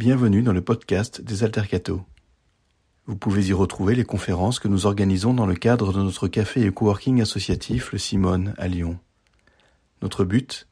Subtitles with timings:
[0.00, 2.02] Bienvenue dans le podcast des Altercato.
[3.04, 6.64] Vous pouvez y retrouver les conférences que nous organisons dans le cadre de notre café
[6.64, 8.98] et coworking associatif Le Simone à Lyon.
[10.00, 10.68] Notre but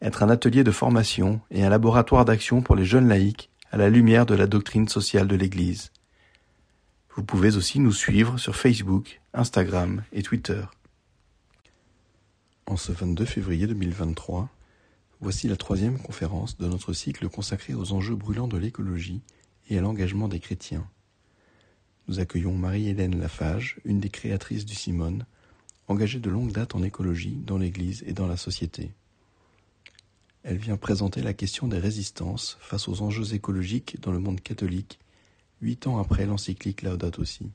[0.00, 3.90] Être un atelier de formation et un laboratoire d'action pour les jeunes laïcs à la
[3.90, 5.90] lumière de la doctrine sociale de l'Église.
[7.16, 10.62] Vous pouvez aussi nous suivre sur Facebook, Instagram et Twitter.
[12.66, 14.48] En ce 22 février 2023,
[15.20, 19.20] voici la troisième conférence de notre cycle consacré aux enjeux brûlants de l'écologie
[19.68, 20.88] et à l'engagement des chrétiens.
[22.08, 25.26] Nous accueillons Marie-Hélène Lafage, une des créatrices du Simone,
[25.88, 28.92] engagée de longue date en écologie dans l'Église et dans la société.
[30.42, 34.98] Elle vient présenter la question des résistances face aux enjeux écologiques dans le monde catholique,
[35.60, 37.50] huit ans après l'encyclique Laudato Si.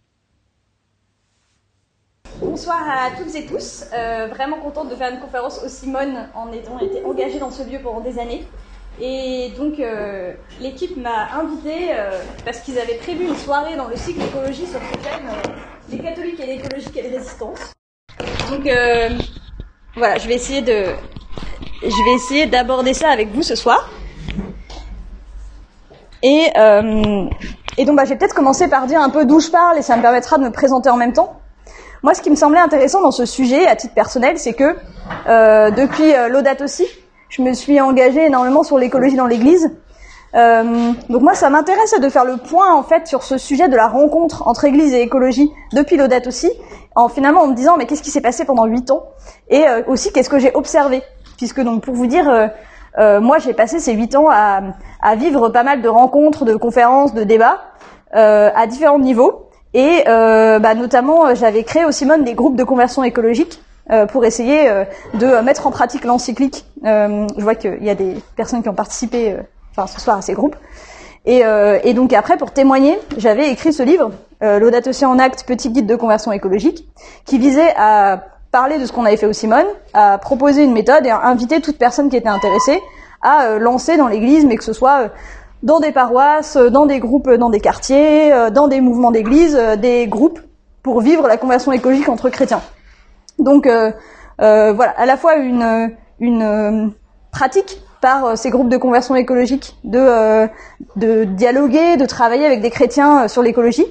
[2.42, 3.86] Bonsoir à toutes et tous.
[3.94, 7.64] Euh, vraiment contente de faire une conférence au Simone en ayant été engagée dans ce
[7.64, 8.46] lieu pendant des années.
[9.00, 13.96] Et donc euh, l'équipe m'a invitée euh, parce qu'ils avaient prévu une soirée dans le
[13.96, 15.30] cycle écologie sur ce thème
[15.90, 17.72] les catholiques et l'écologie et les résistances.
[18.50, 18.70] Donc
[19.96, 23.90] voilà, je vais essayer d'aborder ça avec vous ce soir.
[26.22, 26.48] Et,
[27.78, 29.82] et donc bah, je vais peut-être commencer par dire un peu d'où je parle et
[29.82, 31.40] ça me permettra de me présenter en même temps.
[32.06, 34.76] Moi, ce qui me semblait intéressant dans ce sujet, à titre personnel, c'est que
[35.28, 36.86] euh, depuis euh, l'Audate aussi,
[37.30, 39.72] je me suis engagée énormément sur l'écologie dans l'Église.
[40.36, 43.76] Euh, donc moi, ça m'intéresse de faire le point en fait sur ce sujet de
[43.76, 46.52] la rencontre entre Église et écologie depuis l'Audate aussi,
[46.94, 49.08] en finalement en me disant mais qu'est-ce qui s'est passé pendant huit ans?
[49.50, 51.02] Et aussi qu'est-ce que j'ai observé,
[51.38, 52.52] puisque donc pour vous dire,
[53.00, 57.24] moi j'ai passé ces huit ans à, vivre pas mal de rencontres, de conférences, de
[57.24, 57.62] débats
[58.12, 59.45] à différents niveaux.
[59.76, 64.06] Et euh, bah, notamment, euh, j'avais créé au Simone des groupes de conversion écologique euh,
[64.06, 64.72] pour essayer
[65.14, 66.66] de mettre en pratique l'encyclique.
[66.84, 69.36] je vois qu'il y a des personnes qui ont participé
[69.72, 70.56] enfin, ce soir à ces groupes.
[71.26, 71.42] Et,
[71.84, 74.12] et, donc après, pour témoigner, j'avais écrit ce livre,
[74.42, 76.88] L'Audate en acte, petit guide de conversion écologique,
[77.26, 81.06] qui visait à parler de ce qu'on avait fait au Simone, à proposer une méthode
[81.06, 82.82] et à inviter toute personne qui était intéressée
[83.24, 85.10] à lancer dans l'Église, mais que ce soit
[85.66, 89.76] dans des paroisses, dans des groupes, dans des quartiers, euh, dans des mouvements d'église, euh,
[89.76, 90.40] des groupes
[90.84, 92.62] pour vivre la conversion écologique entre chrétiens.
[93.40, 93.92] Donc euh,
[94.38, 96.94] voilà, à la fois une, une
[97.32, 100.48] pratique par ces groupes de conversion écologique de,
[100.96, 103.86] de dialoguer, de travailler avec des chrétiens sur l'écologie,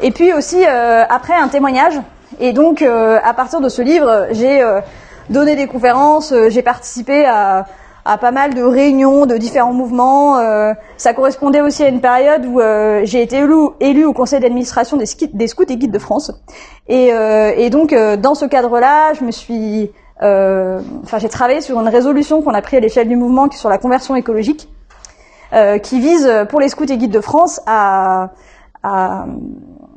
[0.00, 1.94] et puis aussi après un témoignage.
[2.40, 4.62] Et donc à partir de ce livre, j'ai
[5.30, 7.66] donné des conférences, j'ai participé à
[8.04, 10.38] à pas mal de réunions de différents mouvements.
[10.38, 13.42] Euh, ça correspondait aussi à une période où euh, j'ai été
[13.80, 15.06] élu, au conseil d'administration des,
[15.46, 16.30] scouts et guides de France.
[16.86, 21.88] Et, euh, et donc dans ce cadre-là, je me suis, enfin j'ai travaillé sur une
[21.88, 24.68] résolution qu'on a prise à l'échelle du mouvement sur la conversion écologique,
[25.82, 28.30] qui vise pour les scouts et guides de France à,
[28.82, 29.26] à,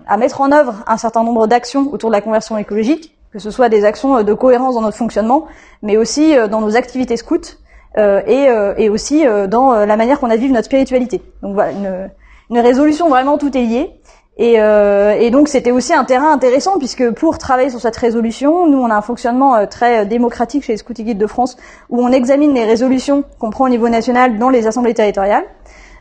[0.07, 3.51] à mettre en œuvre un certain nombre d'actions autour de la conversion écologique, que ce
[3.51, 5.45] soit des actions de cohérence dans notre fonctionnement,
[5.81, 7.57] mais aussi dans nos activités scouts.
[7.97, 11.21] Euh, et, euh, et, aussi euh, dans la manière qu'on a de vivre notre spiritualité.
[11.41, 12.09] Donc voilà, une,
[12.51, 13.91] une résolution vraiment tout est lié.
[14.39, 18.77] Et, et, donc c'était aussi un terrain intéressant puisque pour travailler sur cette résolution, nous
[18.77, 21.57] on a un fonctionnement très démocratique chez les Scouts et Guides de France
[21.89, 25.45] où on examine les résolutions qu'on prend au niveau national dans les assemblées territoriales.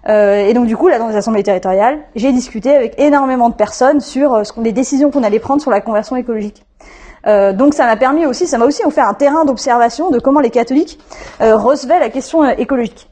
[0.06, 4.00] et donc du coup là dans les assemblées territoriales, j'ai discuté avec énormément de personnes
[4.00, 6.62] sur les décisions qu'on allait prendre sur la conversion écologique.
[7.26, 10.40] Euh, donc ça m'a permis aussi, ça m'a aussi offert un terrain d'observation de comment
[10.40, 10.98] les catholiques
[11.40, 13.08] euh, recevaient la question euh, écologique.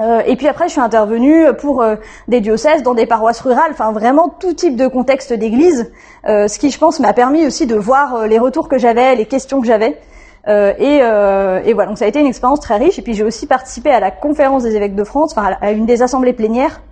[0.00, 1.84] Euh, et puis après, je suis intervenue pour
[2.28, 5.90] des diocèses, dans des paroisses rurales, enfin vraiment tout type de contexte d'église,
[6.24, 9.60] ce qui, je pense, m'a permis aussi de voir les retours que j'avais, les questions
[9.60, 9.98] que j'avais.
[10.46, 13.00] Et, et, voilà, donc ça a été une expérience très riche.
[13.00, 15.86] Et puis j'ai aussi participé à la conférence des évêques de France, enfin à une
[15.86, 16.82] des assemblées plénières,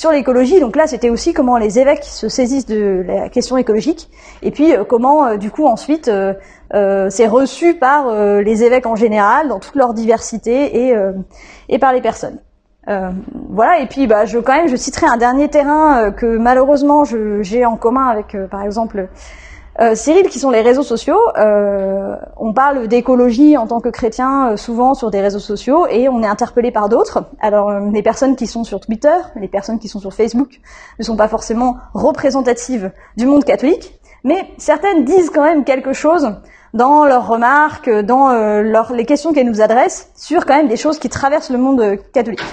[0.00, 4.08] sur l'écologie, donc là, c'était aussi comment les évêques se saisissent de la question écologique,
[4.40, 8.96] et puis euh, comment, euh, du coup, ensuite, euh, c'est reçu par les évêques en
[8.96, 10.94] général, dans toute leur diversité, et,
[11.68, 12.38] et par les personnes.
[12.86, 17.66] voilà, et puis bah, je, quand même, je citerai un dernier terrain que malheureusement j'ai
[17.66, 19.08] en commun avec, par exemple,
[19.78, 24.50] euh, Cyril, qui sont les réseaux sociaux, euh, on parle d'écologie en tant que chrétien
[24.50, 27.24] euh, souvent sur des réseaux sociaux et on est interpellé par d'autres.
[27.40, 30.60] Alors euh, les personnes qui sont sur Twitter, les personnes qui sont sur Facebook
[30.98, 36.34] ne sont pas forcément représentatives du monde catholique, mais certaines disent quand même quelque chose
[36.74, 38.30] dans leurs remarques, dans
[38.92, 42.44] les questions qu'elles nous adressent sur quand même des choses qui traversent le monde catholique.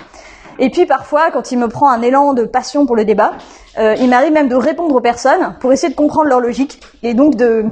[0.59, 3.33] Et puis parfois, quand il me prend un élan de passion pour le débat,
[3.77, 7.13] euh, il m'arrive même de répondre aux personnes pour essayer de comprendre leur logique et
[7.13, 7.65] donc de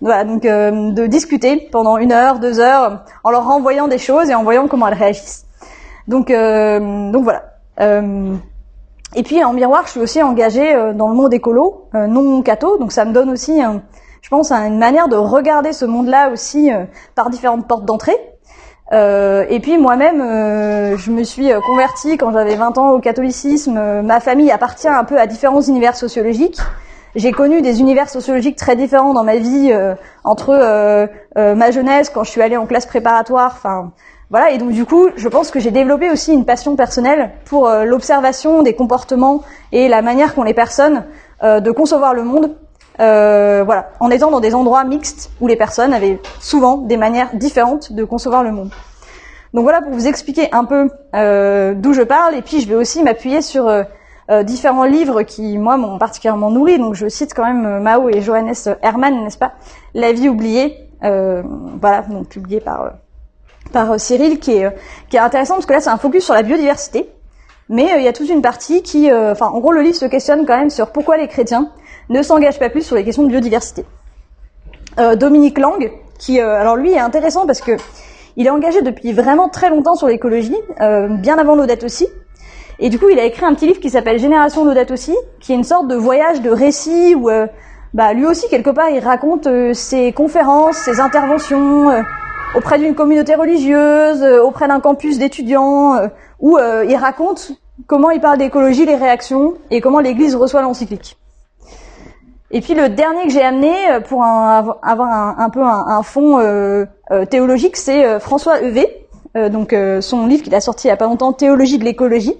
[0.00, 4.30] voilà, donc euh, de discuter pendant une heure, deux heures, en leur renvoyant des choses
[4.30, 5.46] et en voyant comment elles réagissent.
[6.06, 7.42] Donc euh, donc voilà.
[9.16, 12.92] et puis en miroir, je suis aussi engagée dans le monde écolo, non catho, donc
[12.92, 13.60] ça me donne aussi,
[14.22, 16.70] je pense, une manière de regarder ce monde-là aussi
[17.16, 18.16] par différentes portes d'entrée.
[18.92, 23.00] Euh, et puis moi-même, euh, je me suis euh, convertie quand j'avais 20 ans au
[23.00, 24.02] catholicisme.
[24.02, 26.58] ma famille appartient un peu à différents univers sociologiques.
[27.14, 29.74] J'ai connu des univers sociologiques très différents dans ma vie
[30.24, 33.54] entre ma jeunesse, quand je suis allée en classe préparatoire.
[33.56, 33.92] Enfin,
[34.30, 34.50] voilà.
[34.50, 38.62] Et donc du coup, je pense que j'ai développé aussi une passion personnelle pour l'observation
[38.62, 39.40] des comportements
[39.72, 41.06] et la manière qu'ont les personnes
[41.42, 42.54] de concevoir le monde.
[42.98, 47.92] Voilà, en étant dans des endroits mixtes où les personnes avaient souvent des manières différentes
[47.92, 48.70] de concevoir le monde.
[49.54, 52.74] Donc voilà pour vous expliquer un peu euh, d'où je parle, et puis je vais
[52.74, 53.82] aussi m'appuyer sur euh,
[54.30, 56.78] euh, différents livres qui, moi, m'ont particulièrement nourri.
[56.78, 59.52] Donc je cite quand même Mao et Johannes Hermann, n'est-ce pas?
[59.94, 62.92] La vie oubliée, voilà, donc publié par
[63.72, 64.76] par Cyril, qui est
[65.08, 67.08] qui est intéressant parce que là c'est un focus sur la biodiversité,
[67.68, 70.44] mais il y a toute une partie qui, enfin, en gros, le livre se questionne
[70.44, 71.70] quand même sur pourquoi les chrétiens
[72.08, 73.84] ne s'engagent pas plus sur les questions de biodiversité.
[75.16, 77.76] Dominique Lang, qui, alors lui, est intéressant parce que
[78.38, 82.06] il est engagé depuis vraiment très longtemps sur l'écologie, euh, bien avant l'Odette aussi.
[82.78, 85.52] Et du coup, il a écrit un petit livre qui s'appelle Génération d'Odette aussi, qui
[85.52, 87.48] est une sorte de voyage de récit où, euh,
[87.94, 91.90] bah, lui aussi quelque part, il raconte euh, ses conférences, ses interventions
[92.54, 95.98] auprès d'une communauté religieuse, auprès d'un campus d'étudiants,
[96.40, 97.52] où il raconte
[97.86, 101.18] comment il parle d'écologie, les réactions et comment l'Église reçoit l'encyclique.
[102.50, 106.86] Et puis le dernier que j'ai amené euh, pour avoir un, peu un, fond euh,
[107.10, 111.06] euh, théologique, c'est François Evé, donc son livre qu'il a sorti il y a pas
[111.06, 112.34] longtemps, Théologie de l'écologie,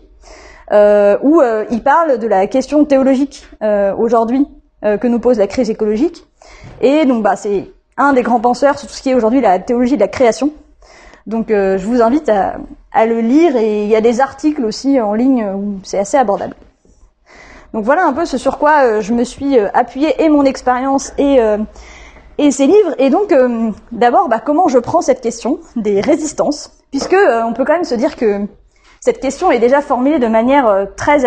[0.72, 4.49] où il parle de la question théologique aujourd'hui
[4.82, 6.25] que nous pose la crise écologique.
[6.81, 9.60] Et donc bah c'est un des grands penseurs sur tout ce qui est aujourd'hui la
[9.60, 10.50] théologie de la création.
[11.26, 12.56] Donc je vous invite à,
[12.90, 16.16] à le lire et il y a des articles aussi en ligne où c'est assez
[16.16, 16.56] abordable.
[17.75, 20.44] Donc voilà un peu ce sur quoi euh, je me suis euh, appuyée et mon
[20.44, 21.59] expérience et euh,
[22.38, 22.94] et ces livres.
[22.99, 23.35] Et donc
[23.91, 27.97] d'abord, bah, comment je prends cette question des résistances, puisque on peut quand même se
[27.97, 28.47] dire que
[29.00, 31.26] cette question est déjà formulée de manière très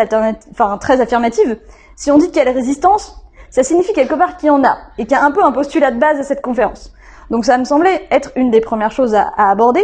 [0.51, 1.57] enfin très affirmative.
[1.97, 5.11] Si on dit la résistance, ça signifie quelque part qu'il y en a et qu'il
[5.11, 6.93] y a un peu un postulat de base à cette conférence.
[7.29, 9.83] Donc ça me semblait être une des premières choses à, aborder.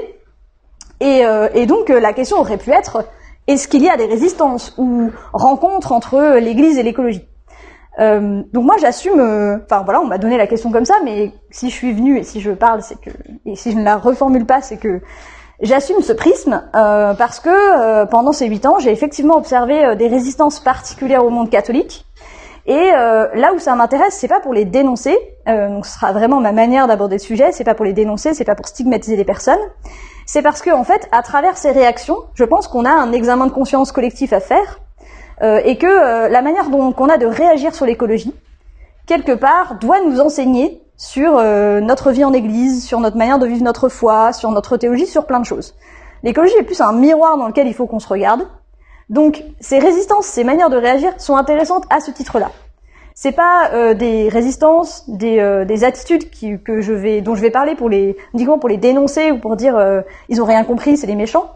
[1.01, 1.24] Et,
[1.56, 3.04] et donc la question aurait pu être
[3.47, 7.27] est-ce qu'il y a des résistances ou rencontres entre l'Église et l'écologie
[7.99, 11.31] euh, donc moi j'assume, euh, enfin voilà, on m'a donné la question comme ça, mais
[11.49, 13.09] si je suis venue et si je parle, c'est que,
[13.44, 15.01] et si je ne la reformule pas, c'est que
[15.61, 19.95] j'assume ce prisme euh, parce que euh, pendant ces huit ans, j'ai effectivement observé euh,
[19.95, 22.05] des résistances particulières au monde catholique.
[22.69, 26.51] Et là où ça m'intéresse, c'est pas pour les dénoncer, donc ce sera vraiment ma
[26.51, 29.61] manière d'aborder le sujet, c'est pas pour les dénoncer, c'est pas pour stigmatiser les personnes,
[30.27, 33.47] c'est parce que en fait, à travers ces réactions, je pense qu'on a un examen
[33.47, 34.79] de conscience collectif à faire
[35.41, 38.35] euh, et que euh, la manière dont qu'on a de réagir sur l'écologie,
[39.06, 43.47] quelque part, doit nous enseigner sur euh, notre vie en Église, sur notre manière de
[43.47, 45.75] vivre notre foi, sur notre théologie, sur plein de choses.
[46.24, 48.41] L'écologie est plus un miroir dans lequel il faut qu'on se regarde.
[49.09, 52.51] Donc, ces résistances, ces manières de réagir sont intéressantes à ce titre-là
[53.19, 57.41] c'est pas euh, des résistances, des, euh, des attitudes qui, que je vais, dont je
[57.41, 60.63] vais parler pour les, uniquement pour les dénoncer ou pour dire euh, ils ont rien
[60.63, 61.49] compris, c'est des méchants.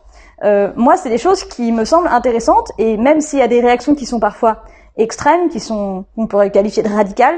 [0.75, 3.93] moi, c'est des choses qui me semblent intéressantes et même s'il y a des réactions
[3.93, 4.63] qui sont parfois
[4.97, 7.37] extrêmes, qui sont, on pourrait qualifier de radicales,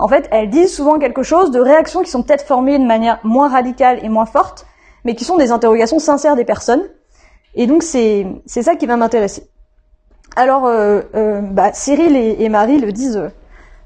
[0.00, 3.20] en fait, elles disent souvent quelque chose de réactions qui sont peut-être formées de manière
[3.22, 4.66] moins radicale et moins forte,
[5.04, 6.82] mais qui sont des interrogations sincères des personnes.
[7.54, 9.48] Et donc, c'est c'est ça qui va m'intéresser.
[10.34, 10.62] Alors,
[11.52, 13.30] bah, Cyril et, et, Marie le disent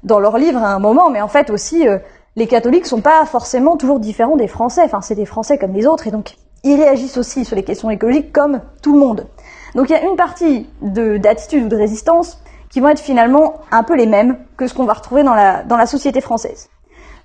[0.05, 1.97] dans leur livre à un moment, mais en fait aussi, euh,
[2.35, 4.83] les catholiques sont pas forcément toujours différents des Français.
[4.85, 7.89] Enfin, c'est des Français comme les autres, et donc ils réagissent aussi sur les questions
[7.89, 9.27] écologiques comme tout le monde.
[9.73, 13.83] Donc il y a une partie d'attitude ou de résistance qui vont être finalement un
[13.83, 16.69] peu les mêmes que ce qu'on va retrouver dans la, dans la société française.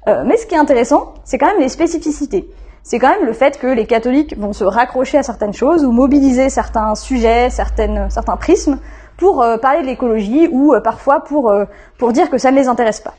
[0.09, 2.51] Euh, mais ce qui est intéressant, c'est quand même les spécificités.
[2.83, 5.93] C'est quand même le fait que les catholiques vont se raccrocher à certaines choses ou
[5.93, 8.79] mobiliser certains sujets, certaines, certains prismes
[9.21, 11.67] pour euh, parler de l'écologie ou euh, parfois pour euh,
[11.99, 13.15] pour dire que ça ne les intéresse pas.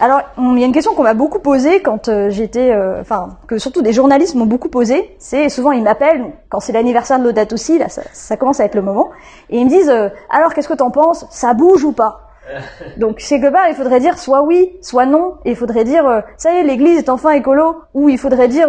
[0.00, 3.82] alors, il y a une question qu'on m'a beaucoup posée quand j'étais, enfin, que surtout
[3.82, 5.14] des journalistes m'ont beaucoup posée.
[5.18, 8.64] C'est souvent ils m'appellent quand c'est l'anniversaire de l'Odate aussi, là, ça, ça, commence à
[8.64, 9.10] être le moment,
[9.50, 9.94] et ils me disent
[10.30, 11.26] alors qu'est-ce que t'en penses?
[11.30, 12.22] Ça bouge ou pas?
[12.96, 15.34] Donc quelque part, il faudrait dire soit oui, soit non.
[15.44, 18.68] Et il faudrait dire ça y est, l'Église est enfin écolo, ou il faudrait dire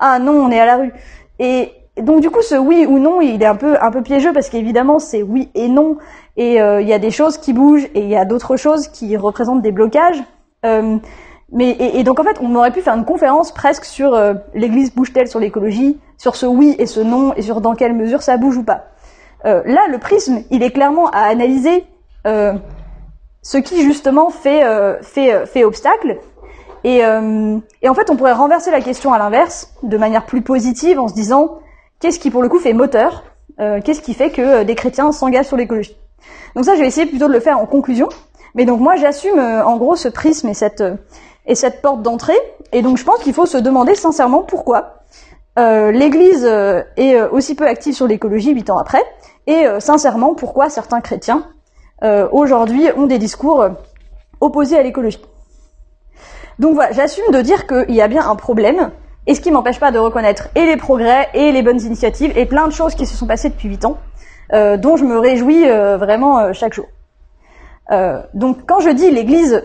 [0.00, 0.92] ah non, on est à la rue.
[1.38, 1.72] Et
[2.02, 4.48] donc du coup, ce oui ou non, il est un peu un peu piégeux parce
[4.48, 5.96] qu'évidemment c'est oui et non,
[6.36, 8.88] et euh, il y a des choses qui bougent et il y a d'autres choses
[8.88, 10.22] qui représentent des blocages.
[10.64, 10.96] Euh,
[11.50, 14.94] mais et, donc en fait, on aurait pu faire une conférence presque sur euh, l'Église
[14.94, 18.36] bouge-t-elle sur l'écologie, sur ce oui et ce non et sur dans quelle mesure ça
[18.36, 18.84] bouge ou pas.
[19.46, 21.86] Euh, là, le prisme, il est clairement à analyser
[22.26, 22.52] euh,
[23.42, 24.62] ce qui justement fait
[25.00, 26.18] fait fait obstacle.
[26.84, 30.42] Et, euh, et en fait, on pourrait renverser la question à l'inverse, de manière plus
[30.42, 31.58] positive, en se disant
[32.00, 33.24] qu'est-ce qui pour le coup fait moteur
[33.60, 35.96] euh, Qu'est-ce qui fait que euh, des chrétiens s'engagent sur l'écologie?
[36.54, 38.08] Donc ça, je vais essayer plutôt de le faire en conclusion.
[38.54, 40.82] Mais donc moi, j'assume euh, en gros ce prisme et cette
[41.46, 42.38] et cette porte d'entrée.
[42.72, 44.94] Et donc je pense qu'il faut se demander sincèrement pourquoi
[45.56, 49.02] l'Église est aussi peu active sur l'écologie huit ans après,
[49.48, 51.48] et sincèrement pourquoi certains chrétiens
[52.30, 53.66] aujourd'hui ont des discours
[54.40, 55.20] opposés à l'écologie.
[56.60, 58.92] Donc voilà, j'assume de dire qu'il y a bien un problème,
[59.28, 62.46] et ce qui m'empêche pas de reconnaître et les progrès, et les bonnes initiatives, et
[62.46, 63.98] plein de choses qui se sont passées depuis huit ans,
[64.54, 66.86] euh, dont je me réjouis euh, vraiment euh, chaque jour.
[68.34, 69.62] Donc quand je dis l'Église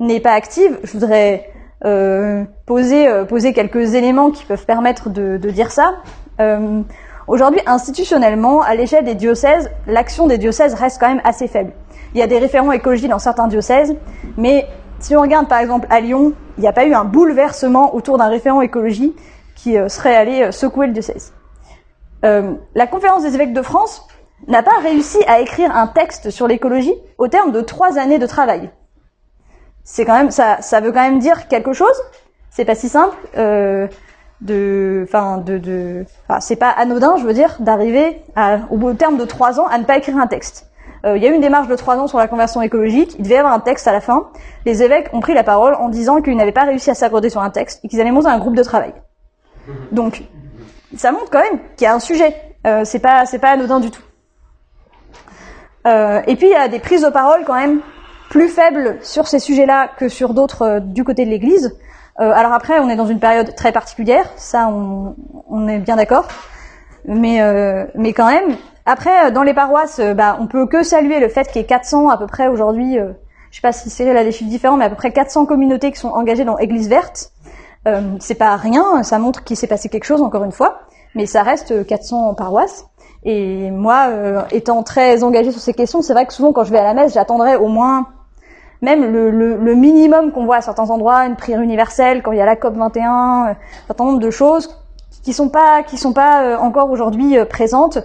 [0.00, 1.50] n'est pas active, je voudrais
[2.64, 5.96] poser, quelques éléments qui peuvent permettre de, dire ça.
[7.26, 11.72] Aujourd'hui, institutionnellement, à l'échelle des diocèses, l'action des diocèses reste quand même assez faible.
[12.14, 13.94] Il y a des référents écologie dans certains diocèses,
[14.38, 14.66] mais
[15.00, 18.18] si on regarde par exemple à Lyon, il n'y a pas eu un bouleversement autour
[18.18, 19.14] d'un référent écologie
[19.54, 21.32] qui euh, serait allé euh, secouer le diocèse.
[22.24, 24.06] Euh, la conférence des évêques de France
[24.46, 28.26] n'a pas réussi à écrire un texte sur l'écologie au terme de trois années de
[28.26, 28.70] travail.
[29.84, 31.96] C'est quand même ça, ça veut quand même dire quelque chose.
[32.50, 33.16] C'est pas si simple.
[33.36, 33.88] Euh,
[34.40, 36.04] de, enfin, de, de,
[36.40, 38.22] c'est pas anodin, je veux dire, d'arriver
[38.70, 40.67] au terme de trois ans à ne pas écrire un texte.
[41.06, 43.14] Euh, Il y a eu une démarche de trois ans sur la conversion écologique.
[43.18, 44.28] Il devait y avoir un texte à la fin.
[44.66, 47.40] Les évêques ont pris la parole en disant qu'ils n'avaient pas réussi à s'accorder sur
[47.40, 48.92] un texte et qu'ils allaient monter un groupe de travail.
[49.92, 50.22] Donc,
[50.96, 52.34] ça montre quand même qu'il y a un sujet.
[52.66, 54.02] Euh, c'est pas, c'est pas anodin du tout.
[55.86, 57.80] Euh, et puis il y a des prises de parole quand même
[58.30, 61.78] plus faibles sur ces sujets-là que sur d'autres euh, du côté de l'Église.
[62.20, 66.26] Alors après, on est dans une période très particulière, ça on, est bien d'accord.
[67.04, 67.40] Mais
[67.94, 68.56] mais quand même,
[68.88, 71.64] après euh, dans les paroisses, euh, bah, on peut que saluer le fait qu'il y
[71.64, 72.98] ait 400 à peu près aujourd'hui.
[72.98, 73.12] Euh,
[73.50, 75.90] je sais pas si Cyril a des chiffres différents, mais à peu près 400 communautés
[75.90, 77.32] qui sont engagées dans Église verte.
[77.86, 80.80] Euh, c'est pas rien, ça montre qu'il s'est passé quelque chose encore une fois,
[81.14, 82.86] mais ça reste euh, 400 paroisses.
[83.24, 86.70] Et moi, euh, étant très engagée sur ces questions, c'est vrai que souvent quand je
[86.72, 88.06] vais à la messe, j'attendrai au moins
[88.80, 92.38] même le, le, le minimum qu'on voit à certains endroits, une prière universelle, quand il
[92.38, 93.56] y a la COP 21, euh, un
[93.88, 94.78] certain nombre de choses
[95.24, 97.98] qui sont pas qui sont pas euh, encore aujourd'hui euh, présentes.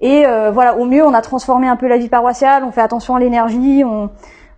[0.00, 2.80] Et euh, voilà, au mieux, on a transformé un peu la vie paroissiale, on fait
[2.80, 4.10] attention à l'énergie, on,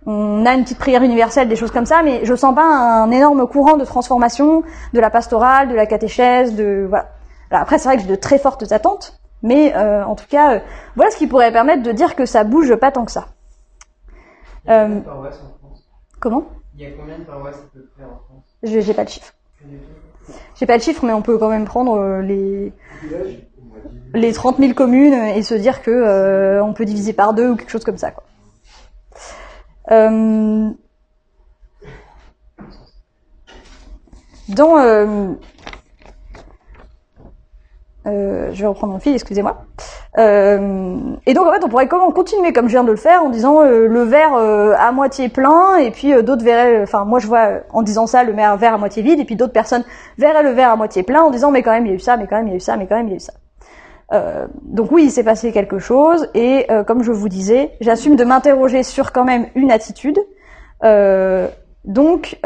[0.05, 3.11] on a une petite prière universelle, des choses comme ça, mais je sens pas un
[3.11, 7.09] énorme courant de transformation de la pastorale, de la catéchèse, de voilà.
[7.51, 10.55] Alors après, c'est vrai que j'ai de très fortes attentes, mais euh, en tout cas,
[10.55, 10.59] euh,
[10.95, 13.27] voilà ce qui pourrait permettre de dire que ça bouge pas tant que ça.
[14.65, 15.83] Il y a Euh, combien de paroisses en France?
[16.21, 16.43] Comment?
[16.75, 18.45] Il y a combien de paroisses à peu près en France?
[18.63, 19.33] Je j'ai pas le chiffre.
[20.55, 22.71] J'ai pas le chiffre, mais on peut quand même prendre euh, les
[24.13, 27.55] les 30 000 communes et se dire que euh, on peut diviser par deux ou
[27.55, 28.11] quelque chose comme ça.
[28.11, 28.23] Quoi.
[29.91, 30.69] Euh,
[34.49, 35.33] dans euh,
[38.05, 39.65] je vais reprendre mon fil, excusez-moi.
[40.17, 43.29] Et donc en fait, on pourrait comment continuer comme je viens de le faire en
[43.29, 47.81] disant le verre à moitié plein et puis d'autres verraient, enfin moi je vois en
[47.81, 49.83] disant ça le verre à moitié vide et puis d'autres personnes
[50.19, 51.99] verraient le verre à moitié plein en disant mais quand même il y a eu
[51.99, 53.17] ça, mais quand même il y a eu ça, mais quand même il y a
[53.17, 53.33] eu ça.
[54.13, 58.15] Euh, donc oui, il s'est passé quelque chose et euh, comme je vous disais, j'assume
[58.15, 60.19] de m'interroger sur quand même une attitude.
[60.83, 61.47] Euh,
[61.85, 62.37] donc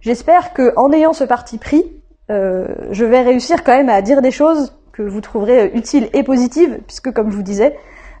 [0.00, 1.84] j'espère que en ayant ce parti pris,
[2.28, 6.78] je vais réussir quand même à dire des choses que vous trouverez utiles et positives,
[6.86, 7.76] puisque comme je vous disais,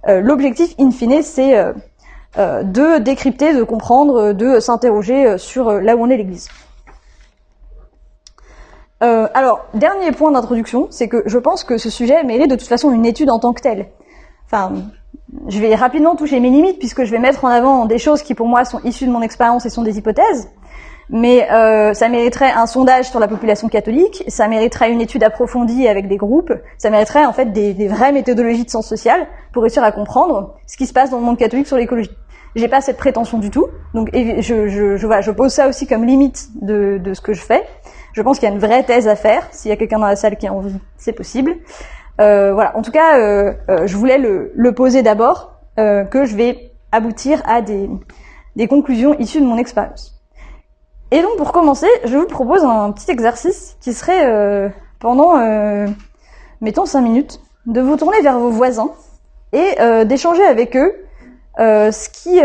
[0.06, 1.54] l'objectif in fine, c'est
[2.36, 6.48] de décrypter, de comprendre, de s'interroger sur là où on est l'Église.
[9.02, 12.68] Euh, alors, dernier point d'introduction, c'est que je pense que ce sujet mérite de toute
[12.68, 13.88] façon une étude en tant que telle.
[14.46, 14.72] Enfin,
[15.48, 18.34] je vais rapidement toucher mes limites puisque je vais mettre en avant des choses qui
[18.34, 20.48] pour moi sont issues de mon expérience et sont des hypothèses.
[21.08, 25.86] Mais euh, ça mériterait un sondage sur la population catholique, ça mériterait une étude approfondie
[25.86, 29.84] avec des groupes, ça mériterait en fait des, vraies méthodologies de sciences sociales pour réussir
[29.84, 32.10] à comprendre ce qui se passe dans le monde catholique sur l'écologie.
[32.56, 36.04] J'ai pas cette prétention du tout, donc je, je, je, je pose ça aussi comme
[36.04, 37.62] limite de, de ce que je fais.
[38.16, 39.46] Je pense qu'il y a une vraie thèse à faire.
[39.50, 41.54] S'il y a quelqu'un dans la salle qui a envie, c'est possible.
[42.18, 42.74] Euh, voilà.
[42.74, 46.72] En tout cas, euh, euh, je voulais le, le poser d'abord, euh, que je vais
[46.92, 47.90] aboutir à des,
[48.56, 50.18] des conclusions issues de mon expérience.
[51.10, 55.36] Et donc, pour commencer, je vous propose un petit exercice qui serait euh, pendant,
[56.62, 58.92] mettons, cinq minutes, de vous tourner vers vos voisins
[59.52, 60.94] et d'échanger avec eux
[61.58, 62.40] ce qui,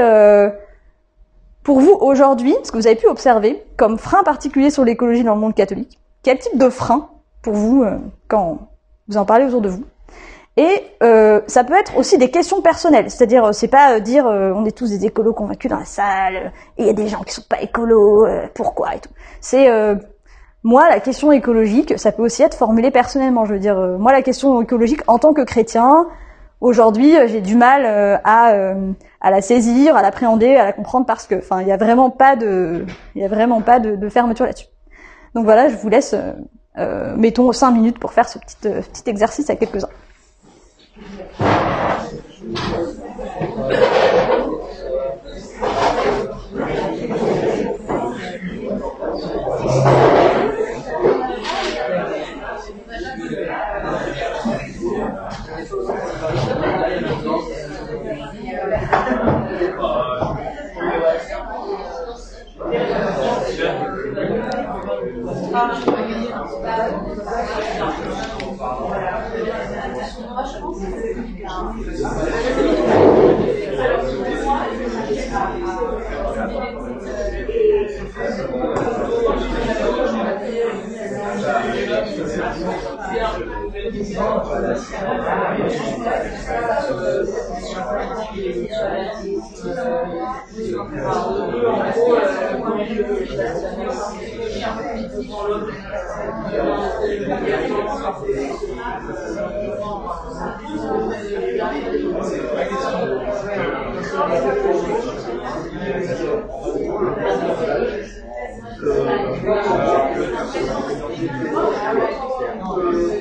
[1.63, 5.35] pour vous aujourd'hui, ce que vous avez pu observer comme frein particulier sur l'écologie dans
[5.35, 5.99] le monde catholique.
[6.23, 7.09] Quel type de frein
[7.41, 8.69] pour vous euh, quand
[9.07, 9.83] vous en parlez autour de vous
[10.57, 10.69] Et
[11.03, 14.53] euh, ça peut être aussi des questions personnelles, c'est-à-dire euh, c'est pas euh, dire euh,
[14.55, 17.21] on est tous des écolos convaincus dans la salle et il y a des gens
[17.21, 19.09] qui sont pas écolos, pourquoi et tout.
[19.39, 19.67] C'est
[20.63, 23.45] moi la question écologique, ça peut aussi être formulé personnellement.
[23.45, 26.07] Je veux dire moi la question écologique en tant que chrétien,
[26.61, 30.73] Aujourd'hui, euh, j'ai du mal euh, à, euh, à la saisir, à l'appréhender, à la
[30.73, 33.79] comprendre parce que, enfin, il n'y a vraiment pas de, il y a vraiment pas
[33.79, 34.67] de, fermeture là-dessus.
[35.33, 36.15] Donc voilà, je vous laisse,
[36.77, 39.89] euh, mettons, 5 minutes pour faire ce petit, petit exercice à quelques-uns.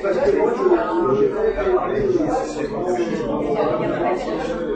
[0.01, 0.49] Parce que moi,
[4.47, 4.70] je,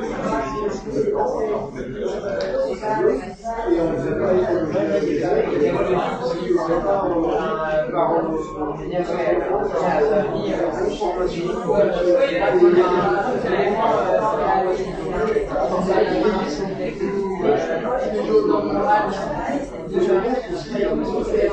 [20.57, 21.51] je vais vous faire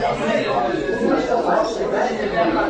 [0.00, 0.46] Thank
[2.32, 2.69] you.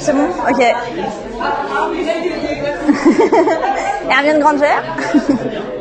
[0.00, 0.60] C'est bon Ok.
[4.10, 4.66] Hermione Granger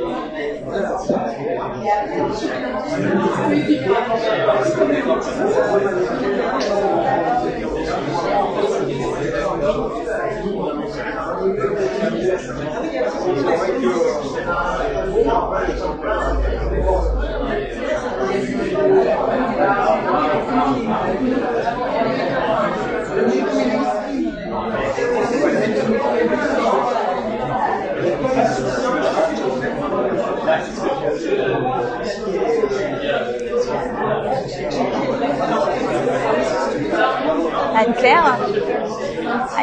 [37.75, 38.37] Anne-Claire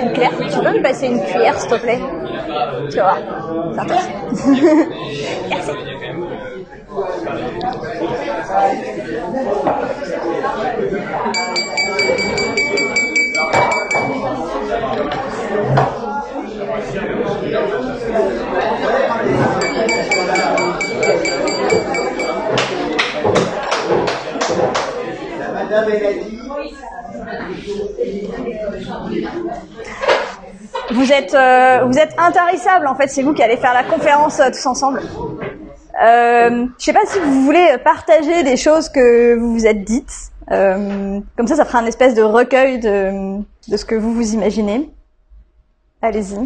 [0.04, 2.00] Anne-Claire, tu peux me passer une cuillère, s'il te plaît?
[2.90, 3.18] Tu vas voir.
[5.48, 5.70] Merci.
[31.34, 33.08] Êtes, euh, vous êtes intarissables en fait.
[33.08, 35.00] C'est vous qui allez faire la conférence euh, tous ensemble.
[36.02, 40.12] Euh, je sais pas si vous voulez partager des choses que vous vous êtes dites.
[40.50, 44.34] Euh, comme ça, ça fera un espèce de recueil de, de ce que vous vous
[44.34, 44.90] imaginez.
[46.02, 46.36] Allez-y.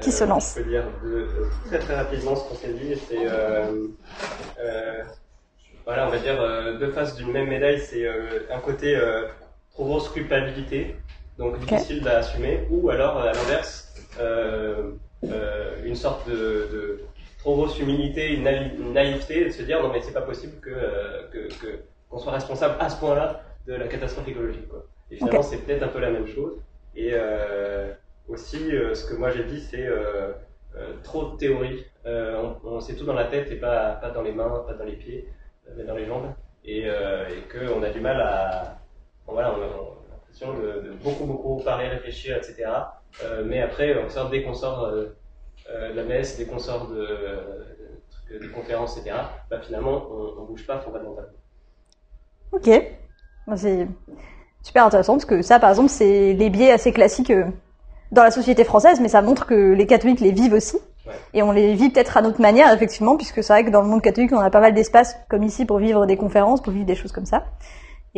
[0.00, 1.28] Qui se lance Je peux dire de-
[1.66, 2.94] très très rapidement ce qu'on s'est dit.
[3.08, 3.88] C'est euh,
[4.62, 5.02] euh,
[5.84, 7.80] voilà, on va dire euh, deux faces d'une même médaille.
[7.80, 9.26] C'est euh, un côté euh,
[9.72, 10.96] trop grosse culpabilité,
[11.38, 14.90] donc difficile d'assumer, ou alors à l'inverse euh,
[15.24, 16.34] euh, une sorte de,
[16.72, 17.00] de
[17.38, 20.60] trop grosse humilité, une, naï- une naïveté, de se dire non mais c'est pas possible
[20.60, 21.48] que euh, que-
[22.10, 24.68] qu'on soit responsable à ce point-là de la catastrophe écologique.
[24.68, 24.84] Quoi.
[25.10, 26.58] Et finalement, c'est peut-être un peu la même chose.
[26.96, 27.92] Et euh,
[28.28, 28.58] aussi,
[28.94, 29.86] ce que moi j'ai dit, c'est
[31.02, 31.84] trop de théorie.
[32.06, 34.84] On, on sait tout dans la tête et pas, pas dans les mains, pas dans
[34.84, 35.28] les pieds,
[35.76, 36.32] mais dans les jambes.
[36.64, 38.78] Et, et qu'on a du mal à.
[39.26, 39.97] bon, voilà, on a, on
[40.40, 42.70] de, de beaucoup, beaucoup parler, réfléchir, etc.
[43.24, 45.16] Euh, mais après, on sort, dès qu'on sort euh,
[45.70, 49.16] euh, de la messe, dès qu'on sort de, de, conférences, etc.,
[49.50, 51.30] bah, finalement, on, on bouge pas fondamentalement.
[52.52, 52.70] Ok.
[53.46, 53.88] Bah, C'est
[54.62, 57.32] super intéressant parce que ça, par exemple, c'est les biais assez classiques
[58.12, 60.76] dans la société française, mais ça montre que les catholiques les vivent aussi.
[61.06, 61.14] Ouais.
[61.34, 63.88] Et on les vit peut-être à notre manière, effectivement, puisque c'est vrai que dans le
[63.88, 66.86] monde catholique, on a pas mal d'espace, comme ici, pour vivre des conférences, pour vivre
[66.86, 67.44] des choses comme ça.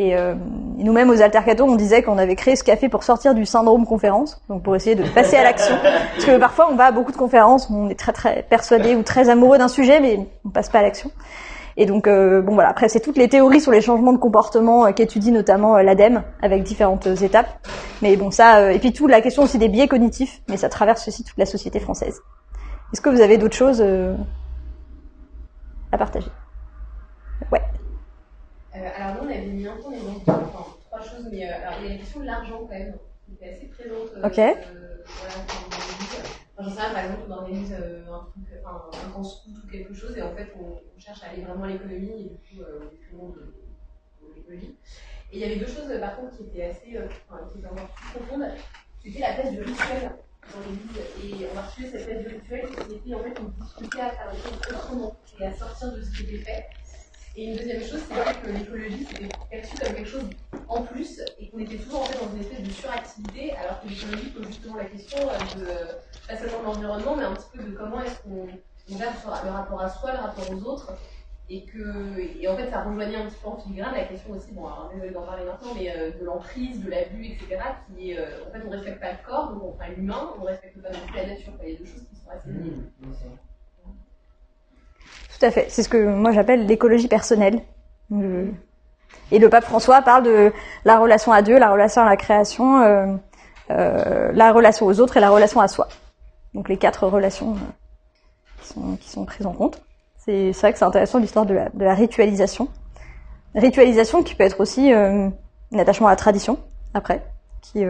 [0.00, 0.34] Et, euh,
[0.78, 4.42] nous-mêmes, aux Altercato, on disait qu'on avait créé ce café pour sortir du syndrome conférence,
[4.48, 5.74] donc pour essayer de passer à l'action.
[6.14, 9.02] Parce que parfois, on va à beaucoup de conférences, on est très très persuadé ou
[9.02, 11.10] très amoureux d'un sujet, mais on passe pas à l'action.
[11.76, 14.86] Et donc, euh, bon voilà, après, c'est toutes les théories sur les changements de comportement
[14.86, 17.48] euh, qu'étudie notamment euh, l'ADEME, avec différentes euh, étapes.
[18.00, 20.70] Mais bon, ça, euh, et puis tout, la question aussi des biais cognitifs, mais ça
[20.70, 22.22] traverse aussi toute la société française.
[22.94, 23.84] Est-ce que vous avez d'autres choses
[25.92, 26.30] à partager?
[27.52, 27.60] Ouais.
[28.72, 31.80] Alors nous, on avait mis un peu en exemple, enfin, trois choses, mais euh, alors,
[31.80, 34.08] il y a la question de l'argent quand même, qui était assez présente.
[34.16, 34.38] euh, Ok.
[34.38, 36.18] euh, voilà, dans l'église.
[36.56, 39.52] Enfin, J'en sais rien, par exemple, on organise euh, un truc, enfin, un grand scout
[39.64, 40.66] ou quelque chose, et en fait, on,
[40.96, 44.34] on cherche à aller vraiment à l'économie, et du coup, euh, au détriment de, de
[44.36, 44.76] l'écologie.
[45.32, 47.88] Et il y avait deux choses, par contre, qui étaient assez, enfin, qui étaient encore
[47.88, 48.44] plus profondes.
[49.02, 50.10] C'était la place du rituel
[50.52, 53.62] dans l'église, et on a reçu cette place du rituel, qui était, en fait, on
[53.64, 56.66] discutait à faire les choses autrement, et à sortir de ce qui était fait.
[57.36, 60.24] Et une deuxième chose, c'est vrai que l'écologie, c'était perçu comme quelque chose
[60.68, 63.88] en plus et qu'on était toujours en fait dans une espèce de suractivité, alors que
[63.88, 67.62] l'écologie pose justement la question euh, de, pas seulement de l'environnement, mais un petit peu
[67.62, 68.48] de comment est-ce qu'on
[68.92, 69.12] on gère
[69.44, 70.92] le rapport à soi, le rapport aux autres,
[71.48, 74.52] et que et en fait ça rejoignait un petit peu en filigrane la question aussi,
[74.52, 77.60] bon alors désolé d'en parler maintenant, mais euh, de l'emprise, de l'abus, etc.
[77.86, 80.80] qui est, euh, en fait on respecte pas le corps, donc enfin l'humain, on respecte
[80.82, 82.72] pas non plus la nature, il y a deux choses qui sont assez liées.
[85.38, 85.66] Tout à fait.
[85.68, 87.62] C'est ce que moi j'appelle l'écologie personnelle.
[89.30, 90.52] Et le pape François parle de
[90.84, 93.06] la relation à Dieu, la relation à la création, euh,
[93.70, 95.88] euh, la relation aux autres et la relation à soi.
[96.54, 99.82] Donc les quatre relations euh, qui, sont, prises en compte.
[100.18, 102.68] C'est vrai que c'est intéressant l'histoire de la, ritualisation.
[103.54, 105.32] Ritualisation qui peut être aussi un
[105.76, 106.58] attachement à la tradition,
[106.94, 107.24] après,
[107.62, 107.82] qui,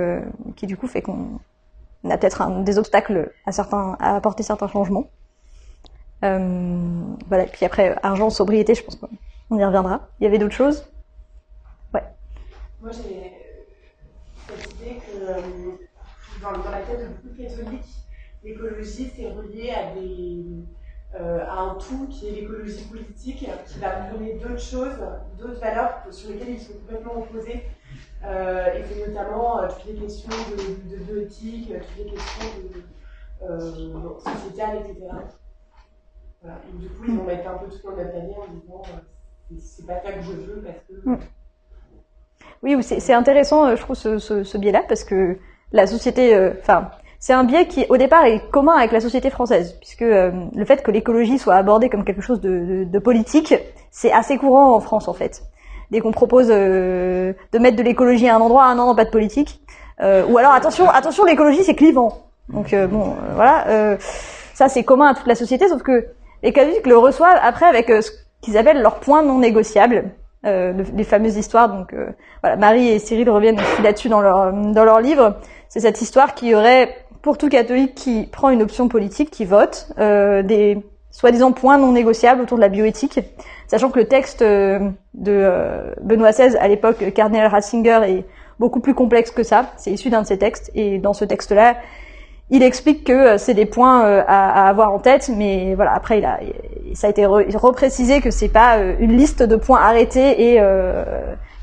[0.56, 1.40] qui du coup fait qu'on
[2.08, 5.06] a peut-être des obstacles à, certains, à apporter certains changements.
[6.24, 7.44] Euh, voilà.
[7.44, 10.08] Et puis après, argent, sobriété, je pense qu'on y reviendra.
[10.20, 10.86] Il y avait d'autres choses
[11.92, 13.32] Moi, j'ai
[14.48, 15.40] cette idée que euh,
[16.42, 18.06] dans, la tête de beaucoup de catholiques,
[18.42, 20.44] l'écologie, c'est relié à, des,
[21.14, 24.96] euh, à un tout qui est l'écologie politique, qui va prôner d'autres choses,
[25.38, 27.64] d'autres valeurs sur lesquelles ils sont complètement opposés.
[28.24, 32.82] Euh, et c'est notamment euh, toutes les questions de, bioéthique, euh, toutes les questions de,
[33.46, 35.06] euh, sociétales, etc.
[36.42, 36.58] Voilà.
[36.68, 39.54] Et du coup, ils vont mettre un peu tout dans même panier en disant euh,
[39.60, 41.08] c'est- pas ça que je veux parce que.
[41.08, 41.18] Mm.
[42.62, 45.38] Oui, ou c'est intéressant, euh, je trouve, ce, ce, ce biais-là, parce que
[45.72, 49.30] la société, euh, enfin, c'est un biais qui, au départ, est commun avec la société
[49.30, 52.98] française, puisque euh, le fait que l'écologie soit abordée comme quelque chose de, de, de
[52.98, 53.54] politique,
[53.90, 55.42] c'est assez courant en France, en fait.
[55.90, 59.04] Dès qu'on propose euh, de mettre de l'écologie à un endroit, à un endroit, pas
[59.06, 59.60] de politique.
[60.02, 62.26] Euh, ou alors, attention, attention, l'écologie, c'est clivant.
[62.48, 63.68] Donc, euh, bon, euh, voilà.
[63.68, 63.96] euh,
[64.54, 66.06] ça, c'est commun à toute la société, sauf que
[66.42, 70.10] les catholiques le reçoivent après avec euh, ce qu'ils appellent leurs points non négociables.
[70.46, 72.06] Euh, le- les fameuses histoires, donc euh,
[72.42, 75.36] voilà, Marie et Cyril reviennent aussi là-dessus dans leur dans leur livre.
[75.68, 76.88] C'est cette histoire qui aurait
[77.20, 80.78] pour tout catholique qui prend une option politique, qui vote, euh, des
[81.10, 83.20] soi-disant points non négociables autour de la bioéthique,
[83.66, 84.78] sachant que le texte euh,
[85.12, 88.24] de euh, Benoît XVI à l'époque, Cardinal Ratzinger, est
[88.58, 89.66] beaucoup plus complexe que ça.
[89.76, 91.74] C'est issu d'un de ses textes, et dans ce texte-là,
[92.50, 96.18] il explique que euh, c'est des points euh, à, avoir en tête, mais voilà, après
[96.18, 96.40] il a,
[96.94, 100.62] ça a été re- reprécisé que c'est pas euh, une liste de points arrêtés et,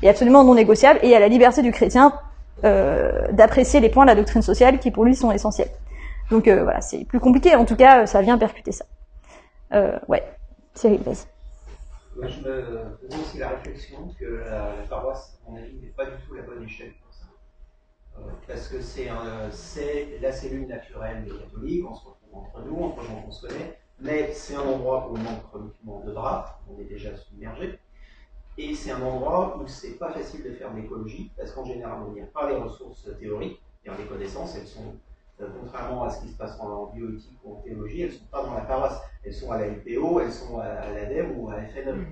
[0.02, 2.12] et absolument non négociables, et à la liberté du chrétien
[2.64, 5.70] euh, d'apprécier les points de la doctrine sociale qui pour lui sont essentiels.
[6.30, 8.84] Donc euh, voilà, c'est plus compliqué, en tout cas ça vient percuter ça.
[9.74, 10.24] Euh, ouais,
[10.74, 11.26] Cyril, vas-y.
[12.16, 12.62] Moi, je me
[13.00, 16.42] faisais aussi la réflexion que la, paroisse, à mon avis, n'est pas du tout la
[16.42, 16.90] bonne échelle
[18.46, 22.76] parce que c'est un- c'est la cellule naturelle des catholiques, on se retrouve entre nous,
[22.82, 26.50] entre gens qu'on se connaît, mais c'est un endroit où on manque chroniquement de draps,
[26.68, 27.78] on est déjà submergé,
[28.56, 31.98] et c'est un endroit où c'est pas facile de faire de l'écologie, parce qu'en général,
[32.08, 34.94] on n'y a pas les ressources théoriques, et les connaissances, elles sont,
[35.40, 38.42] euh, contrairement à ce qui se passe en bioéthique ou en théologie, elles sont pas
[38.44, 41.60] dans la paroisse, elles sont à la LPO, elles sont à, à l'ADEME ou à
[41.62, 42.06] FNE.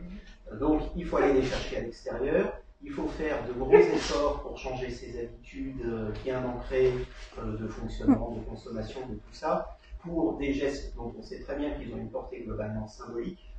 [0.60, 2.52] Donc il faut aller les chercher à l'extérieur,
[2.86, 6.92] il faut faire de gros efforts pour changer ses habitudes euh, bien ancrées
[7.38, 11.56] euh, de fonctionnement, de consommation, de tout ça, pour des gestes dont on sait très
[11.56, 13.52] bien qu'ils ont une portée globalement symbolique.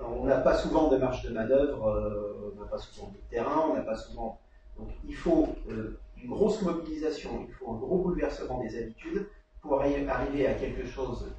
[0.00, 3.68] On n'a pas souvent de marge de manœuvre, euh, on n'a pas souvent de terrain,
[3.70, 4.40] on n'a pas souvent.
[4.76, 9.28] Donc il faut une grosse mobilisation, il faut un gros bouleversement des habitudes
[9.62, 11.32] pour arri- arriver à quelque chose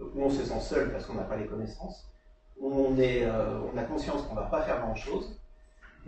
[0.00, 2.11] où on se sent seul parce qu'on n'a pas les connaissances,
[2.60, 5.36] on, est, euh, on a conscience qu'on ne va pas faire grand-chose,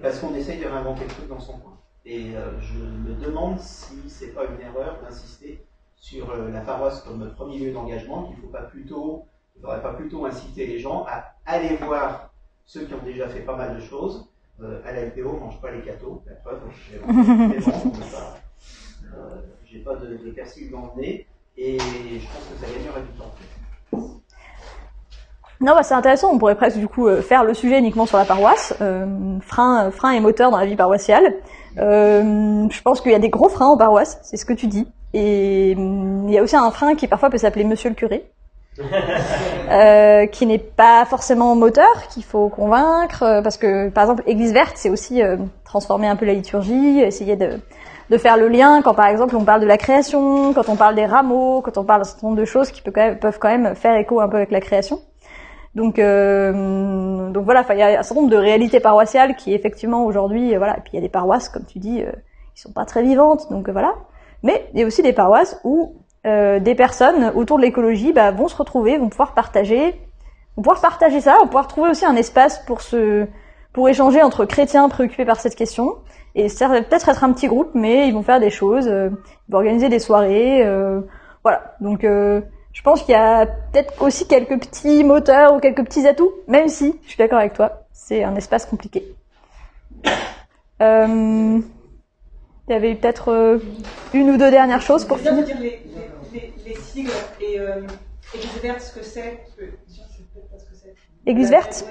[0.00, 1.76] parce qu'on essaye de réinventer le truc dans son coin.
[2.06, 5.64] Et euh, je me demande si c'est pas une erreur d'insister
[5.96, 9.24] sur euh, la paroisse comme premier lieu d'engagement, qu'il ne faut pas plutôt,
[9.56, 12.30] il faudrait pas plutôt inciter les gens à aller voir
[12.66, 14.28] ceux qui ont déjà fait pas mal de choses.
[14.84, 17.36] À la LPO, on mange pas les cathos, la preuve, j'ai vraiment
[17.90, 18.36] pas,
[19.12, 21.26] euh, j'ai pas de, de persil dans le nez,
[21.56, 23.34] et je pense que ça gagnerait du temps.
[25.60, 26.30] Non, bah, c'est intéressant.
[26.32, 29.06] On pourrait presque du coup euh, faire le sujet uniquement sur la paroisse, euh,
[29.40, 31.34] frein, frein et moteur dans la vie paroissiale.
[31.78, 34.66] Euh, je pense qu'il y a des gros freins en paroisse, c'est ce que tu
[34.66, 34.86] dis.
[35.12, 38.28] Et il y a aussi un frein qui parfois peut s'appeler Monsieur le curé,
[39.70, 44.52] euh, qui n'est pas forcément moteur, qu'il faut convaincre, euh, parce que par exemple Église
[44.52, 47.60] verte, c'est aussi euh, transformer un peu la liturgie, essayer de
[48.10, 50.94] de faire le lien quand par exemple on parle de la création, quand on parle
[50.94, 53.96] des rameaux, quand on parle d'un certain nombre de choses qui peuvent quand même faire
[53.96, 55.00] écho un peu avec la création.
[55.74, 60.04] Donc, euh, donc voilà, il y a un certain nombre de réalités paroissiales qui effectivement
[60.04, 62.12] aujourd'hui, euh, voilà, et puis il y a des paroisses, comme tu dis, euh,
[62.54, 63.94] qui sont pas très vivantes, donc euh, voilà.
[64.44, 68.30] Mais il y a aussi des paroisses où euh, des personnes autour de l'écologie bah,
[68.30, 70.00] vont se retrouver, vont pouvoir partager
[70.56, 73.26] On pouvoir partager ça, on pouvoir trouver aussi un espace pour se,
[73.72, 75.96] pour échanger entre chrétiens préoccupés par cette question.
[76.36, 79.52] Et ça va peut-être être un petit groupe, mais ils vont faire des choses, ils
[79.52, 80.64] vont organiser des soirées,
[81.44, 81.76] voilà.
[81.80, 82.04] Donc,
[82.74, 86.68] je pense qu'il y a peut-être aussi quelques petits moteurs ou quelques petits atouts, même
[86.68, 89.14] si, je suis d'accord avec toi, c'est un espace compliqué.
[90.82, 91.60] Euh,
[92.68, 93.58] il y avait peut-être euh,
[94.12, 95.56] une ou deux dernières choses pour Je viens de finir.
[95.56, 95.80] dire les,
[96.32, 97.10] les, les, les sigles
[97.40, 97.82] et, euh,
[98.34, 99.40] et Gisbert, ce que c'est.
[101.26, 101.86] Église verte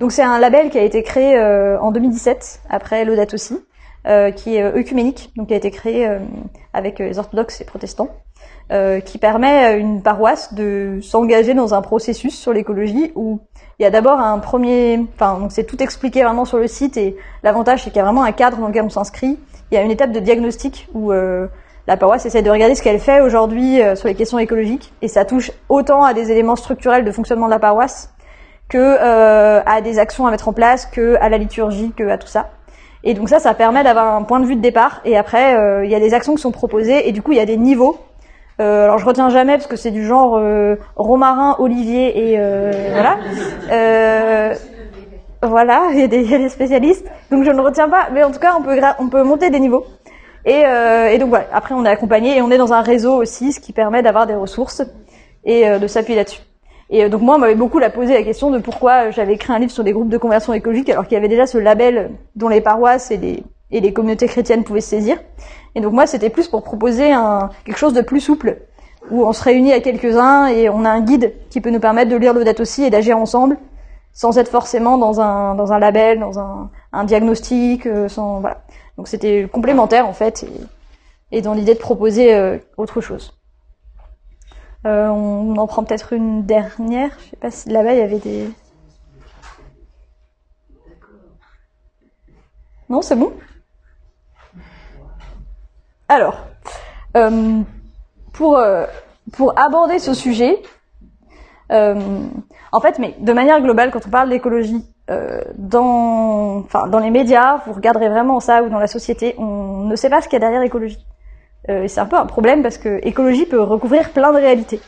[0.00, 3.58] Donc c'est un label qui a été créé euh, en 2017, après Laudato aussi,
[4.36, 6.08] qui est œcuménique, donc qui a été créé
[6.72, 8.08] avec les orthodoxes et protestants,
[8.70, 13.40] euh, qui permet à une paroisse de s'engager dans un processus sur l'écologie où
[13.78, 16.96] il y a d'abord un premier, enfin donc c'est tout expliqué vraiment sur le site
[16.96, 19.38] et l'avantage c'est qu'il y a vraiment un cadre dans lequel on s'inscrit.
[19.70, 21.46] Il y a une étape de diagnostic où euh,
[21.86, 25.08] la paroisse essaie de regarder ce qu'elle fait aujourd'hui euh, sur les questions écologiques et
[25.08, 28.12] ça touche autant à des éléments structurels de fonctionnement de la paroisse
[28.68, 32.18] que euh, à des actions à mettre en place, que à la liturgie, que à
[32.18, 32.50] tout ça.
[33.04, 35.00] Et donc ça, ça permet d'avoir un point de vue de départ.
[35.04, 37.38] Et après, euh, il y a des actions qui sont proposées et du coup, il
[37.38, 37.98] y a des niveaux.
[38.60, 42.72] Euh, alors je retiens jamais parce que c'est du genre euh, romarin, olivier et euh,
[42.92, 43.18] voilà.
[45.40, 47.06] Voilà, il y, a des, spécialistes.
[47.30, 49.60] Donc je ne retiens pas, mais en tout cas, on peut on peut monter des
[49.60, 49.86] niveaux.
[50.44, 50.64] Et,
[51.18, 51.46] donc voilà.
[51.52, 54.26] Après, on est accompagné et on est dans un réseau aussi, ce qui permet d'avoir
[54.26, 54.82] des ressources
[55.44, 56.40] et de s'appuyer là-dessus.
[56.90, 59.58] Et donc moi, on m'avait beaucoup la posé la question de pourquoi j'avais écrit un
[59.58, 62.48] livre sur des groupes de conversion écologique alors qu'il y avait déjà ce label dont
[62.48, 65.18] les paroisses et les, et les communautés chrétiennes pouvaient se saisir.
[65.74, 68.58] Et donc moi, c'était plus pour proposer un, quelque chose de plus souple,
[69.10, 72.10] où on se réunit à quelques-uns et on a un guide qui peut nous permettre
[72.10, 73.56] de lire l'audat aussi et d'agir ensemble,
[74.12, 78.62] sans être forcément dans un, dans un label, dans un, un diagnostic, euh, sans voilà.
[78.96, 83.38] Donc c'était complémentaire en fait, et, et dans l'idée de proposer euh, autre chose.
[84.86, 87.10] Euh, on en prend peut-être une dernière.
[87.18, 88.48] Je sais pas si là-bas il y avait des.
[92.88, 93.32] Non, c'est bon?
[96.08, 96.46] Alors,
[97.18, 97.60] euh,
[98.32, 98.86] pour euh,
[99.32, 100.58] pour aborder ce sujet,
[101.70, 102.22] euh,
[102.72, 104.84] en fait, mais de manière globale, quand on parle d'écologie,
[105.56, 109.96] dans enfin dans les médias, vous regarderez vraiment ça ou dans la société, on ne
[109.96, 110.98] sait pas ce qu'il y a derrière écologie.
[111.66, 114.80] Et c'est un peu un problème parce que écologie peut recouvrir plein de réalités.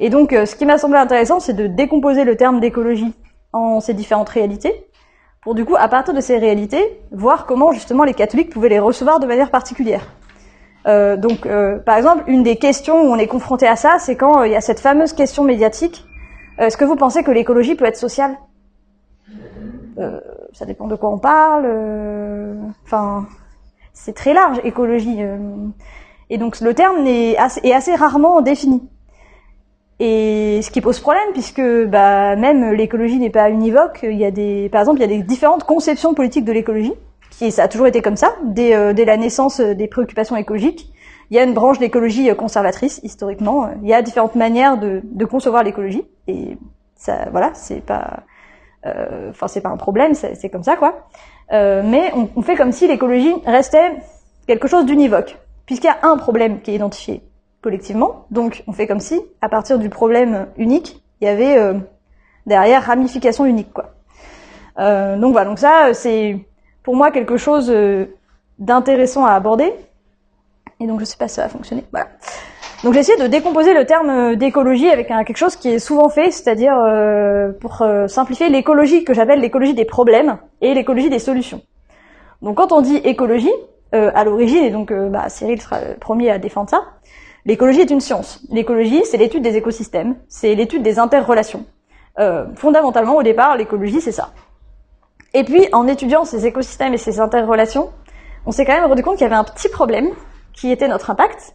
[0.00, 3.14] Et donc, ce qui m'a semblé intéressant, c'est de décomposer le terme d'écologie
[3.52, 4.84] en ces différentes réalités,
[5.44, 8.78] pour du coup, à partir de ces réalités, voir comment justement les catholiques pouvaient les
[8.78, 10.06] recevoir de manière particulière.
[10.86, 14.16] Euh, donc, euh, par exemple, une des questions où on est confronté à ça, c'est
[14.16, 16.04] quand euh, il y a cette fameuse question médiatique
[16.56, 18.38] est-ce que vous pensez que l'écologie peut être sociale?
[19.96, 21.66] Ça dépend de quoi on parle.
[22.84, 23.26] Enfin,
[23.92, 25.18] c'est très large, écologie.
[26.30, 28.88] et donc le terme est assez rarement défini.
[30.00, 34.00] Et ce qui pose problème, puisque bah, même l'écologie n'est pas univoque.
[34.02, 36.94] Il y a des, par exemple, il y a des différentes conceptions politiques de l'écologie.
[37.30, 40.92] Qui, ça a toujours été comme ça, dès, euh, dès la naissance des préoccupations écologiques.
[41.30, 43.70] Il y a une branche d'écologie euh, conservatrice, historiquement.
[43.82, 46.04] Il y a différentes manières de, de concevoir l'écologie.
[46.28, 46.56] Et
[46.94, 48.20] ça, voilà, c'est pas,
[48.86, 51.06] euh, enfin, c'est pas un problème, c'est comme ça, quoi.
[51.52, 53.96] Euh, mais on, on fait comme si l'écologie restait
[54.46, 57.22] quelque chose d'univoque, puisqu'il y a un problème qui est identifié
[57.64, 58.26] collectivement.
[58.30, 61.72] Donc, on fait comme si, à partir du problème unique, il y avait euh,
[62.44, 63.94] derrière ramification unique, quoi.
[64.78, 65.48] Euh, donc voilà.
[65.48, 66.46] Donc ça, c'est
[66.82, 68.14] pour moi quelque chose euh,
[68.58, 69.72] d'intéressant à aborder.
[70.78, 71.84] Et donc, je sais pas si ça va fonctionner.
[71.90, 72.08] Voilà.
[72.82, 76.30] Donc j'ai essayé de décomposer le terme d'écologie avec quelque chose qui est souvent fait,
[76.30, 76.76] c'est-à-dire
[77.58, 81.62] pour simplifier l'écologie que j'appelle l'écologie des problèmes et l'écologie des solutions.
[82.42, 83.54] Donc quand on dit écologie,
[83.92, 86.82] à l'origine, et donc bah, Cyril sera le premier à défendre ça,
[87.44, 88.40] l'écologie est une science.
[88.50, 91.66] L'écologie, c'est l'étude des écosystèmes, c'est l'étude des interrelations.
[92.18, 94.30] Euh, fondamentalement, au départ, l'écologie, c'est ça.
[95.32, 97.90] Et puis, en étudiant ces écosystèmes et ces interrelations,
[98.46, 100.08] on s'est quand même rendu compte qu'il y avait un petit problème,
[100.52, 101.54] qui était notre impact,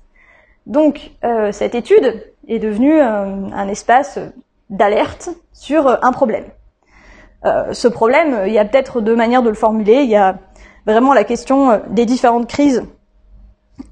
[0.66, 4.20] donc, euh, cette étude est devenue euh, un espace
[4.70, 6.46] d'alerte sur un problème.
[7.72, 10.02] Ce problème, il y a peut-être deux manières de le formuler.
[10.04, 10.38] Il y a
[10.86, 12.84] vraiment la question des différentes crises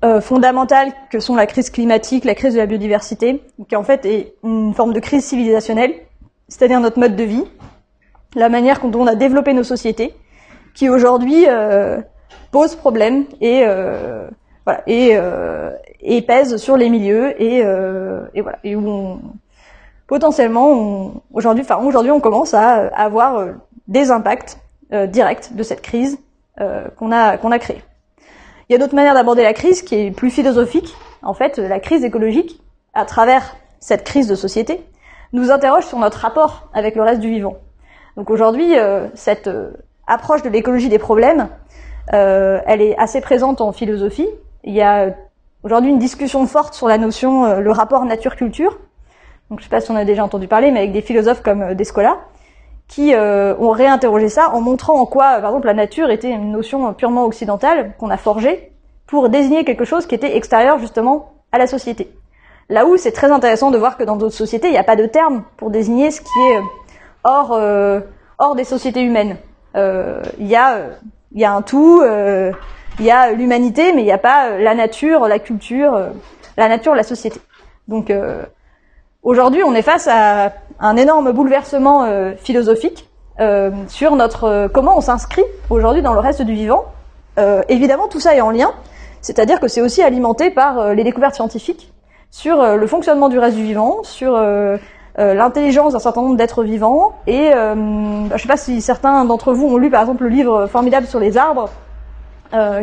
[0.04, 4.06] euh, fondamentales que sont la crise climatique, la crise de la biodiversité, qui en fait
[4.06, 5.94] est une forme de crise civilisationnelle,
[6.48, 7.44] c'est-à-dire notre mode de vie,
[8.36, 10.14] la manière dont on a développé nos sociétés,
[10.74, 12.00] qui aujourd'hui euh,
[12.52, 14.28] pose problème et euh,
[14.66, 15.72] voilà et, euh,
[16.02, 19.20] et pèse sur les milieux et, euh, et voilà et où on,
[20.08, 23.52] potentiellement aujourd'hui enfin aujourd'hui on commence à avoir euh,
[23.88, 24.60] des impacts
[25.10, 26.18] directs de cette crise
[26.96, 27.82] qu'on a qu'on a créée.
[28.70, 30.94] Il y a d'autres manières d'aborder la crise qui est plus philosophique.
[31.22, 32.62] En fait, la crise écologique,
[32.94, 34.82] à travers cette crise de société,
[35.34, 37.58] nous interroge sur notre rapport avec le reste du vivant.
[38.16, 39.72] Donc aujourd'hui, euh, cette euh,
[40.08, 41.50] approche de l'écologie des problèmes,
[42.14, 44.28] euh, elle est assez présente en philosophie.
[44.64, 45.14] Il y a
[45.64, 48.80] aujourd'hui une discussion forte sur la notion, euh, le rapport nature-culture.
[49.50, 51.62] Donc je sais pas si on a déjà entendu parler, mais avec des philosophes comme
[51.62, 52.20] euh, Descola,
[52.88, 56.30] qui euh, ont réinterrogé ça en montrant en quoi, euh, par exemple, la nature était
[56.30, 58.72] une notion purement occidentale qu'on a forgée
[59.08, 62.10] pour désigner quelque chose qui était extérieur justement à la société.
[62.70, 64.98] Là où c'est très intéressant de voir que dans d'autres sociétés, il n'y a pas
[64.98, 66.62] de terme pour désigner ce qui est euh,
[67.24, 68.02] hors, euh,
[68.40, 69.38] hors des sociétés humaines.
[69.76, 70.80] Euh, Il y, a,
[71.34, 75.28] y a un tout, il y a l'humanité, mais il n'y a pas la nature,
[75.28, 76.10] la culture,
[76.58, 77.40] la nature, la société.
[77.88, 78.12] Donc
[79.24, 83.10] aujourd'hui, on est face à un énorme bouleversement euh, philosophique
[83.40, 86.86] euh, sur notre euh, comment on s'inscrit aujourd'hui dans le reste du vivant.
[87.38, 88.72] Euh, évidemment, tout ça est en lien,
[89.22, 91.94] c'est-à-dire que c'est aussi alimenté par les découvertes scientifiques
[92.32, 94.38] sur le fonctionnement du reste du vivant, sur
[95.18, 97.14] l'intelligence d'un certain nombre d'êtres vivants.
[97.26, 100.68] Et je ne sais pas si certains d'entre vous ont lu par exemple le livre
[100.68, 101.70] formidable sur les arbres,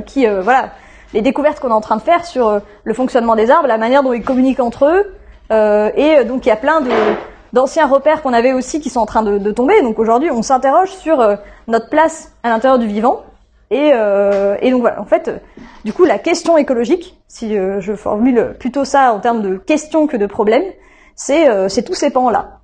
[0.07, 0.71] qui voilà
[1.13, 4.03] les découvertes qu'on est en train de faire sur le fonctionnement des arbres, la manière
[4.03, 5.15] dont ils communiquent entre eux.
[5.51, 6.91] Euh, et donc il y a plein de
[7.55, 9.81] d'anciens repères qu'on avait aussi qui sont en train de, de tomber.
[9.81, 11.37] Donc aujourd'hui, on s'interroge sur euh,
[11.69, 13.23] notre place à l'intérieur du vivant.
[13.71, 15.39] Et, euh, et donc voilà, en fait, euh,
[15.85, 20.07] du coup, la question écologique, si euh, je formule plutôt ça en termes de question
[20.07, 20.65] que de problème,
[21.15, 22.59] c'est euh, c'est tous ces pans-là.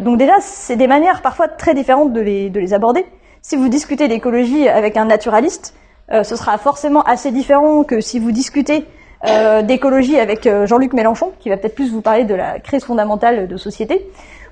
[0.00, 3.06] Donc déjà, c'est des manières parfois très différentes de les, de les aborder.
[3.40, 5.74] Si vous discutez d'écologie avec un naturaliste,
[6.10, 8.86] ce sera forcément assez différent que si vous discutez
[9.26, 12.84] euh, d'écologie avec euh, Jean-Luc Mélenchon, qui va peut-être plus vous parler de la crise
[12.84, 14.08] fondamentale de société,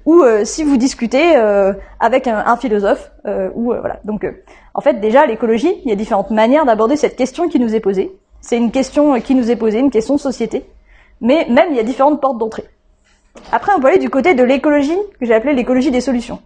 [0.07, 4.01] ou euh, si vous discutez euh, avec un, un philosophe, euh, ou euh, voilà.
[4.05, 4.27] Donc,
[4.75, 7.81] en fait, déjà l'écologie, il y a différentes manières d'aborder cette question qui nous est
[7.81, 8.13] posée.
[8.41, 10.65] C'est une question qui nous est posée, une question société,
[11.21, 12.65] mais même il y a différentes portes d'entrée.
[13.53, 16.41] Après, on peut aller du côté de l'écologie que j'ai appelé l'écologie des solutions.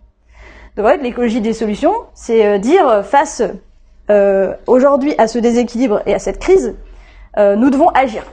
[0.76, 3.42] Donc, en fait, l'écologie des solutions, c'est dire face
[4.66, 6.74] aujourd'hui à ce déséquilibre et à cette crise,
[7.38, 8.24] euh, nous devons agir.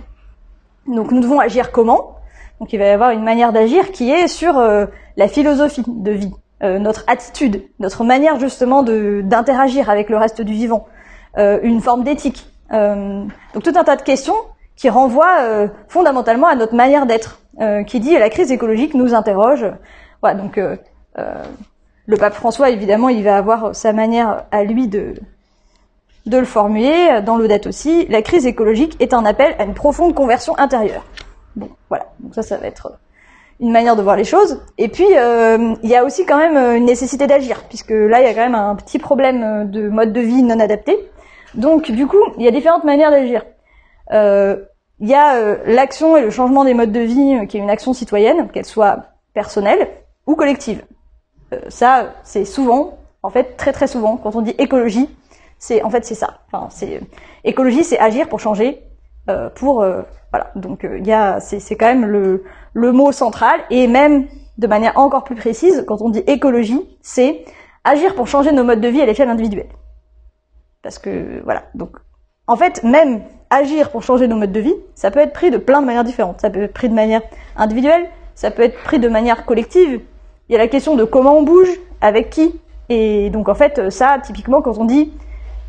[0.87, 2.15] Donc nous devons agir comment?
[2.59, 4.85] Donc il va y avoir une manière d'agir qui est sur euh,
[5.17, 6.33] la philosophie de vie,
[6.63, 10.85] euh, notre attitude, notre manière justement de d'interagir avec le reste du vivant,
[11.37, 12.47] euh, une forme d'éthique.
[12.71, 14.35] Euh, donc tout un tas de questions
[14.75, 17.39] qui renvoient euh, fondamentalement à notre manière d'être,
[17.85, 19.65] qui dit la crise écologique nous interroge.
[20.21, 20.59] Voilà, donc
[21.17, 25.13] le pape François évidemment il va avoir sa manière à lui de
[26.25, 28.05] de le formuler dans l'audate aussi.
[28.07, 31.03] La crise écologique est un appel à une profonde conversion intérieure.
[31.55, 32.07] Bon, voilà.
[32.19, 32.93] Donc ça, ça va être
[33.59, 34.61] une manière de voir les choses.
[34.77, 38.21] Et puis, euh, il y a aussi quand même euh, une nécessité d'agir, puisque là,
[38.21, 40.97] il y a quand même un petit problème euh, de mode de vie non adapté.
[41.53, 43.43] Donc, du coup, il y a différentes manières d'agir.
[44.13, 44.57] Euh,
[44.99, 47.59] il y a euh, l'action et le changement des modes de vie, euh, qui est
[47.59, 49.03] une action citoyenne, qu'elle soit
[49.33, 49.89] personnelle
[50.27, 50.83] ou collective.
[51.53, 55.09] Euh, ça, c'est souvent, en fait, très très souvent, quand on dit écologie,
[55.61, 56.39] c'est en fait c'est ça.
[56.69, 57.01] C'est
[57.43, 58.81] écologie, c'est agir pour changer,
[59.29, 60.01] euh, pour euh,
[60.31, 60.51] voilà.
[60.55, 62.43] Donc il y a, c'est c'est quand même le
[62.73, 67.45] le mot central et même de manière encore plus précise, quand on dit écologie, c'est
[67.83, 69.69] agir pour changer nos modes de vie à l'échelle individuelle.
[70.81, 71.63] Parce que voilà.
[71.75, 71.91] Donc
[72.47, 75.57] en fait, même agir pour changer nos modes de vie, ça peut être pris de
[75.57, 76.41] plein de manières différentes.
[76.41, 77.21] Ça peut être pris de manière
[77.55, 80.01] individuelle, ça peut être pris de manière collective.
[80.49, 81.69] Il y a la question de comment on bouge,
[82.01, 82.59] avec qui.
[82.89, 85.13] Et donc en fait, ça, typiquement, quand on dit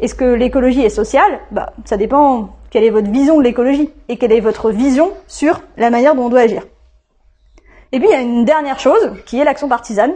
[0.02, 1.40] est-ce que l'écologie est sociale?
[1.50, 5.62] Bah, ça dépend quelle est votre vision de l'écologie et quelle est votre vision sur
[5.76, 6.64] la manière dont on doit agir.
[7.92, 10.12] Et puis il y a une dernière chose qui est l'action partisane,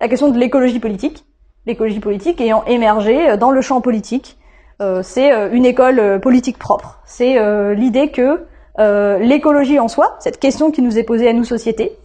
[0.00, 1.24] la question de l'écologie politique.
[1.66, 4.38] L'écologie politique ayant émergé dans le champ politique,
[4.80, 7.00] euh, c'est euh, une école euh, politique propre.
[7.04, 8.46] C'est euh, l'idée que
[8.78, 11.98] euh, l'écologie en soi, cette question qui nous est posée à nous sociétés,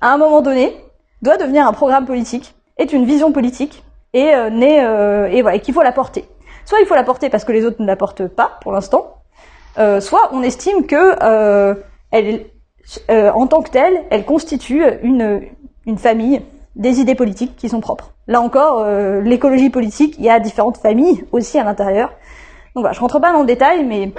[0.00, 0.74] à un moment donné,
[1.22, 5.82] doit devenir un programme politique, est une vision politique et euh, euh, et qu'il faut
[5.82, 6.24] la porter.
[6.64, 9.22] Soit il faut la porter parce que les autres ne la portent pas pour l'instant,
[9.78, 11.74] euh, soit on estime que euh,
[12.10, 12.46] elle,
[13.10, 15.42] euh, en tant que telle, elle constitue une
[15.86, 16.42] une famille
[16.76, 18.14] des idées politiques qui sont propres.
[18.26, 22.10] Là encore, euh, l'écologie politique, il y a différentes familles aussi à l'intérieur.
[22.74, 24.12] Donc voilà, je rentre pas dans le détail, mais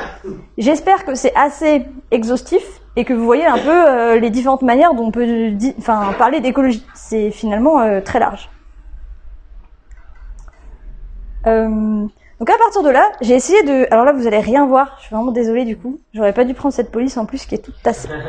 [0.57, 4.93] j'espère que c'est assez exhaustif et que vous voyez un peu euh, les différentes manières
[4.93, 6.85] dont on peut enfin, parler d'écologie.
[6.93, 8.49] C'est finalement euh, très large.
[11.47, 12.05] Euh,
[12.41, 13.85] donc à partir de là, j'ai essayé de...
[13.91, 15.99] Alors là, vous allez rien voir, je suis vraiment désolée du coup.
[16.11, 18.09] J'aurais pas dû prendre cette police en plus qui est toute tassée.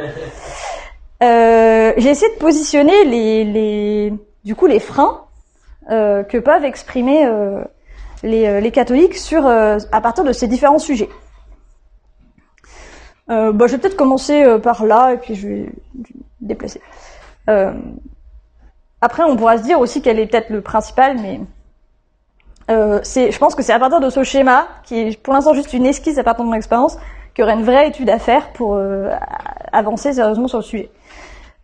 [1.23, 4.13] Euh, j'ai essayé de positionner les, les,
[4.45, 5.23] du coup, les freins
[5.89, 7.63] euh, que peuvent exprimer euh,
[8.25, 11.09] les, les catholiques sur, à partir de ces différents sujets.
[13.29, 15.69] Bah, je vais peut-être commencer par là et puis je vais me
[16.41, 16.81] déplacer.
[19.01, 21.39] Après, on pourra se dire aussi qu'elle est peut-être le principal, mais
[22.71, 25.73] euh, je pense que c'est à partir de ce schéma, qui est pour l'instant juste
[25.73, 26.97] une esquisse à partir de mon expérience,
[27.35, 29.11] qu'il y aurait une vraie étude à faire pour euh,
[29.73, 30.91] avancer sérieusement sur le sujet.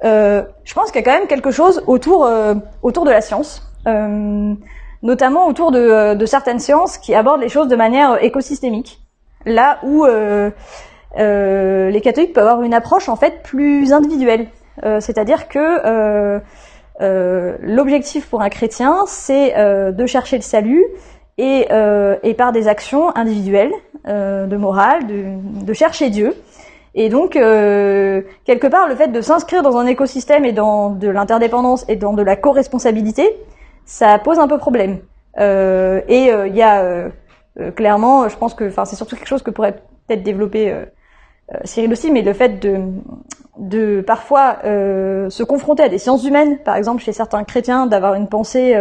[0.05, 3.21] Euh, je pense qu'il y a quand même quelque chose autour euh, autour de la
[3.21, 4.55] science, euh,
[5.03, 9.01] notamment autour de, de, certaines sciences qui abordent les choses de manière écosystémique,
[9.45, 10.51] là où euh,
[11.17, 14.49] les catholiques peuvent avoir une approche en fait plus individuelle,
[15.01, 16.41] c'est-à-dire que
[17.01, 19.55] l'objectif pour un chrétien, c'est
[19.93, 20.85] de chercher le salut
[21.39, 21.69] et,
[22.23, 23.73] et par des actions individuelles
[24.05, 26.35] de morale, de, chercher Dieu.
[26.95, 31.09] Et donc, euh, quelque part, le fait de s'inscrire dans un écosystème et dans de
[31.09, 33.37] l'interdépendance et dans de la co-responsabilité,
[33.85, 34.99] ça pose un peu problème.
[35.39, 37.09] Euh, et il euh, y a euh,
[37.61, 40.75] euh, clairement, je pense que, enfin, c'est surtout quelque chose que pourrait peut-être développer
[41.65, 42.79] Cyril aussi, mais le fait de,
[43.59, 48.29] de parfois se confronter à des sciences humaines, par exemple chez certains chrétiens, d'avoir une
[48.29, 48.77] pensée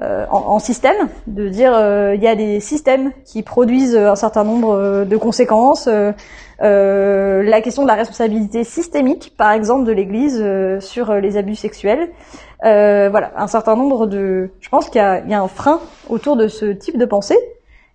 [0.00, 1.72] en, en, système, de dire
[2.14, 5.88] il y a des systèmes qui produisent un certain nombre de conséquences.
[6.62, 11.36] Euh, la question de la responsabilité systémique, par exemple, de l'Église euh, sur euh, les
[11.36, 12.10] abus sexuels.
[12.62, 14.50] voilà, un certain nombre de...
[14.60, 17.38] Je pense qu'il y, y, a un frein autour de ce type de pensée.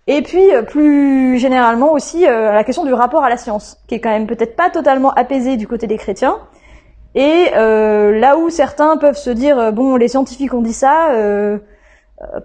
[0.08, 4.08] Et puis, plus généralement aussi, la question du rapport à la science, qui est quand
[4.08, 6.38] même peut-être pas totalement apaisée du côté des chrétiens.
[7.14, 11.10] Et là où certains peuvent se dire, bon, les scientifiques ont dit ça,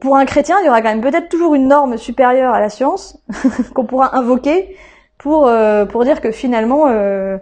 [0.01, 2.69] pour un chrétien, il y aura quand même peut-être toujours une norme supérieure à la
[2.69, 3.17] science
[3.73, 4.75] qu'on pourra invoquer
[5.17, 7.37] pour euh, pour dire que finalement euh,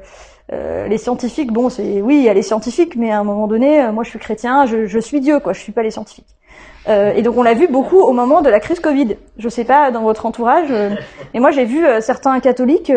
[0.53, 3.47] euh, les scientifiques, bon, c'est oui, il y a les scientifiques, mais à un moment
[3.47, 5.53] donné, moi, je suis chrétien, je, je suis Dieu, quoi.
[5.53, 6.28] Je suis pas les scientifiques.
[6.88, 9.16] Et donc, on l'a vu beaucoup au moment de la crise Covid.
[9.38, 10.74] Je sais pas dans votre entourage,
[11.34, 12.92] mais moi, j'ai vu certains catholiques,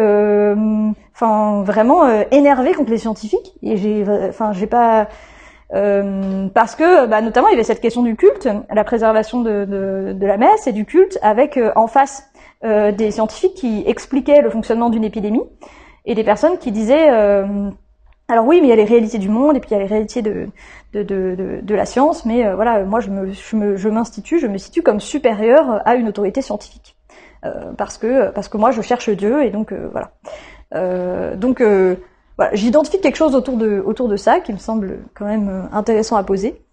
[1.15, 3.53] enfin, vraiment énervés contre les scientifiques.
[3.63, 5.09] Et j'ai, enfin, j'ai pas.
[5.71, 10.13] parce que, bah, notamment, il y avait cette question du culte, la préservation de, de,
[10.15, 12.31] de la messe et du culte, avec en face
[12.65, 15.43] euh, des scientifiques qui expliquaient le fonctionnement d'une épidémie
[16.07, 17.69] et des personnes qui disaient euh,
[18.27, 19.81] alors oui, mais il y a les réalités du monde et puis il y a
[19.81, 20.47] les réalités de
[21.03, 25.97] de, la science, mais euh, voilà, moi je m'institue, je, me situe comme supérieur à
[25.97, 26.97] une autorité scientifique
[27.77, 30.13] parce que parce que moi je cherche Dieu et donc voilà.
[31.37, 33.59] donc voilà, j'identifie quelque chose autour
[34.09, 36.65] de ça qui me semble quand même intéressant à poser.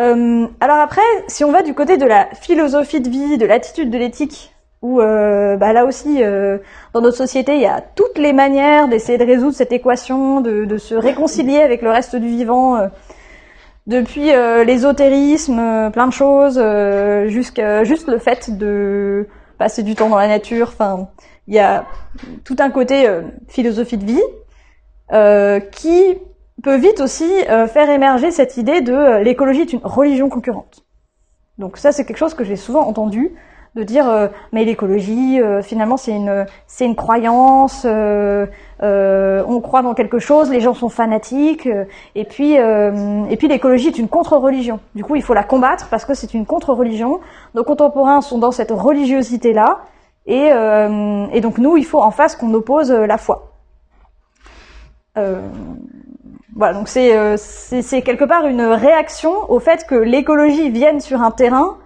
[0.00, 3.90] Euh, alors après, si on va du côté de la philosophie de vie, de l'attitude
[3.90, 6.58] de l'éthique, où euh, bah là aussi, euh,
[6.92, 10.64] dans notre société, il y a toutes les manières d'essayer de résoudre cette équation, de,
[10.64, 12.88] de, se réconcilier avec le reste du vivant, euh,
[13.86, 16.60] depuis euh, l'ésotérisme, plein de choses,
[17.28, 20.68] jusqu'à juste le fait de passer du temps dans la nature.
[20.68, 21.08] Enfin,
[21.46, 21.84] il y a
[22.44, 23.08] tout un côté
[23.48, 26.18] philosophie de vie qui
[26.62, 30.84] peut vite aussi euh, faire émerger cette idée de euh, l'écologie est une religion concurrente.
[31.58, 33.32] Donc ça, c'est quelque chose que j'ai souvent entendu
[33.76, 40.18] de dire euh, mais l'écologie finalement c'est une c'est une croyance on croit dans quelque
[40.18, 41.68] chose les gens sont fanatiques
[42.14, 44.80] et puis et puis l'écologie est une contre-religion.
[44.94, 47.20] Du coup il faut la combattre parce que c'est une contre-religion.
[47.54, 49.80] Nos contemporains sont dans cette religiosité là
[50.26, 50.50] et
[51.32, 53.52] et donc nous il faut en face qu'on oppose la foi.
[56.56, 61.20] Voilà, donc euh, c'est c'est quelque part une réaction au fait que l'écologie vienne sur
[61.20, 61.76] un terrain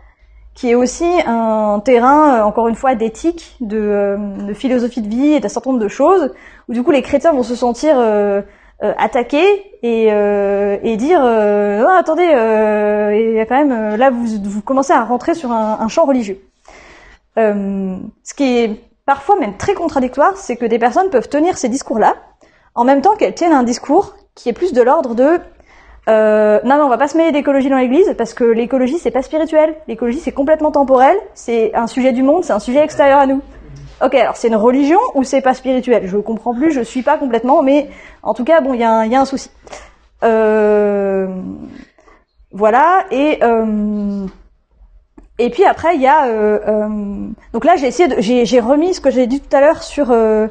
[0.61, 5.09] qui est aussi un terrain, euh, encore une fois, d'éthique, de, euh, de, philosophie de
[5.09, 6.35] vie et d'un certain nombre de choses,
[6.69, 7.97] où du coup les chrétiens vont se sentir
[8.83, 14.93] attaqués et, et dire oh, attendez, il y a quand même là vous, vous commencez
[14.93, 16.39] à rentrer sur un, un champ religieux.
[17.37, 22.17] ce qui est parfois même très contradictoire, c'est que des personnes peuvent tenir ces discours-là
[22.75, 25.41] en même temps qu'elles tiennent un discours qui est plus de l'ordre de
[26.11, 29.11] euh, non, non, on va pas se mêler d'écologie dans l'Église parce que l'écologie c'est
[29.11, 29.75] pas spirituel.
[29.87, 31.17] L'écologie c'est complètement temporel.
[31.35, 33.41] C'est un sujet du monde, c'est un sujet extérieur à nous.
[34.03, 36.07] Ok, alors c'est une religion ou c'est pas spirituel?
[36.07, 37.89] Je comprends plus, je suis pas complètement, mais
[38.23, 39.51] en tout cas bon, il y, a un souci.
[40.25, 41.29] Euh,
[42.53, 44.27] voilà et euh,
[45.39, 46.89] et puis après il y a euh, euh,
[47.53, 50.11] donc là j'ai essayé de j'ai remis ce que j'ai dit tout à l'heure sur
[50.11, 50.49] euh,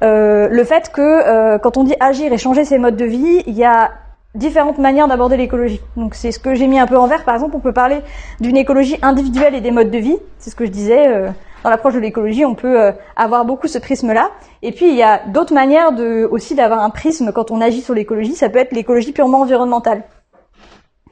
[0.00, 3.64] le fait que quand on dit agir et changer ses modes de vie, il y
[3.64, 3.90] a
[4.34, 5.80] différentes manières d'aborder l'écologie.
[5.96, 7.24] Donc c'est ce que j'ai mis un peu en vert.
[7.24, 8.00] Par exemple, on peut parler
[8.40, 10.16] d'une écologie individuelle et des modes de vie.
[10.38, 11.08] C'est ce que je disais.
[11.08, 11.30] Euh,
[11.62, 14.30] dans l'approche de l'écologie, on peut avoir beaucoup ce prisme-là.
[14.62, 17.82] Et puis il y a d'autres manières de, aussi d'avoir un prisme quand on agit
[17.82, 18.32] sur l'écologie.
[18.32, 20.04] Ça peut être l'écologie purement environnementale.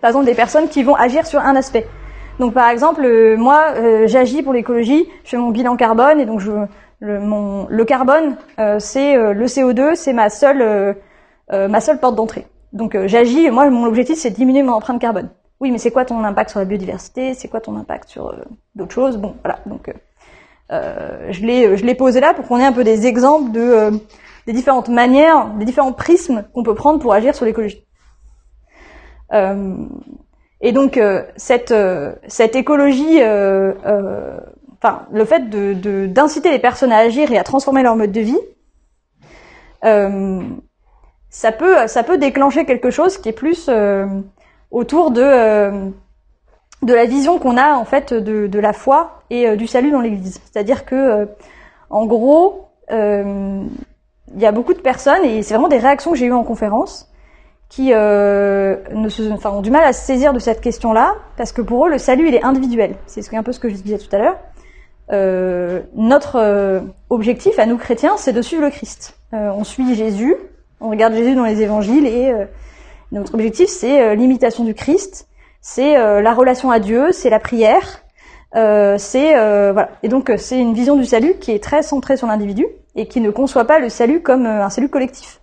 [0.01, 1.87] Par exemple, des personnes qui vont agir sur un aspect.
[2.39, 3.07] Donc par exemple,
[3.37, 3.75] moi,
[4.07, 6.51] j'agis pour l'écologie, je fais mon bilan carbone et donc je,
[7.01, 11.99] le, mon, le carbone, euh, c'est euh, le CO2, c'est ma seule euh, ma seule
[11.99, 12.47] porte d'entrée.
[12.73, 15.31] Donc euh, j'agis, moi mon objectif c'est de diminuer mon empreinte carbone.
[15.61, 17.35] Oui, mais c'est quoi ton impact sur la biodiversité?
[17.35, 18.37] C'est quoi ton impact sur euh,
[18.77, 19.17] d'autres choses?
[19.17, 19.59] Bon, voilà.
[19.67, 19.93] Donc euh,
[20.71, 23.61] euh, je l'ai je l'ai posé là pour qu'on ait un peu des exemples de
[23.61, 23.91] euh,
[24.47, 27.85] des différentes manières, des différents prismes qu'on peut prendre pour agir sur l'écologie.
[29.33, 29.77] Euh,
[30.61, 34.39] et donc euh, cette euh, cette écologie, euh, euh,
[34.81, 38.13] enfin le fait de de- d'inciter les personnes à agir et à transformer leur mode
[38.13, 38.39] de vie,
[39.85, 40.41] euh,
[41.31, 44.07] ça peut ça peut déclencher quelque chose qui est plus euh,
[44.71, 45.89] autour de euh,
[46.83, 49.91] de la vision qu'on a en fait de, de la foi et euh, du salut
[49.91, 50.41] dans l'Église.
[50.51, 51.27] C'est-à-dire que euh,
[51.91, 53.63] en gros, euh,
[54.35, 56.45] il y a beaucoup de personnes et c'est vraiment des réactions que j'ai eues en
[56.45, 57.11] conférence
[57.71, 61.61] qui ne se, enfin, ont du mal à se saisir de cette question-là parce que
[61.61, 62.95] pour eux le salut il est individuel.
[63.07, 64.37] C'est ce- un peu ce que je disais tout à l'heure.
[65.95, 69.19] Notre objectif à nous chrétiens, c'est de suivre le Christ.
[69.33, 70.35] On suit Jésus,
[70.81, 72.45] on regarde Jésus dans les évangiles et euh,
[73.13, 75.29] notre objectif c'est euh, l'imitation du Christ,
[75.61, 78.03] c'est euh, la relation à Dieu, c'est la prière,
[78.57, 79.91] euh, c'est euh, voilà.
[80.03, 83.21] Et donc c'est une vision du salut qui est très centrée sur l'individu et qui
[83.21, 85.41] ne conçoit pas le salut comme un salut collectif.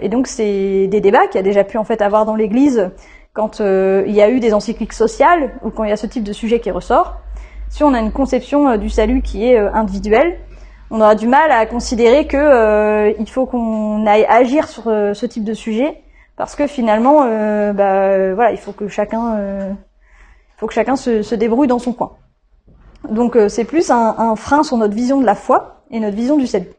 [0.00, 2.90] Et donc c'est des débats qu'il y a déjà pu en fait avoir dans l'Église
[3.32, 6.24] quand il y a eu des encycliques sociales ou quand il y a ce type
[6.24, 7.18] de sujet qui ressort.
[7.68, 10.36] Si on a une conception du salut qui est individuelle,
[10.92, 15.14] on aura du mal à considérer que euh, il faut qu'on aille agir sur euh,
[15.14, 16.02] ce type de sujet
[16.36, 19.76] parce que finalement, euh, bah, euh, voilà, il faut que chacun,
[20.58, 22.12] faut que chacun se, débrouille dans son coin.
[23.08, 26.46] Donc c'est plus un, frein sur notre vision de la foi et notre vision du
[26.46, 26.70] salut.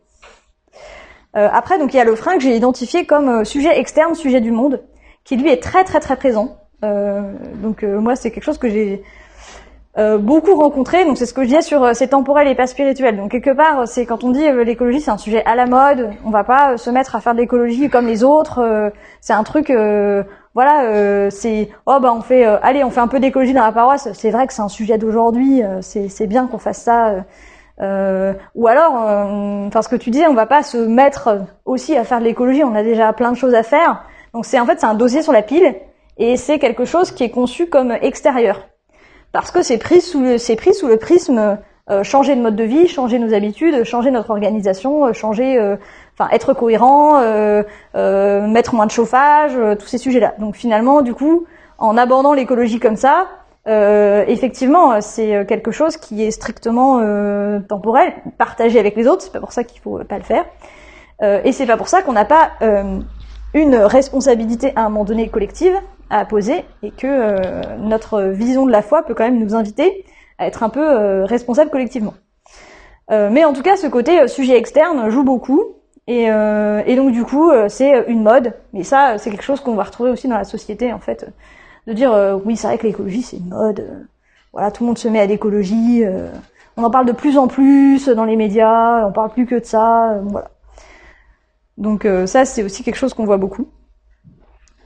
[1.34, 4.52] Après, donc il y a le frein que j'ai identifié comme sujet externe, sujet du
[4.52, 4.84] monde,
[5.24, 6.58] qui lui est très très très présent.
[6.82, 9.04] Donc moi c'est quelque chose que j'ai
[9.98, 11.06] euh, beaucoup rencontré.
[11.06, 13.18] Donc c'est ce que je disais sur euh, c'est temporel et pas spirituel.
[13.18, 16.12] Donc quelque part c'est quand on dit euh, l'écologie c'est un sujet à la mode,
[16.26, 18.60] on va pas euh, se mettre à faire de l'écologie comme les autres.
[18.60, 18.90] euh,
[19.22, 20.24] c'est un truc euh,
[20.56, 23.64] voilà euh, c'est oh bah on fait euh, allez on fait un peu d'écologie dans
[23.66, 24.10] la paroisse.
[24.14, 25.64] C'est vrai que c'est un sujet d'aujourd'hui.
[25.64, 27.08] euh, c'est bien qu'on fasse ça.
[27.10, 27.22] euh,
[27.82, 31.98] euh, ou alors, euh, enfin ce que tu disais, on va pas se mettre aussi
[31.98, 32.64] à faire de l'écologie.
[32.64, 34.04] On a déjà plein de choses à faire.
[34.34, 35.76] Donc c'est en fait c'est un dossier sur la pile
[36.18, 38.68] et c'est quelque chose qui est conçu comme extérieur
[39.34, 41.58] parce que c'est pris sous le, c'est pris sous le prisme
[41.90, 45.76] euh, changer de mode de vie, changer nos habitudes, changer notre organisation, euh, changer, euh,
[46.14, 47.64] enfin être cohérent, euh,
[47.96, 50.36] euh, mettre moins de chauffage, tous ces sujets-là.
[50.40, 51.46] Donc finalement, du coup,
[51.80, 53.28] en abordant l'écologie comme ça,
[53.66, 57.00] effectivement, c'est quelque chose qui est strictement
[57.68, 59.24] temporel, partagé avec les autres.
[59.24, 60.46] C'est pas pour ça qu'il faut pas le faire,
[61.22, 62.52] et c'est pas pour ça qu'on n'a pas
[63.54, 65.74] une responsabilité à un moment donné collective
[66.10, 70.06] à poser et que euh, notre vision de la foi peut quand même nous inviter
[70.38, 72.14] à être un peu euh, responsables collectivement.
[73.12, 75.64] Euh, mais en tout cas, ce côté euh, sujet externe joue beaucoup
[76.08, 78.54] et, euh, et donc du coup, euh, c'est une mode.
[78.74, 81.28] Mais ça, c'est quelque chose qu'on va retrouver aussi dans la société en fait,
[81.88, 84.06] de dire oui, c'est vrai que l'écologie c'est une mode.
[84.54, 86.04] voilà, tout le monde se met à l'écologie.
[86.78, 89.06] on en parle de plus en plus dans les médias.
[89.08, 90.20] On parle plus que de ça.
[90.24, 90.50] voilà.
[91.78, 93.68] Donc ça, c'est aussi quelque chose qu'on voit beaucoup.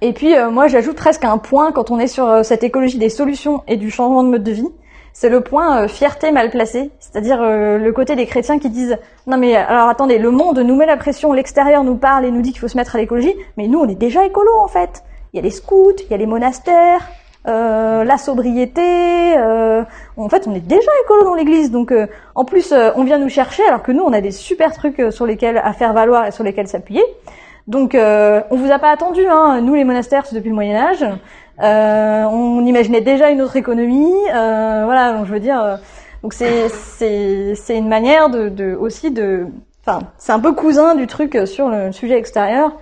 [0.02, 3.00] Et puis euh, moi, j'ajoute presque un point quand on est sur euh, cette écologie
[3.00, 4.70] des solutions et du changement de mode de vie.
[5.14, 9.00] C'est le point euh, fierté mal placée, c'est-à-dire euh, le côté des chrétiens qui disent
[9.26, 12.42] non mais alors attendez, le monde nous met la pression, l'extérieur nous parle et nous
[12.42, 15.04] dit qu'il faut se mettre à l'écologie, mais nous on est déjà écolo en fait.
[15.34, 17.10] Il y a les scouts, il y a les monastères,
[17.48, 19.36] euh, la sobriété.
[19.40, 19.84] euh,
[20.18, 21.92] en fait, on est déjà écolo dans l'Église, donc
[22.36, 25.26] en plus on vient nous chercher alors que nous on a des super trucs sur
[25.26, 27.04] lesquels à faire valoir et sur lesquels s'appuyer.
[27.68, 29.60] Donc euh, on vous a pas attendu, hein.
[29.62, 31.06] nous les monastères c'est depuis le Moyen Âge.
[31.62, 35.14] Euh, on imaginait déjà une autre économie, euh, voilà.
[35.14, 35.76] Donc je veux dire, euh,
[36.24, 39.48] donc c'est c'est c'est une manière de, de aussi de,
[39.86, 42.78] enfin c'est un peu cousin du truc sur le sujet extérieur,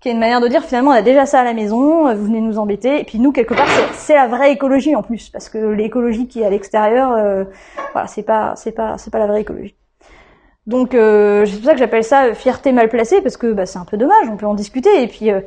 [0.00, 2.24] qui est une manière de dire finalement on a déjà ça à la maison, vous
[2.24, 5.48] venez nous embêter, et puis nous quelque part c'est la vraie écologie en plus, parce
[5.48, 7.10] que l'écologie qui est à l'extérieur,
[7.92, 9.74] voilà c'est pas c'est pas c'est pas la vraie écologie.
[10.68, 13.64] Donc euh, c'est pour ça que j'appelle ça euh, fierté mal placée parce que bah,
[13.64, 15.02] c'est un peu dommage, on peut en discuter.
[15.02, 15.40] Et puis euh,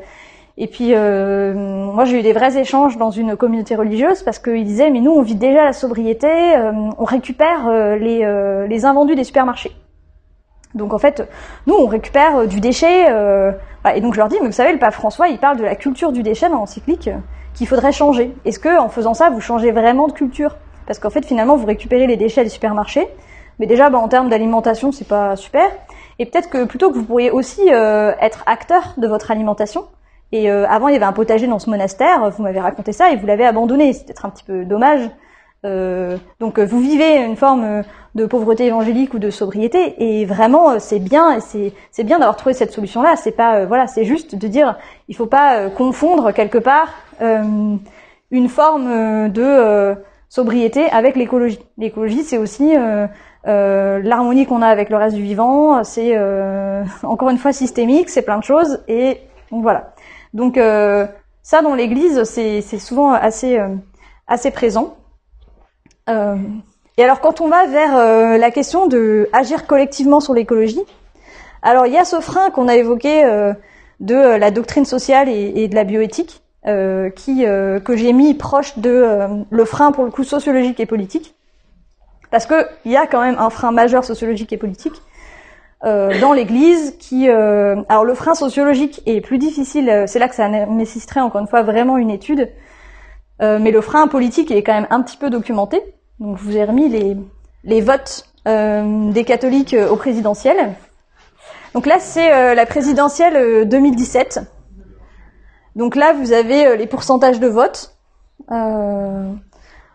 [0.57, 4.65] et puis euh, moi j'ai eu des vrais échanges dans une communauté religieuse parce qu'ils
[4.65, 9.15] disaient mais nous on vit déjà la sobriété, euh, on récupère euh, les les invendus
[9.15, 9.71] des supermarchés.
[10.73, 11.27] Donc en fait
[11.67, 13.05] nous on récupère du déchet
[13.93, 15.75] et donc je leur dis mais vous savez le pape François il parle de la
[15.75, 17.11] culture du déchet dans l'encyclique
[17.53, 18.33] qu'il faudrait changer.
[18.43, 20.57] Est-ce que en faisant ça vous changez vraiment de culture?
[20.87, 23.07] Parce qu'en fait finalement vous récupérez les déchets des supermarchés
[23.61, 25.71] mais déjà, bah, en termes d'alimentation, c'est pas super.
[26.19, 29.85] Et peut-être que plutôt que vous pourriez aussi euh, être acteur de votre alimentation.
[30.33, 32.29] Et euh, avant, il y avait un potager dans ce monastère.
[32.31, 33.93] Vous m'avez raconté ça et vous l'avez abandonné.
[33.93, 35.09] C'est peut-être un petit peu dommage
[35.63, 37.83] Euh, donc euh, vous vivez une forme euh,
[38.15, 42.35] de pauvreté évangélique ou de sobriété et vraiment euh, c'est bien et c'est bien d'avoir
[42.35, 45.57] trouvé cette solution là c'est pas euh, voilà c'est juste de dire il faut pas
[45.57, 46.89] euh, confondre quelque part
[48.31, 49.95] une forme de
[50.27, 52.73] sobriété avec l'écologie l'écologie c'est aussi
[53.47, 58.07] euh, l'harmonie qu'on a avec le reste du vivant c'est euh, encore une fois systémique
[58.09, 59.19] c'est plein de choses et
[59.51, 59.93] donc voilà.
[60.33, 61.07] Donc euh,
[61.41, 63.57] ça dans l'église c'est souvent assez
[64.53, 64.95] présent.
[66.97, 70.81] Et alors quand on va vers la question de agir collectivement sur l'écologie,
[71.61, 73.23] alors il y a ce frein qu'on a évoqué
[74.01, 79.65] de la doctrine sociale et, de la bioéthique, qui que j'ai mis proche de le
[79.65, 81.33] frein pour le coup sociologique et politique,
[82.31, 85.01] parce que il y a quand même un frein majeur sociologique et politique
[85.83, 90.27] euh, dans l'Église qui, euh, alors le frein sociologique est plus difficile, euh, c'est là
[90.27, 92.49] que ça nécessiterait encore une fois vraiment une étude,
[93.41, 95.81] euh, mais le frein politique est quand même un petit peu documenté.
[96.19, 97.17] Donc je vous ai remis les,
[97.63, 100.75] les votes euh, des catholiques euh, au présidentiel.
[101.73, 104.41] Donc là c'est la présidentielle euh, 2017.
[105.75, 107.95] Donc là vous avez les pourcentages de vote.
[108.51, 109.31] Euh,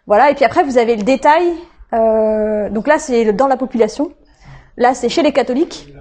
[0.06, 1.54] voilà et puis après vous avez le détail.
[1.92, 4.12] Euh, donc là c'est dans la population.
[4.76, 5.92] Là c'est chez les catholiques.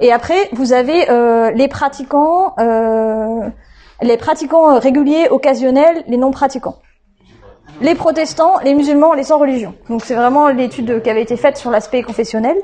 [0.00, 3.48] Et après vous avez euh, les pratiquants, euh,
[4.00, 6.76] les pratiquants réguliers, occasionnels, les non pratiquants
[7.80, 9.74] les protestants, les musulmans, les sans religion.
[9.88, 12.56] Donc c'est vraiment l'étude qui avait été faite sur l'aspect confessionnel.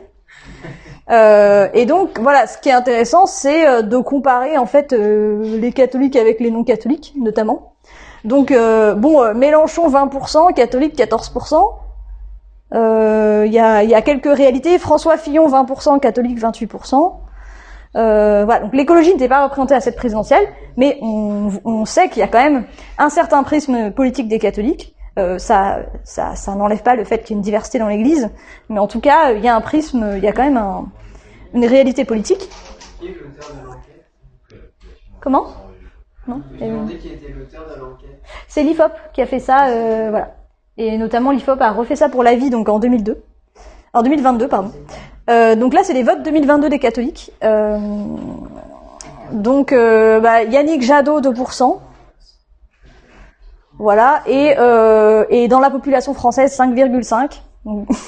[1.10, 5.58] Euh, et donc voilà, ce qui est intéressant, c'est euh, de comparer en fait euh,
[5.58, 7.74] les catholiques avec les non-catholiques, notamment.
[8.24, 11.56] Donc euh, bon, Mélenchon 20%, catholique 14%.
[12.74, 14.78] Euh, Il y, a, y a quelques réalités.
[14.78, 17.14] François Fillon 20%, catholique 28%.
[17.96, 20.46] Euh, voilà, donc l'écologie n'était pas représentée à cette présidentielle,
[20.76, 22.64] mais on, on sait qu'il y a quand même
[22.98, 24.94] un certain prisme politique des catholiques.
[25.18, 28.30] Euh, ça, ça, ça n'enlève pas le fait qu'il y ait une diversité dans l'Église,
[28.68, 30.86] mais en tout cas, il y a un prisme, il y a quand même un-
[31.54, 32.48] une réalité politique.
[33.00, 34.04] Qui est l'auteur de l'enquête
[35.20, 35.46] Comment?
[36.28, 36.42] Non?
[36.60, 38.20] Je me demandais qui était l'auteur de l'enquête.
[38.46, 40.34] C'est l'IFOP qui a fait ça, euh, voilà.
[40.78, 43.20] Et notamment l'IFOP a refait ça pour la vie, donc en 2002.
[43.92, 44.70] En 2022, pardon.
[45.28, 47.32] Euh, donc là, c'est les votes 2022 des catholiques.
[47.42, 47.78] Euh,
[49.32, 51.80] donc, euh, bah, Yannick Jadot, 2%.
[53.78, 54.22] Voilà.
[54.26, 57.42] Et, euh, et dans la population française, 5,5.
[57.64, 57.88] Donc,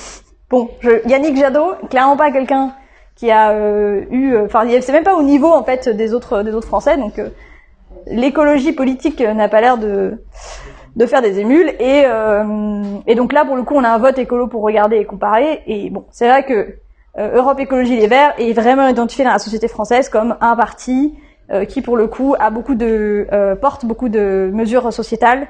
[0.51, 0.69] Bon,
[1.07, 2.75] Yannick Jadot, clairement pas quelqu'un
[3.15, 4.37] qui a euh, eu...
[4.37, 6.97] Enfin, c'est même pas au niveau, en fait, des autres, des autres Français.
[6.97, 7.21] Donc,
[8.09, 10.25] l'écologie politique n'a pas l'air de
[10.97, 13.99] de faire des émules et euh, et donc là pour le coup on a un
[13.99, 15.63] vote écolo pour regarder et comparer.
[15.67, 16.77] Et bon c'est vrai que
[17.19, 21.15] euh, Europe Écologie Les Verts est vraiment identifié dans la société française comme un parti
[21.51, 23.27] euh, qui pour le coup a beaucoup de
[23.61, 25.49] porte beaucoup de mesures sociétales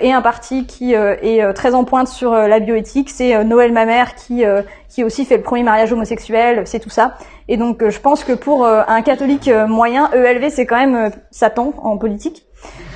[0.00, 3.36] et un parti qui euh, est euh, très en pointe sur euh, la bioéthique c'est
[3.36, 7.18] euh, Noël Mamère qui euh, qui aussi fait le premier mariage homosexuel c'est tout ça.
[7.48, 10.78] Et donc euh, je pense que pour euh, un catholique euh, moyen ELV c'est quand
[10.78, 12.46] même euh, Satan en politique.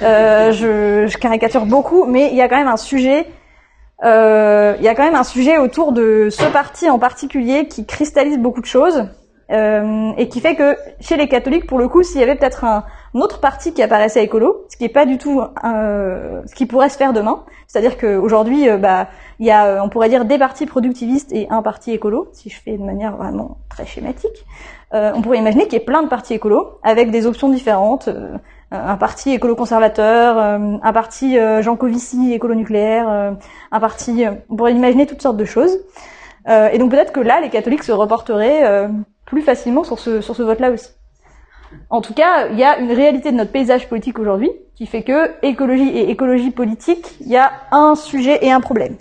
[0.02, 3.26] Euh, je, je caricature beaucoup, mais il y a quand même un sujet,
[4.02, 7.84] euh, il y a quand même un sujet autour de ce parti en particulier qui
[7.84, 9.04] cristallise beaucoup de choses
[9.50, 12.64] euh, et qui fait que chez les catholiques, pour le coup, s'il y avait peut-être
[12.64, 16.54] un, un autre parti qui apparaissait écolo, ce qui est pas du tout euh, ce
[16.54, 19.08] qui pourrait se faire demain, c'est-à-dire qu'aujourd'hui, euh, bah,
[19.38, 22.50] il y a, euh, on pourrait dire des partis productivistes et un parti écolo, si
[22.50, 24.44] je fais de manière vraiment très schématique.
[24.92, 28.08] Euh, on pourrait imaginer qu'il y ait plein de partis écolos avec des options différentes.
[28.08, 28.36] euh,
[28.72, 33.34] un parti écolo-conservateur, euh, un parti Jean Covici écolo-nucléaire,
[33.72, 35.76] un parti, on pourrait imaginer toutes sortes de choses.
[36.48, 38.88] Et donc peut-être que là, les catholiques se reporteraient
[39.26, 40.90] plus facilement sur ce, sur ce vote-là aussi.
[41.88, 45.02] En tout cas, il y a une réalité de notre paysage politique aujourd'hui qui fait
[45.02, 48.96] que écologie et écologie politique, il y a un sujet et un problème.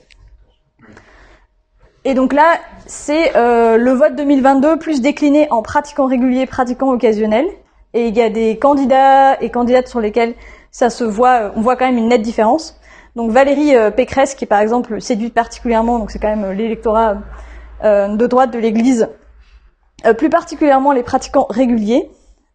[2.06, 7.46] Et donc là, c'est euh, le vote 2022 plus décliné en pratiquant régulier, pratiquant occasionnel.
[7.94, 10.36] Et il y a des candidats et candidates sur lesquels
[10.72, 12.80] ça se voit, euh, on voit quand même une nette différence.
[13.16, 17.18] Donc Valérie euh, Pécresse, qui par exemple séduite particulièrement, donc c'est quand même euh, l'électorat
[17.82, 19.08] de droite de l'Église,
[20.18, 22.12] plus particulièrement les pratiquants réguliers.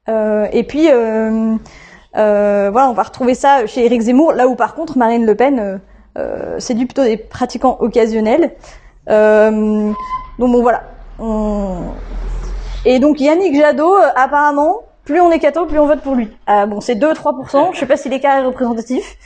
[0.08, 1.54] Euh, et puis euh,
[2.16, 5.34] euh, voilà, on va retrouver ça chez Éric Zemmour, là où par contre Marine Le
[5.34, 5.80] Pen
[6.58, 8.52] séduit plutôt des pratiquants occasionnels.
[9.08, 9.96] Donc
[10.38, 10.82] bon voilà.
[12.84, 16.30] Et donc Yannick Jadot, apparemment, plus on est catho, plus on vote pour lui.
[16.46, 19.16] Ah, bon, c'est 2-3%, je sais pas si l'écart est représentatif,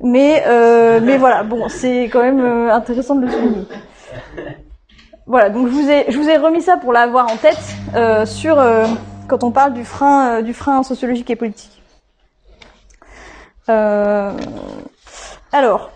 [0.00, 3.66] mais euh, mais voilà, bon, c'est quand même intéressant de le souligner.
[5.26, 7.56] Voilà, donc je vous ai je vous ai remis ça pour l'avoir en tête
[7.94, 8.62] euh, sur
[9.28, 11.82] quand on parle du frein euh, du frein sociologique et politique.
[13.68, 14.32] Euh,
[15.52, 15.90] alors,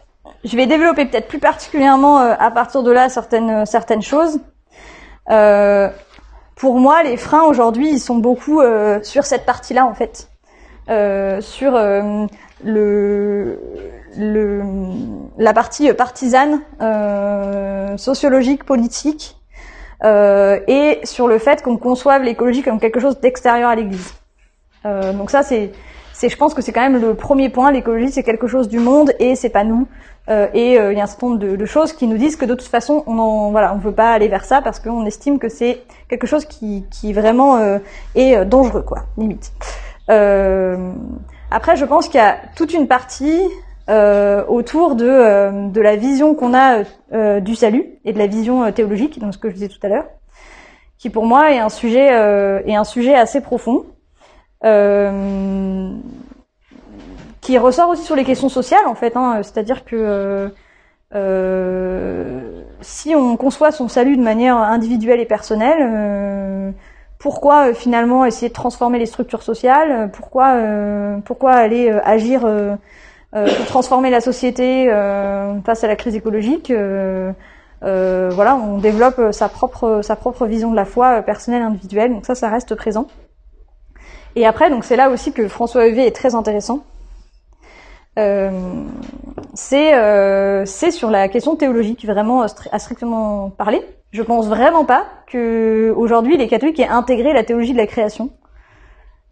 [0.44, 4.40] je vais développer peut-être plus particulièrement euh, à partir de là certaines certaines choses.
[5.30, 5.88] Euh,
[6.56, 8.60] pour moi, les freins aujourd'hui, ils sont beaucoup
[9.02, 10.28] sur cette partie-là en fait,
[10.88, 11.72] euh, sur
[12.64, 13.60] le,
[14.16, 14.62] le
[15.38, 16.60] la partie partisane,
[17.96, 19.37] sociologique, politique,
[20.04, 24.14] euh, et sur le fait qu'on conçoive l'écologie comme quelque chose d'extérieur à l'Église.
[24.86, 25.72] Euh, donc ça, c'est
[26.18, 27.70] c'est, je pense que c'est quand même le premier point.
[27.70, 29.86] L'écologie, c'est quelque chose du monde et c'est pas nous.
[30.28, 32.34] Euh, et euh, il y a un certain nombre de, de, choses qui nous disent
[32.34, 35.06] que de toute façon, on en, voilà, on veut pas aller vers ça parce qu'on
[35.06, 37.78] estime que c'est quelque chose qui, qui vraiment euh,
[38.16, 39.52] est dangereux, quoi, limite.
[40.10, 40.90] Euh,
[41.52, 43.40] après, je pense qu'il y a toute une partie
[43.88, 46.84] autour de, de la vision qu'on a
[47.40, 50.06] du salut et de la vision théologique, donc ce que je disais tout à l'heure,
[50.98, 52.08] qui pour moi est un sujet
[52.66, 53.84] est un sujet assez profond.
[54.64, 55.92] Euh,
[57.40, 59.16] qui ressort aussi sur les questions sociales en fait.
[59.16, 60.48] Hein, C'est-à-dire que euh,
[61.14, 66.70] euh, si on conçoit son salut de manière individuelle et personnelle, euh,
[67.18, 70.10] pourquoi euh, finalement essayer de transformer les structures sociales?
[70.12, 72.46] Pourquoi euh, pourquoi aller agir
[73.32, 74.86] pour transformer la société
[75.64, 76.72] face à la crise écologique
[77.82, 82.12] Voilà, on développe sa propre sa propre vision de la foi personnelle individuelle.
[82.12, 83.06] Donc ça, ça reste présent.
[84.36, 86.84] Et après, donc c'est là aussi que François Heuvé est très intéressant.
[88.18, 88.50] Euh,
[89.54, 93.80] c'est euh, c'est sur la question théologique vraiment à strictement parler.
[94.10, 98.30] Je pense vraiment pas que aujourd'hui les catholiques aient intégré la théologie de la création.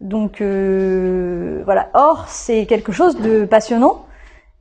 [0.01, 1.89] Donc euh, voilà.
[1.93, 4.05] Or c'est quelque chose de passionnant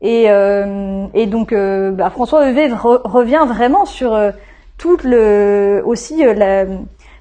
[0.00, 4.30] et euh, et donc euh, bah, François Heuvé revient vraiment sur euh,
[4.78, 6.66] toute le aussi la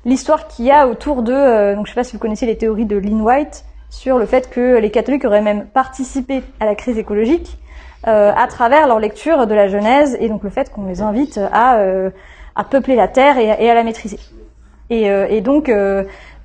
[0.06, 2.58] l'histoire qu'il y a autour de, euh, donc je sais pas si vous connaissez les
[2.58, 6.76] théories de Lynn White sur le fait que les catholiques auraient même participé à la
[6.76, 7.58] crise écologique
[8.08, 11.40] euh, à travers leur lecture de la Genèse et donc le fait qu'on les invite
[11.52, 12.12] à, euh,
[12.56, 14.20] à peupler la terre et, à la maîtriser.
[14.92, 15.72] Et, euh, et donc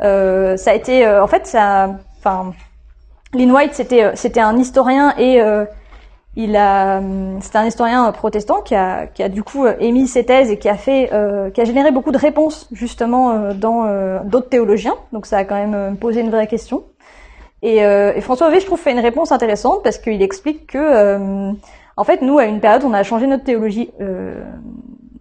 [0.03, 2.53] euh, ça a été, en fait, ça, enfin,
[3.35, 5.41] Lynn White c'était c'était un historien et
[6.37, 7.03] il a,
[7.41, 10.69] c'est un historien protestant qui a, qui a du coup émis ses thèses et qui
[10.69, 14.95] a fait, euh, qui a généré beaucoup de réponses justement euh, dans euh, d'autres théologiens.
[15.13, 16.85] Donc ça a quand même posé une vraie question.
[17.63, 21.53] Et, et François Ové, je trouve, fait une réponse intéressante parce qu'il explique que,
[21.99, 23.91] en fait, nous, à une période, on a changé notre théologie.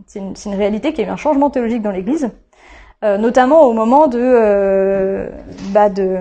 [0.07, 2.31] c'est une, une, réalité qu'il y a eu un changement théologique dans l'Église,
[3.01, 5.29] notamment au moment de,
[5.71, 6.17] bah de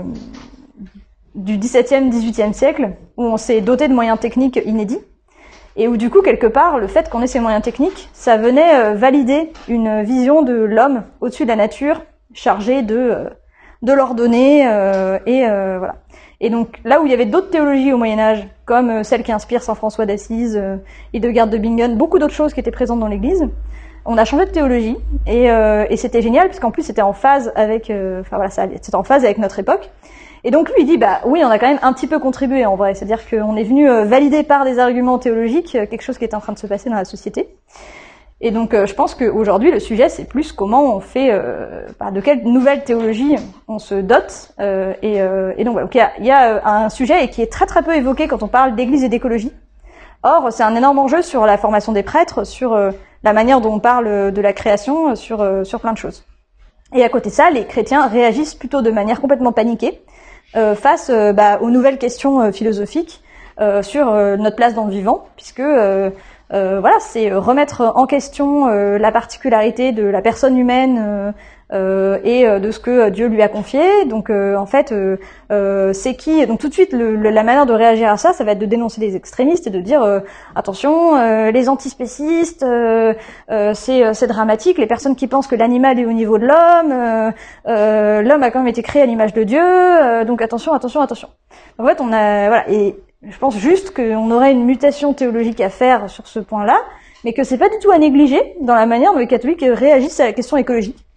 [1.34, 5.00] du XVIIe, XVIIIe siècle, où on s'est doté de moyens techniques inédits,
[5.76, 8.74] et où du coup, quelque part, le fait qu'on ait ces moyens techniques, ça venait
[8.74, 12.02] euh, valider une vision de l'homme au-dessus de la nature,
[12.34, 13.30] chargée de, euh,
[13.82, 15.94] de l'ordonner, euh, et voilà.
[16.40, 19.32] Et donc là où il y avait d'autres théologies au Moyen Âge, comme celle qui
[19.32, 20.60] inspire Saint François d'Assise,
[21.12, 23.48] Hildegard de Bingen, beaucoup d'autres choses qui étaient présentes dans l'Église,
[24.04, 24.96] on a changé de théologie
[25.26, 29.24] et, et c'était génial puisqu'en plus c'était en phase avec, enfin voilà, c'était en phase
[29.24, 29.90] avec notre époque.
[30.44, 32.64] Et donc lui il dit bah oui on a quand même un petit peu contribué
[32.64, 36.18] en vrai, c'est-à-dire qu'on est venu euh, valider par des arguments théologiques euh, quelque chose
[36.18, 37.48] qui est en train de se passer dans la société.
[38.40, 42.12] Et donc euh, je pense qu'aujourd'hui le sujet c'est plus comment on fait, euh, bah,
[42.12, 43.34] de quelle nouvelle théologie
[43.66, 44.52] on se dote.
[44.60, 47.66] Euh, et, et, donc voilà, il y a, y a, un sujet qui est très
[47.66, 49.52] très peu évoqué quand on parle d'église et d'écologie.
[50.22, 52.76] Or c'est un énorme enjeu sur la formation des prêtres, sur
[53.22, 56.24] la manière dont on parle de la création, sur, sur plein de choses.
[56.94, 60.00] Et à côté de ça, les chrétiens réagissent plutôt de manière complètement paniquée
[60.56, 63.22] euh, face euh, bah, aux nouvelles questions euh, philosophiques
[63.82, 70.04] sur notre place dans le vivant, puisque voilà, c'est remettre en question la particularité de
[70.04, 71.34] la personne humaine
[71.70, 74.04] euh, et euh, de ce que Dieu lui a confié.
[74.06, 74.94] Donc euh, en fait,
[75.92, 78.52] c'est qui Donc tout de suite, le, la manière de réagir à ça, ça va
[78.52, 80.02] être de dénoncer les extrémistes et de dire
[80.54, 82.64] attention, les antispécistes,
[83.74, 84.78] c'est dramatique.
[84.78, 87.32] Les personnes qui pensent que l'animal est au niveau de l'homme,
[88.26, 90.24] l'homme a quand même été créé à l'image de Dieu.
[90.24, 91.28] donc attention, attention, attention.
[91.78, 95.70] En fait, on a voilà et je pense juste qu'on aurait une mutation théologique à
[95.70, 96.78] faire sur ce point-là,
[97.24, 100.20] mais que c'est pas du tout à négliger dans la manière dont les catholiques réagissent
[100.20, 101.07] à la question écologique.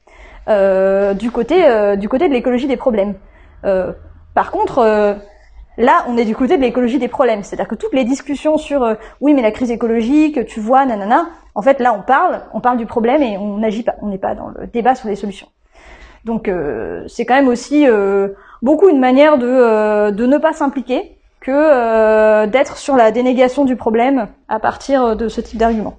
[0.48, 3.14] Euh, du côté euh, du côté de l'écologie des problèmes.
[3.64, 3.92] Euh,
[4.34, 4.82] par contre,
[5.78, 8.96] là, on est du côté de l'écologie des problèmes, c'est-à-dire que toutes les discussions sur
[9.20, 12.78] oui, mais la crise écologique, tu vois, nanana, en fait, là, on parle, on parle
[12.78, 15.48] du problème et on n'agit pas, on n'est pas dans le débat sur les solutions.
[16.24, 16.50] Donc,
[17.08, 17.86] c'est quand même aussi
[18.62, 24.30] beaucoup une manière de de ne pas s'impliquer que d'être sur la dénégation du problème
[24.48, 25.98] à partir de ce type d'argument.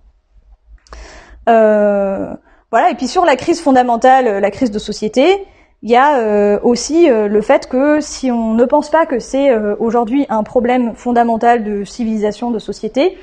[2.73, 2.91] Voilà.
[2.91, 5.45] Et puis sur la crise fondamentale, euh, la crise de société,
[5.83, 9.19] il y a euh, aussi euh, le fait que si on ne pense pas que
[9.19, 13.17] c'est aujourd'hui un problème fondamental de civilisation, de société,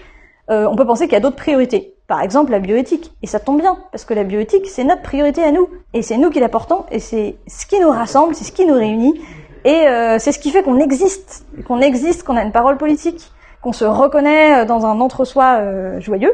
[0.52, 1.94] on peut penser qu'il y a d'autres priorités.
[2.08, 3.12] Par exemple, la bioéthique.
[3.22, 5.70] Et ça tombe bien, parce que la bioéthique, c'est notre priorité à nous.
[5.94, 8.66] Et c'est nous qui la portons, et c'est ce qui nous rassemble, c'est ce qui
[8.66, 9.22] nous réunit.
[9.64, 9.86] Et
[10.18, 13.32] c'est ce qui fait qu'on existe, qu'on existe, qu'on a une parole politique,
[13.62, 16.34] qu'on se reconnaît dans un entre-soi joyeux.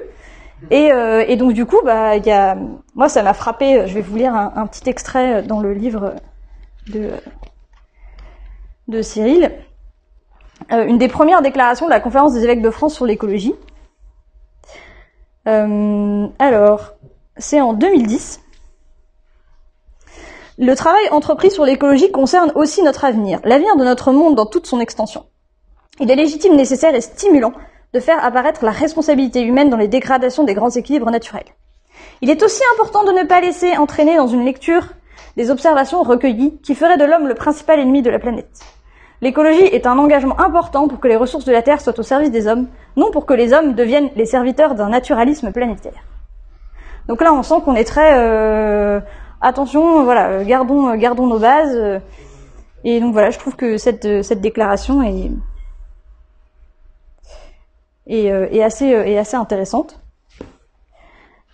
[0.72, 2.58] Et, euh, et, donc du coup, bah, y a,
[2.96, 3.88] moi, ça m'a frappé.
[3.88, 6.16] Je vais vous lire un, petit extrait dans le livre
[6.88, 7.12] de,
[8.88, 9.52] de Cyril.
[10.72, 13.54] Euh, une des premières déclarations de la conférence des évêques de France sur l'écologie.
[15.48, 16.94] Euh, alors,
[17.38, 18.42] c'est en 2010.
[20.58, 24.66] Le travail entrepris sur l'écologie concerne aussi notre avenir, l'avenir de notre monde dans toute
[24.66, 25.26] son extension.
[26.00, 27.54] Il est légitime, nécessaire et stimulant
[27.96, 31.48] de faire apparaître la responsabilité humaine dans les dégradations des grands équilibres naturels.
[32.20, 34.84] Il est aussi important de ne pas laisser entraîner dans une lecture
[35.38, 38.60] des observations recueillies qui feraient de l'homme le principal ennemi de la planète.
[39.22, 42.32] L'écologie est un engagement important pour que les ressources de la Terre soient au service
[42.32, 42.68] des hommes,
[42.98, 46.04] non pour que les hommes deviennent les serviteurs d'un naturalisme planétaire.
[47.08, 49.00] Donc là, on sent qu'on est très euh,
[49.40, 52.02] attention, voilà, gardons, gardons nos bases.
[52.84, 55.32] et donc voilà, je trouve que cette, cette déclaration est,
[58.08, 60.00] est, est assez, est assez intéressante.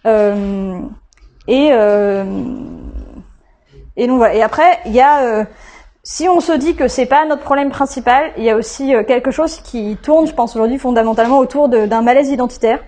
[0.05, 0.79] Euh,
[1.47, 2.25] et, euh,
[3.95, 4.35] et donc voilà.
[4.35, 5.45] Et après, il y a
[6.03, 9.03] si on se dit que c'est pas notre problème principal, il y a aussi euh,
[9.03, 12.79] quelque chose qui tourne, je pense aujourd'hui fondamentalement autour d'un malaise identitaire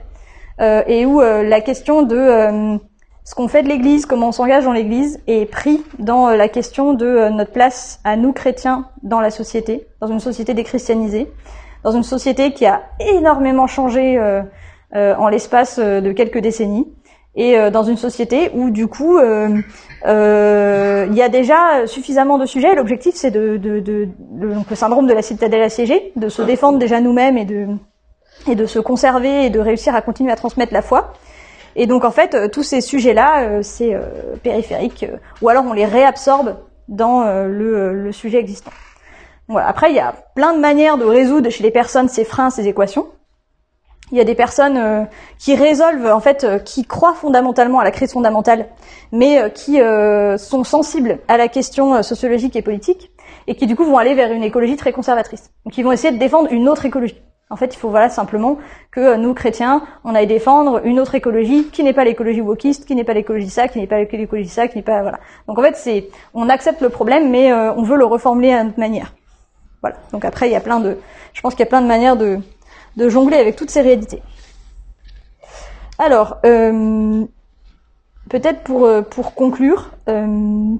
[0.61, 2.77] euh, et où euh, la question de euh,
[3.23, 6.93] ce qu'on fait de l'Église, comment on s'engage dans l'Église, est pris dans la question
[6.93, 11.31] de notre place à nous chrétiens dans la société, dans une société déchristianisée,
[11.83, 14.19] dans une société qui a énormément changé
[14.93, 16.87] en l'espace de quelques décennies
[17.35, 19.19] et dans une société où du coup
[20.05, 22.75] euh, il y a déjà suffisamment de sujets.
[22.75, 26.77] L'objectif, c'est de, de, de, donc le syndrome de la citadelle assiégée, de se défendre
[26.77, 27.67] déjà nous-mêmes et de,
[28.47, 31.13] et de se conserver et de réussir à continuer à transmettre la foi.
[31.75, 35.05] Et donc en fait, euh, tous ces sujets-là, euh, c'est euh, périphérique,
[35.41, 36.57] ou alors on les réabsorbe
[36.89, 38.71] dans le, le, sujet existant.
[39.47, 39.67] Voilà.
[39.67, 42.67] Après, il y a plein de manières de résoudre chez les personnes ces freins, ces
[42.67, 43.07] équations.
[44.11, 45.03] Il y a des personnes euh,
[45.39, 48.67] qui résolvent, en fait, euh, qui croient fondamentalement à la crise fondamentale,
[49.11, 49.79] mais euh, qui
[50.39, 53.11] sont sensibles à la question sociologique et politique,
[53.47, 55.51] et qui du coup vont aller vers une écologie très conservatrice.
[55.65, 57.19] Donc ils vont essayer de défendre une autre écologie.
[57.49, 58.57] En fait, il faut voilà simplement
[58.91, 62.95] que nous chrétiens, on aille défendre une autre écologie qui n'est pas l'écologie wokiste, qui
[62.95, 65.19] n'est pas l'écologie ça, qui n'est pas l'écologie ça, qui n'est pas voilà.
[65.47, 68.79] Donc en fait, c'est on accepte le problème, mais on veut le reformuler à notre
[68.79, 69.13] manière.
[69.83, 69.97] Voilà.
[70.11, 70.97] Donc après, il y a plein de,
[71.33, 72.39] je pense qu'il y a plein de manières de
[73.09, 74.23] jongler avec toutes ces réalités.
[75.99, 77.23] Alors, euh,
[78.29, 80.75] peut-être pour, euh, pour conclure, euh,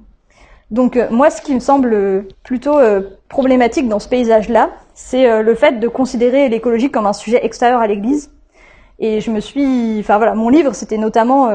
[0.72, 2.80] donc moi ce qui me semble plutôt
[3.30, 7.86] problématique dans ce paysage-là, c'est le fait de considérer l'écologie comme un sujet extérieur à
[7.86, 8.32] l'Église.
[8.98, 11.52] Et je me suis, enfin voilà, mon livre c'était notamment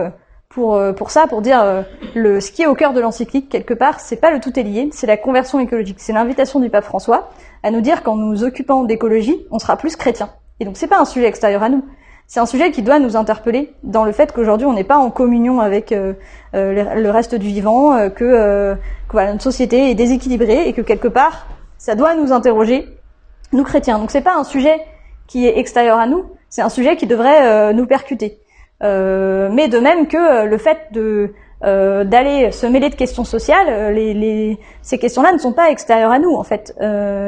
[0.49, 1.85] pour pour ça, pour dire
[2.15, 4.63] le ce qui est au cœur de l'encyclique quelque part, c'est pas le tout est
[4.63, 7.31] lié, c'est la conversion écologique, c'est l'invitation du pape François
[7.63, 10.31] à nous dire qu'en nous occupant d'écologie, on sera plus chrétien.
[10.61, 11.85] Et donc c'est pas un sujet extérieur à nous.
[12.27, 15.11] C'est un sujet qui doit nous interpeller dans le fait qu'aujourd'hui on n'est pas en
[15.11, 16.13] communion avec euh,
[16.55, 20.83] euh, le reste du vivant, euh, que, que voilà, notre société est déséquilibrée et que
[20.83, 21.47] quelque part
[21.79, 22.87] ça doit nous interroger,
[23.53, 23.99] nous chrétiens.
[23.99, 24.79] Donc c'est pas un sujet
[25.27, 28.41] qui est extérieur à nous, c'est un sujet qui devrait nous percuter.
[28.81, 34.59] Mais de même que le fait de d'aller se mêler de questions sociales, les, les,
[34.83, 36.75] ces questions-là ne sont pas extérieures à nous en fait.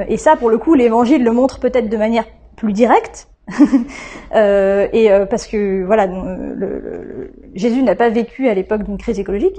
[0.09, 2.25] et ça, pour le coup, l'Évangile le montre peut-être de manière
[2.57, 3.27] plus direct.
[4.35, 8.99] euh, et euh, parce que voilà, le, le, Jésus n'a pas vécu à l'époque d'une
[8.99, 9.57] crise écologique,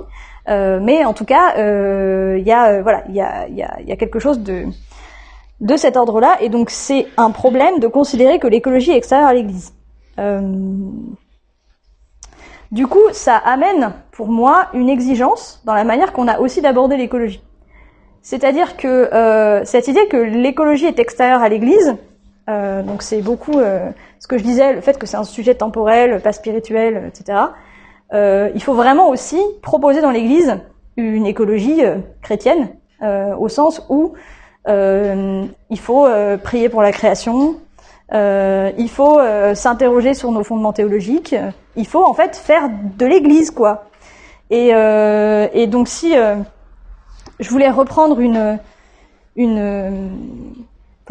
[0.50, 3.82] euh, mais en tout cas, euh, il y a voilà, il y a, y, a,
[3.82, 4.66] y a quelque chose de
[5.60, 9.34] de cet ordre-là, et donc c'est un problème de considérer que l'écologie est extérieure à
[9.34, 9.74] l'Église.
[12.72, 16.98] Du coup, ça amène pour moi une exigence dans la manière qu'on a aussi d'aborder
[16.98, 17.44] l'écologie.
[18.22, 21.98] C'est-à-dire que cette idée que l'écologie est extérieure à l'Église,
[22.50, 25.56] euh, donc c'est beaucoup euh, ce que je disais, le fait que c'est un sujet
[25.56, 27.40] temporel, pas spirituel, etc.
[28.14, 30.58] Euh, il faut vraiment aussi proposer dans l'Église
[30.98, 31.82] une écologie
[32.22, 32.70] chrétienne,
[33.02, 34.14] au sens où
[34.68, 36.08] il faut
[36.44, 37.56] prier pour la création,
[38.14, 39.20] il faut
[39.54, 41.36] s'interroger sur nos fondements théologiques,
[41.76, 43.86] il faut en fait faire de l'Église quoi.
[44.50, 46.14] Et, et donc si
[47.40, 48.60] je voulais reprendre une
[49.38, 50.12] une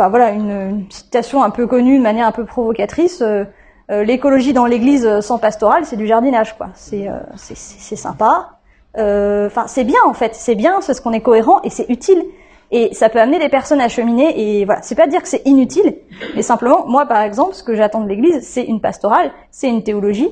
[0.01, 3.23] enfin voilà, une, citation un peu connue de manière un peu provocatrice.
[3.23, 3.45] Euh,
[3.91, 6.69] euh, l'écologie dans l'Église euh, sans pastorale, c'est du jardinage, quoi.
[6.75, 8.59] C'est c'est sympa.
[8.97, 12.25] Enfin, c'est bien en fait, c'est bien, c'est ce qu'on est cohérent et c'est utile.
[12.73, 14.61] Et ça peut amener des personnes à cheminer.
[14.61, 15.97] Et voilà, c'est pas dire que c'est inutile,
[16.35, 19.83] mais simplement, moi par exemple, ce que j'attends de l'Église, c'est une pastorale, c'est une
[19.83, 20.31] théologie,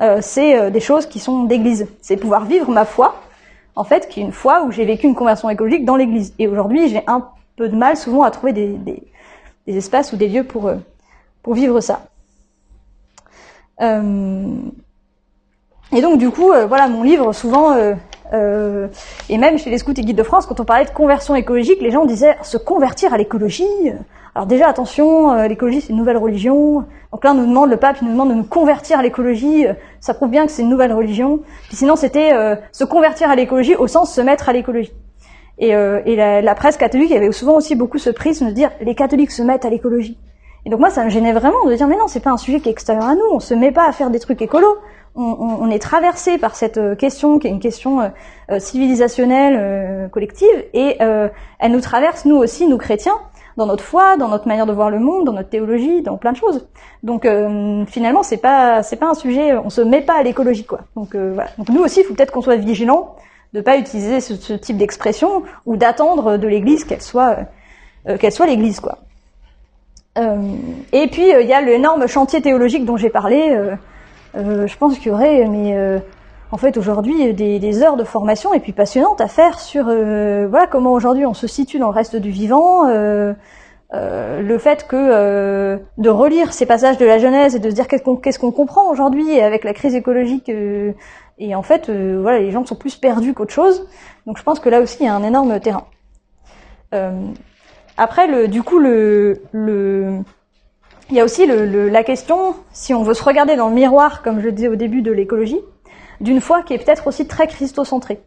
[0.00, 1.86] euh, c'est euh, des choses qui sont d'Église.
[2.00, 3.16] C'est pouvoir vivre ma foi,
[3.76, 6.34] en fait, qui est une foi où j'ai vécu une conversion écologique dans l'Église.
[6.38, 9.02] Et aujourd'hui, j'ai un peu de mal souvent à trouver des, des,
[9.66, 10.76] des espaces ou des lieux pour euh,
[11.42, 12.06] pour vivre ça.
[13.80, 14.56] Euh,
[15.92, 17.76] et donc du coup, euh, voilà, mon livre souvent,
[18.34, 18.88] euh,
[19.28, 21.80] et même chez les scouts et guides de France, quand on parlait de conversion écologique,
[21.80, 23.64] les gens disaient se convertir à l'écologie.
[24.34, 26.84] Alors déjà, attention, euh, l'écologie c'est une nouvelle religion.
[27.12, 29.66] Donc là, on nous demande, le pape il nous demande de nous convertir à l'écologie.
[29.66, 31.40] Euh, Ça prouve bien que c'est une nouvelle religion.
[31.68, 34.92] Puis sinon, c'était euh, se convertir à l'écologie au sens se mettre à l'écologie.
[35.58, 38.72] Et, euh, et la, la presse catholique avait souvent aussi beaucoup ce prisme de dire
[38.80, 40.18] les catholiques se mettent à l'écologie.
[40.66, 42.60] Et donc moi, ça me gênait vraiment de dire mais non, c'est pas un sujet
[42.60, 43.26] qui est extérieur à nous.
[43.32, 44.76] On se met pas à faire des trucs écolos.
[45.16, 48.08] On, on, on est traversé par cette euh, question qui est une question euh,
[48.50, 51.28] euh, civilisationnelle euh, collective et euh,
[51.60, 53.16] elle nous traverse nous aussi, nous chrétiens,
[53.56, 56.32] dans notre foi, dans notre manière de voir le monde, dans notre théologie, dans plein
[56.32, 56.66] de choses.
[57.04, 59.56] Donc euh, finalement, c'est pas c'est pas un sujet.
[59.56, 60.80] On se met pas à l'écologie quoi.
[60.96, 61.50] Donc voilà.
[61.58, 63.14] Donc nous aussi, il faut peut-être qu'on soit vigilant
[63.52, 67.36] de pas utiliser ce, ce type d'expression ou d'attendre de l'Église qu'elle soit
[68.18, 68.98] qu'elle soit l'Église quoi.
[70.16, 70.56] Euh,
[70.92, 73.50] et puis euh, il y a l'énorme chantier théologique dont j'ai parlé.
[74.36, 75.76] euh, je pense qu'il y aurait, mais
[76.50, 80.92] en fait aujourd'hui des, heures de formation et puis passionnantes à faire sur voilà comment
[80.92, 82.84] aujourd'hui on se situe dans le reste du vivant.
[83.92, 88.02] le fait que de relire ces passages de la Genèse et de se dire qu'est-ce
[88.02, 90.50] qu'on qu'est-ce comprend aujourd'hui avec la crise écologique
[91.38, 93.88] et en fait voilà les gens sont plus perdus qu'autre chose
[94.26, 95.86] donc je pense que là aussi il y a un énorme terrain
[97.96, 100.18] après le du coup le le
[101.10, 103.74] il y a aussi le, le- la question si on veut se regarder dans le
[103.74, 105.60] miroir comme je le disais au début de l'écologie
[106.20, 108.20] d'une foi qui est peut-être aussi très christocentrée.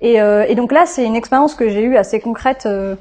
[0.00, 2.96] Et, euh, et donc là c'est une expérience que j'ai eue assez concrète euh,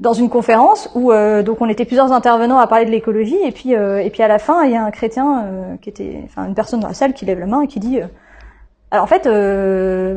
[0.00, 3.52] dans une conférence où euh, donc on était plusieurs intervenants à parler de l'écologie et
[3.52, 6.20] puis euh, et puis à la fin il y a un chrétien euh, qui était
[6.24, 8.06] enfin une personne dans la salle qui lève la main et qui dit euh,
[8.90, 9.22] alors en fait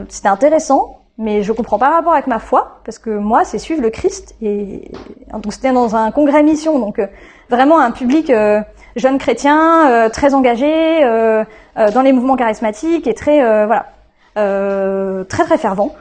[0.09, 3.81] c'était intéressant mais je comprends pas rapport avec ma foi parce que moi c'est suivre
[3.81, 4.91] le Christ et
[5.31, 7.07] donc c'était dans un congrès mission donc euh,
[7.49, 8.61] vraiment un public euh,
[8.95, 11.43] jeune chrétien euh, très engagé euh,
[11.77, 13.87] euh, dans les mouvements charismatiques et très voilà
[14.35, 15.95] très très fervent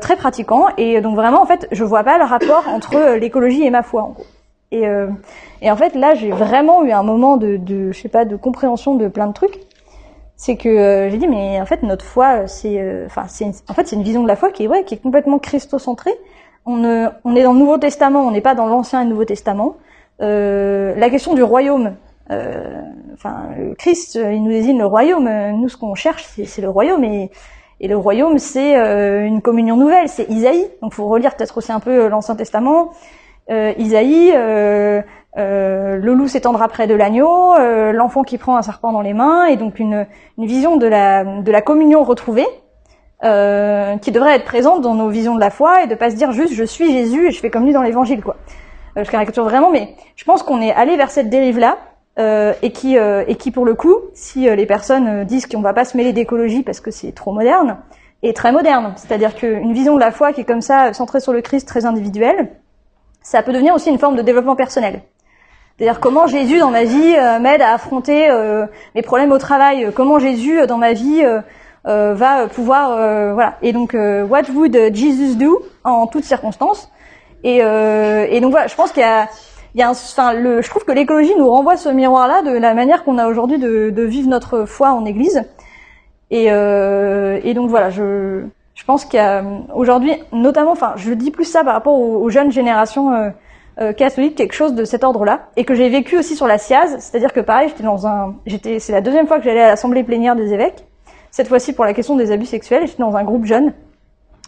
[0.00, 3.70] très pratiquant et donc vraiment en fait je vois pas le rapport entre l'écologie et
[3.70, 4.26] ma foi en gros.
[4.70, 4.84] Et,
[5.62, 8.36] et en fait là j'ai vraiment eu un moment de, de je sais pas de
[8.36, 9.58] compréhension de plein de trucs.
[10.36, 13.46] C'est que euh, j'ai dit mais en fait notre foi euh, c'est euh, enfin c'est
[13.68, 16.14] en fait c'est une vision de la foi qui est ouais qui est complètement christocentrée.
[16.66, 19.10] On ne, on est dans le Nouveau Testament, on n'est pas dans l'Ancien et le
[19.10, 19.76] Nouveau Testament.
[20.20, 21.94] Euh, la question du royaume,
[22.30, 22.80] euh,
[23.14, 25.26] enfin Christ euh, il nous désigne le royaume.
[25.26, 27.30] Euh, Nous ce qu'on cherche c'est le royaume et
[27.80, 30.66] et le royaume, c'est euh, une communion nouvelle, c'est Isaïe.
[30.80, 32.92] Donc, faut relire peut-être aussi un peu euh, l'Ancien Testament.
[33.50, 34.32] Euh, Isaïe,
[35.38, 39.12] euh, le loup s'étendra près de l'agneau, euh, l'enfant qui prend un serpent dans les
[39.12, 40.06] mains, et donc une,
[40.38, 42.46] une vision de la, de la communion retrouvée,
[43.24, 46.16] euh, qui devrait être présente dans nos visions de la foi, et de pas se
[46.16, 48.36] dire juste je suis Jésus et je fais comme lui dans l'Évangile, quoi.
[48.96, 51.78] Euh, je caricature vraiment, mais je pense qu'on est allé vers cette dérive-là,
[52.18, 55.74] euh, et qui euh, et qui pour le coup, si les personnes disent qu'on va
[55.74, 57.78] pas se mêler d'écologie parce que c'est trop moderne,
[58.22, 58.94] est très moderne.
[58.96, 61.84] C'est-à-dire qu'une vision de la foi qui est comme ça centrée sur le Christ, très
[61.84, 62.48] individuelle,
[63.22, 65.02] ça peut devenir aussi une forme de développement personnel.
[65.76, 69.90] C'est-à-dire comment Jésus dans ma vie euh, m'aide à affronter euh, mes problèmes au travail,
[69.94, 71.24] comment Jésus euh, dans ma vie
[71.84, 72.88] va pouvoir
[73.34, 73.54] voilà.
[73.62, 76.90] Et donc what would Jesus do en toutes circonstances?
[77.44, 79.28] Et, et donc voilà, je pense qu'il y a
[79.76, 82.50] il y a un, enfin, le, je trouve que l'écologie nous renvoie ce miroir-là de
[82.50, 85.44] la manière qu'on a aujourd'hui de, de vivre notre foi en Église.
[86.30, 89.44] Et, euh, et donc voilà, je, je pense qu'il y a
[89.74, 93.28] aujourd'hui, notamment, enfin, je dis plus ça par rapport aux, aux jeunes générations euh,
[93.80, 96.98] euh, catholiques, quelque chose de cet ordre-là, et que j'ai vécu aussi sur la SIAZ,
[96.98, 100.02] c'est-à-dire que pareil, j'étais dans un, j'étais, c'est la deuxième fois que j'allais à l'assemblée
[100.02, 100.86] plénière des évêques,
[101.30, 103.72] cette fois-ci pour la question des abus sexuels, j'étais dans un groupe jeune,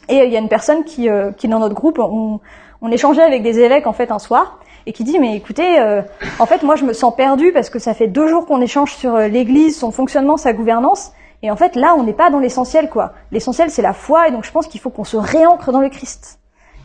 [0.08, 2.40] et euh, il y a une personne qui, euh, qui dans notre groupe, on,
[2.80, 6.00] on échangeait avec des évêques en fait un soir, et qui dit mais écoutez, euh,
[6.38, 8.94] en fait moi je me sens perdu parce que ça fait deux jours qu'on échange
[8.94, 12.38] sur euh, l'Église, son fonctionnement, sa gouvernance, et en fait là on n'est pas dans
[12.38, 13.12] l'essentiel quoi.
[13.30, 15.90] L'essentiel c'est la foi, et donc je pense qu'il faut qu'on se réancre dans le
[15.90, 16.38] Christ.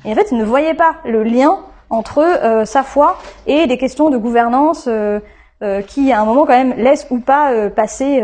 [0.03, 1.59] Et en fait il ne voyait pas le lien
[1.93, 5.19] entre euh, sa foi et des questions de gouvernance euh,
[5.61, 8.23] euh, qui à un moment quand même laissent ou pas passer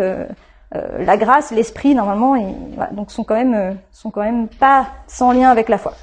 [0.71, 5.31] la grâce, l'esprit normalement, et voilà, donc sont quand même sont quand même pas sans
[5.31, 5.93] lien avec la foi.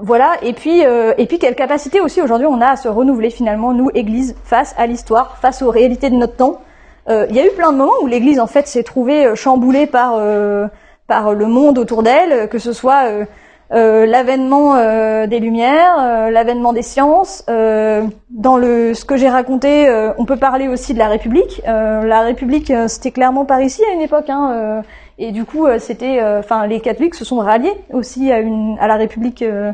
[0.00, 3.30] Voilà, et puis euh, et puis quelle capacité aussi aujourd'hui on a à se renouveler
[3.30, 6.60] finalement nous Église face à l'histoire, face aux réalités de notre temps.
[7.08, 10.16] Il y a eu plein de moments où l'Église en fait s'est trouvée chamboulée par
[10.18, 10.68] euh,
[11.06, 13.24] par le monde autour d'elle, que ce soit
[13.70, 17.44] l'avènement euh, des Lumières, euh, l'avènement des sciences.
[17.48, 21.60] Euh, dans le ce que j'ai raconté, euh, on peut parler aussi de la République.
[21.68, 24.82] Euh, la République, euh, c'était clairement par ici à une époque, hein, euh,
[25.18, 28.86] et du coup, euh, c'était, enfin, les catholiques se sont ralliés aussi à une à
[28.86, 29.42] la République.
[29.42, 29.72] euh,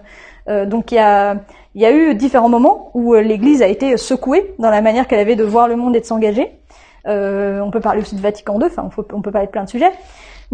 [0.49, 1.37] euh, donc il y a
[1.77, 5.09] il y a eu différents moments où euh, l'Église a été secouée dans la manière
[5.09, 6.53] qu'elle avait de voir le monde et de s'engager.
[7.07, 9.53] Euh, on peut parler aussi de Vatican II, enfin on, faut- on peut parler de
[9.53, 9.91] plein de sujets.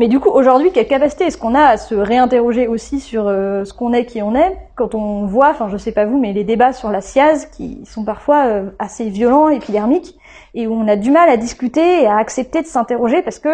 [0.01, 3.67] Mais du coup, aujourd'hui, quelle capacité est-ce qu'on a à se réinterroger aussi sur euh,
[3.67, 6.33] ce qu'on est, qui on est, quand on voit, enfin je sais pas vous, mais
[6.33, 10.17] les débats sur la SIAZ qui sont parfois euh, assez violents, épidermiques,
[10.55, 13.51] et où on a du mal à discuter et à accepter de s'interroger parce que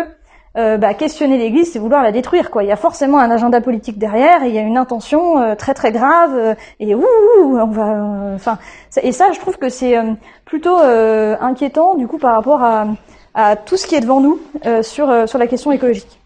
[0.56, 2.52] euh, bah, questionner l'Église, c'est vouloir la détruire.
[2.52, 2.62] Quoi.
[2.62, 5.56] Il y a forcément un agenda politique derrière, et il y a une intention euh,
[5.56, 7.04] très très grave, euh, et ouh,
[7.42, 8.58] on va, euh, enfin,
[9.02, 10.12] et ça, je trouve que c'est euh,
[10.44, 12.86] plutôt euh, inquiétant du coup par rapport à,
[13.34, 14.38] à tout ce qui est devant nous
[14.82, 16.20] sur sur la question écologique.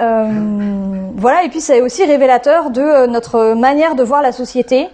[0.00, 4.88] Euh, voilà, et puis c'est aussi révélateur de euh, notre manière de voir la société,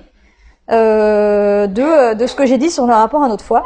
[0.71, 3.65] euh, de, euh, de ce que j'ai dit sur le rapport à notre foi.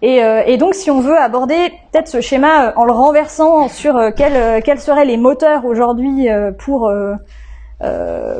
[0.00, 3.94] Et, euh, et donc, si on veut aborder peut-être ce schéma en le renversant sur
[4.16, 6.26] quels, quels seraient les moteurs aujourd'hui
[6.58, 6.92] pour,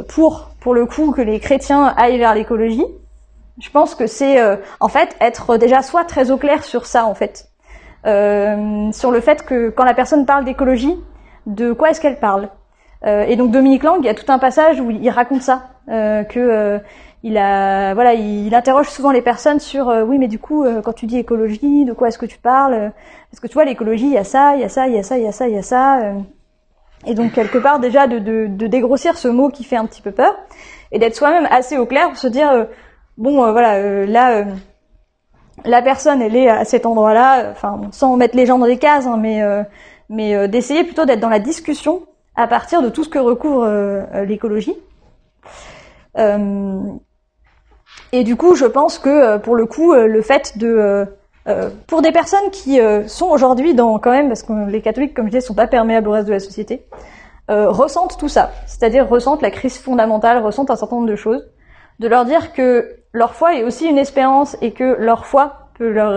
[0.08, 2.84] pour, pour le coup, que les chrétiens aillent vers l'écologie,
[3.60, 4.42] je pense que c'est
[4.80, 7.46] en fait être déjà soit très au clair sur ça, en fait,
[8.02, 10.98] sur le fait que quand la personne parle d'écologie,
[11.46, 12.48] de quoi est-ce qu'elle parle
[13.06, 15.70] Euh, Et donc Dominique Lang, il y a tout un passage où il raconte ça,
[15.88, 16.78] euh, que euh,
[17.24, 20.82] il a, voilà, il, interroge souvent les personnes sur, euh, oui, mais du coup, euh,
[20.82, 22.92] quand tu dis écologie, de quoi est-ce que tu parles
[23.30, 24.98] Parce que tu vois, l'écologie, il y a ça, il y a ça, il y
[24.98, 26.00] a ça, il y a ça, il y a ça.
[26.02, 26.14] euh.
[27.06, 30.02] et donc quelque part déjà de, de, de dégrossir ce mot qui fait un petit
[30.02, 30.34] peu peur
[30.92, 32.64] et d'être soi-même assez au clair pour se dire, euh,
[33.18, 34.36] bon, euh, voilà, euh, là.
[34.38, 34.44] euh,
[35.64, 39.06] la personne, elle est à cet endroit-là, enfin, sans mettre les gens dans des cases,
[39.06, 39.62] hein, mais euh,
[40.12, 42.06] mais euh, d'essayer plutôt d'être dans la discussion
[42.36, 44.76] à partir de tout ce que recouvre euh, euh, l'écologie.
[48.14, 51.08] Et du coup, je pense que pour le coup, le fait de
[51.48, 55.14] euh, pour des personnes qui euh, sont aujourd'hui dans quand même parce que les catholiques,
[55.14, 56.86] comme je disais, sont pas perméables au reste de la société,
[57.50, 61.44] euh, ressentent tout ça, c'est-à-dire ressentent la crise fondamentale, ressentent un certain nombre de choses,
[61.98, 65.90] de leur dire que leur foi est aussi une espérance et que leur foi peut
[65.90, 66.12] leur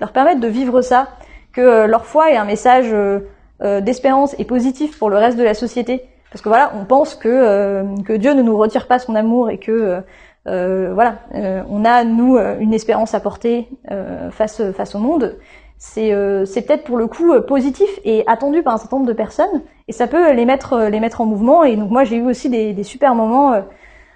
[0.00, 1.08] leur permettre de vivre ça,
[1.52, 3.20] que leur foi est un message euh,
[3.62, 7.14] euh, d'espérance et positif pour le reste de la société, parce que voilà, on pense
[7.14, 10.02] que euh, que Dieu ne nous retire pas son amour et que
[10.46, 15.36] euh, voilà, euh, on a nous une espérance à porter euh, face face au monde.
[15.76, 16.12] C'est
[16.44, 19.92] c'est peut-être pour le coup positif et attendu par un certain nombre de personnes et
[19.92, 21.64] ça peut les mettre les mettre en mouvement.
[21.64, 23.62] Et donc moi j'ai eu aussi des, des super moments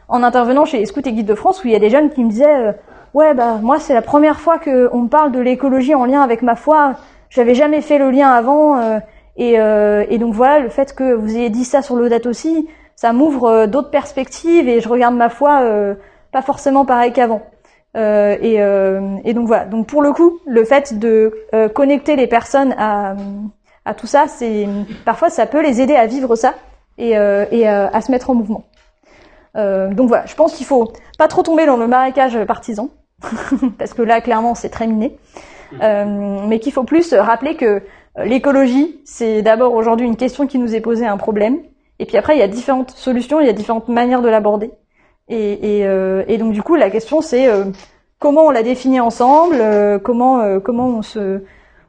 [0.08, 2.22] en intervenant chez Scouts et Guides de France où il y a des jeunes qui
[2.22, 2.74] me disaient
[3.14, 6.42] ouais bah moi c'est la première fois que on parle de l'écologie en lien avec
[6.42, 6.96] ma foi.
[7.34, 8.98] J'avais jamais fait le lien avant euh,
[9.36, 12.68] et, euh, et donc voilà le fait que vous ayez dit ça sur l'Audate aussi,
[12.94, 15.94] ça m'ouvre euh, d'autres perspectives et je regarde ma foi euh,
[16.32, 17.42] pas forcément pareil qu'avant.
[17.96, 18.56] Euh, et,
[19.28, 19.66] et donc voilà.
[19.66, 21.32] Donc pour le coup, le fait de
[21.74, 23.14] connecter les personnes à,
[23.84, 24.66] à tout ça, c'est
[25.04, 26.54] parfois ça peut les aider à vivre ça
[26.98, 28.64] et, et à se mettre en mouvement.
[29.56, 32.88] Euh, donc voilà, je pense qu'il faut pas trop tomber dans le marécage partisan
[33.78, 35.16] parce que là clairement c'est très miné,
[35.80, 37.82] mais qu'il faut plus rappeler que
[38.18, 41.58] euh, l'écologie c'est d'abord aujourd'hui une question qui nous est posée, un problème,
[41.98, 44.70] et puis après il y a différentes solutions, il y a différentes manières de l'aborder.
[45.28, 47.64] Et, et, euh, et donc du coup, la question c'est euh,
[48.18, 51.42] comment on la définit ensemble, euh, comment euh, comment on se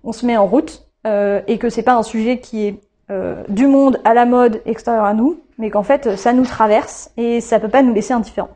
[0.04, 2.80] on se met en route, euh, et que c'est pas un sujet qui est
[3.12, 7.12] euh, du monde à la mode extérieur à nous, mais qu'en fait ça nous traverse
[7.18, 8.56] et ça peut pas nous laisser indifférents.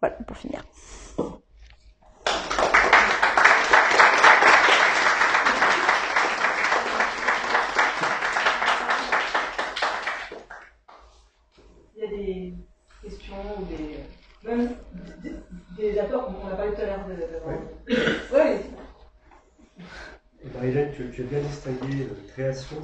[0.00, 0.64] Voilà pour finir.
[11.96, 12.54] Il y a des
[13.02, 14.00] questions ou des.
[14.42, 14.70] Même
[15.76, 17.14] des, apports qu'on n'a pas eu tout à l'heure de.
[17.14, 18.34] de...
[18.34, 18.60] Ouais.
[20.42, 22.76] Et Marie-Hélène, tu, tu as bien distingué euh, création,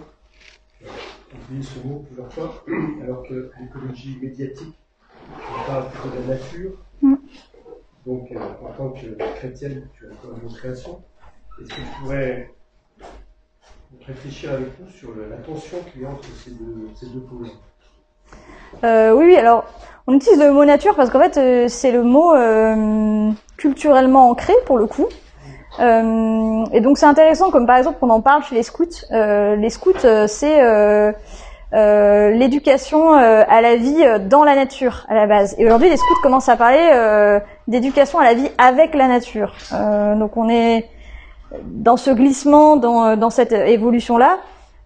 [0.78, 2.64] tu as utilisé ce mot plusieurs fois,
[3.02, 4.78] alors que l'écologie médiatique,
[5.30, 6.72] on parle plutôt de la nature.
[7.00, 7.14] Mm.
[8.04, 11.02] Donc, euh, en tant que chrétienne, tu as encore le mot création.
[11.60, 12.50] Est-ce que tu pourrais
[14.06, 17.48] réfléchir avec nous sur la tension qu'il y a entre ces deux, ces deux pôles
[18.84, 19.64] Euh, oui, oui, alors
[20.06, 24.52] on utilise le mot nature parce qu'en fait euh, c'est le mot euh, culturellement ancré
[24.64, 25.06] pour le coup.
[25.78, 28.84] Euh, et donc c'est intéressant comme par exemple on en parle chez les scouts.
[29.10, 29.92] Les scouts
[30.26, 31.14] c'est
[31.72, 35.54] l'éducation à la vie dans la nature à la base.
[35.58, 39.54] Et aujourd'hui les scouts commencent à parler d'éducation à la vie avec la nature.
[39.70, 40.88] Donc on est
[41.64, 44.38] dans ce glissement, dans, dans cette évolution là.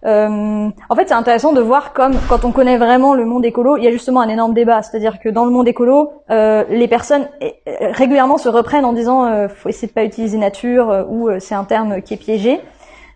[0.03, 3.77] Euh, en fait, c'est intéressant de voir comme quand on connaît vraiment le monde écolo,
[3.77, 4.81] il y a justement un énorme débat.
[4.81, 7.49] C'est-à-dire que dans le monde écolo, euh, les personnes euh,
[7.91, 11.39] régulièrement se reprennent en disant euh, faut essayer de pas utiliser nature euh, ou euh,
[11.39, 12.59] c'est un terme qui est piégé.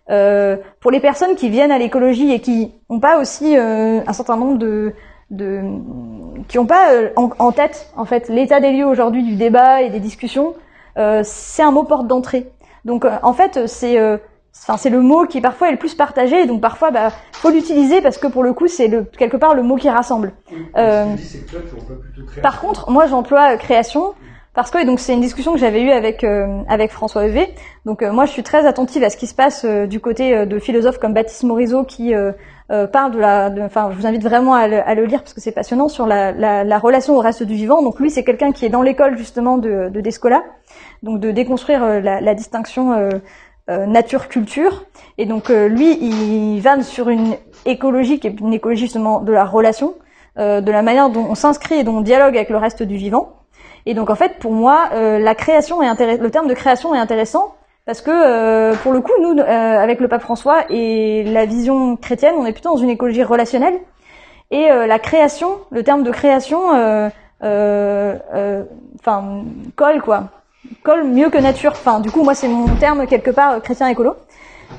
[0.08, 4.56] Pour les personnes qui viennent à l'écologie et qui n'ont pas aussi un certain nombre
[4.56, 4.92] de,
[5.32, 5.62] de
[6.46, 9.90] qui n'ont pas en, en tête en fait l'état des lieux aujourd'hui du débat et
[9.90, 10.54] des discussions,
[10.94, 12.52] c'est un mot porte d'entrée.
[12.84, 13.98] Donc en fait c'est
[14.62, 18.00] Enfin, c'est le mot qui parfois est le plus partagé, donc parfois, bah, faut l'utiliser
[18.00, 20.32] parce que pour le coup, c'est le quelque part le mot qui rassemble.
[20.76, 21.04] Euh.
[22.42, 24.14] Par contre, moi, j'emploie euh, création
[24.54, 27.54] parce que et donc c'est une discussion que j'avais eue avec euh, avec François Evé.
[27.84, 30.34] Donc euh, moi, je suis très attentive à ce qui se passe euh, du côté
[30.34, 32.32] euh, de philosophes comme Baptiste Morisot qui euh,
[32.72, 33.50] euh, parle de la.
[33.66, 36.06] Enfin, je vous invite vraiment à le, à le lire parce que c'est passionnant sur
[36.06, 37.82] la, la, la relation au reste du vivant.
[37.82, 40.42] Donc lui, c'est quelqu'un qui est dans l'école justement de, de Descola,
[41.02, 43.10] donc de déconstruire la, la distinction
[43.68, 44.84] euh, euh, nature-culture.
[45.18, 49.32] Et donc euh, lui, il vanne sur une écologie qui est une écologie justement de
[49.32, 49.94] la relation,
[50.38, 52.96] euh, de la manière dont on s'inscrit et dont on dialogue avec le reste du
[52.96, 53.32] vivant.
[53.86, 57.54] Et donc en fait, pour moi, la création est le terme de création est intéressant
[57.86, 61.96] parce que euh, pour le coup, nous, euh, avec le pape François et la vision
[61.96, 63.78] chrétienne, on est plutôt dans une écologie relationnelle.
[64.50, 66.58] Et euh, la création, le terme de création,
[67.40, 69.44] enfin
[69.76, 70.24] colle quoi,
[70.82, 71.72] colle mieux que nature.
[71.72, 74.14] Enfin, du coup, moi, c'est mon terme quelque part euh, chrétien écolo.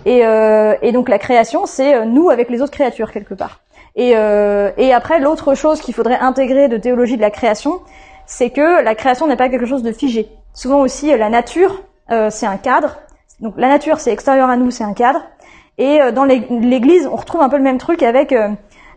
[0.06, 3.60] Et, euh, et donc la création, c'est euh, nous avec les autres créatures quelque part.
[3.96, 7.80] Et, euh, et après, l'autre chose qu'il faudrait intégrer de théologie de la création,
[8.26, 10.30] c'est que la création n'est pas quelque chose de figé.
[10.54, 11.82] Souvent aussi, euh, la nature,
[12.12, 12.98] euh, c'est un cadre.
[13.40, 15.22] Donc la nature, c'est extérieur à nous, c'est un cadre.
[15.78, 18.34] Et dans l'ég- l'Église, on retrouve un peu le même truc avec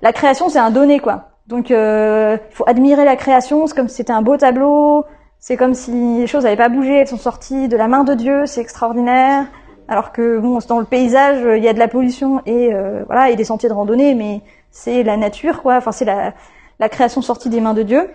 [0.00, 1.24] la création, c'est un donné quoi.
[1.46, 5.04] Donc il faut admirer la création, c'est comme si c'était un beau tableau,
[5.40, 8.14] c'est comme si les choses n'avaient pas bougé, elles sont sorties de la main de
[8.14, 9.46] Dieu, c'est extraordinaire.
[9.88, 13.30] Alors que bon, dans le paysage, il y a de la pollution et euh, voilà,
[13.30, 15.76] et des sentiers de randonnée, mais c'est la nature quoi.
[15.76, 16.34] Enfin, c'est la,
[16.78, 18.08] la création sortie des mains de Dieu.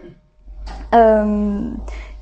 [0.93, 1.69] Euh,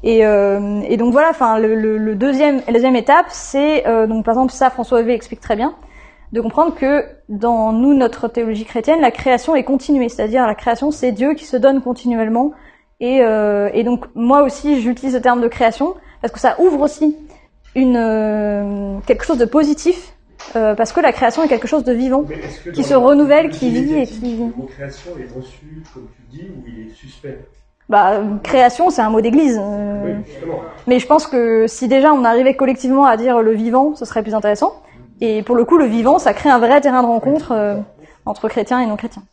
[0.04, 4.08] et, euh, et donc voilà, enfin le, le, le deuxième, la deuxième étape, c'est euh,
[4.08, 5.76] donc par exemple ça François Evé explique très bien,
[6.32, 10.92] de comprendre que dans nous notre théologie chrétienne, la création est continuée, c'est-à-dire la création
[10.92, 12.52] c'est Dieu qui se donne continuellement.
[13.04, 16.80] Et, euh, et donc moi aussi j'utilise le terme de création parce que ça ouvre
[16.80, 17.18] aussi
[17.76, 20.14] une euh, quelque chose de positif
[20.56, 22.24] euh, parce que la création est quelque chose de vivant.
[22.74, 26.22] Qui se le- renouvelle, qui vit et qui- Le mot création est reçu, comme tu
[26.38, 27.40] dis, ou il est suspect?
[27.90, 29.60] Bah création c'est un mot d'église.
[29.62, 30.24] euh, Oui.
[30.88, 34.24] Mais je pense que si déjà on arrivait collectivement à dire le vivant, ce serait
[34.24, 34.72] plus intéressant.
[35.20, 37.76] Et pour le coup, le vivant, ça crée un vrai terrain de rencontre euh,
[38.26, 39.24] entre chrétiens et non chrétiens.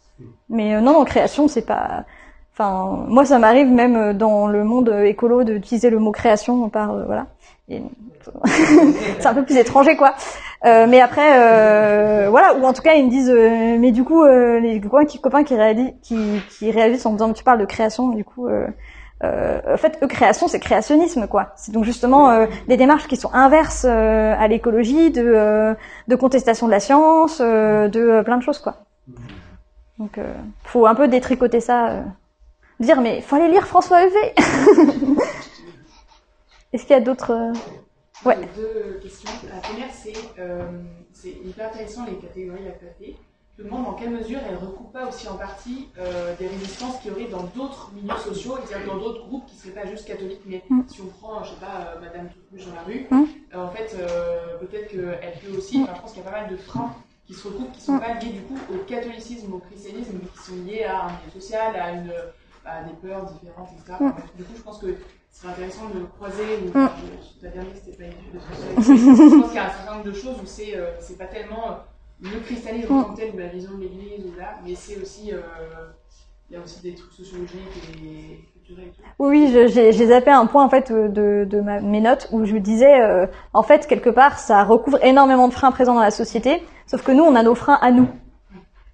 [0.49, 2.05] Mais euh, non, non, création, c'est pas.
[2.61, 6.69] Enfin, moi, ça m'arrive même euh, dans le monde euh, écolo d'utiliser le mot création
[6.69, 7.27] par euh, voilà.
[9.19, 10.15] C'est un peu plus étranger, quoi.
[10.67, 14.05] Euh, mais après, euh, voilà, ou en tout cas, ils me disent, euh, mais du
[14.05, 17.45] coup, euh, les copains qui, copains qui, réalisent, qui, qui réagissent en me disant, tu
[17.45, 18.67] parles de création, du coup, euh,
[19.25, 21.53] euh, en fait, eux, création, c'est créationnisme, quoi.
[21.57, 25.75] C'est donc justement euh, des démarches qui sont inverses à l'écologie, de, euh,
[26.09, 28.75] de contestation de la science, euh, de plein de choses, quoi.
[29.99, 30.35] Donc, euh,
[30.65, 32.03] faut un peu détricoter ça,
[32.81, 34.35] dire, mais faut aller lire François Evé.
[36.73, 37.53] Est-ce qu'il y a d'autres euh,
[38.25, 38.37] Ouais.
[38.55, 39.31] Deux questions.
[39.53, 40.69] La première, c'est euh,
[41.13, 43.17] c'est hyper intéressant les catégories à traiter.
[43.57, 46.47] Je me demande dans quelle mesure elles ne recoupent pas aussi en partie euh, des
[46.47, 49.83] résistances qu'il y aurait dans d'autres milieux sociaux, c'est-à-dire dans d'autres groupes qui ne seraient
[49.83, 50.43] pas juste catholiques.
[50.47, 50.83] Mais Mm.
[50.89, 53.25] si on prend, je sais pas, euh, Madame Toutouche dans la rue, Mm.
[53.55, 56.41] euh, en fait, euh, peut-être qu'elle peut aussi, enfin, je pense qu'il y a pas
[56.43, 56.95] mal de freins
[57.27, 58.01] qui se recoupent, qui ne sont Mm.
[58.01, 61.31] pas liés du coup au catholicisme, au christianisme, mais qui sont liés à un milieu
[61.41, 62.13] social, à, une,
[62.67, 63.99] à des peurs différentes, etc.
[64.01, 64.13] Mm.
[64.39, 64.87] Du coup, je pense que
[65.31, 66.85] c'est intéressant de croiser, ou, Mm.
[66.85, 66.93] enfin,
[67.41, 68.13] je- la dernière c'était pas une
[68.81, 71.27] je pense qu'il y a un certain nombre de choses où c'est euh, c'est pas
[71.27, 71.75] tellement euh,
[72.21, 75.01] le christianisme en tant que tel, ou la vision de l'église, ou là, mais c'est
[75.01, 75.41] aussi, euh,
[76.51, 77.61] il y a aussi des trucs sociologiques
[78.05, 78.39] et.
[79.19, 82.57] Oui, j'ai zappé un point en fait euh, de, de ma- mes notes où je
[82.57, 86.63] disais euh, en fait quelque part ça recouvre énormément de freins présents dans la société,
[86.87, 88.09] sauf que nous on a nos freins à nous.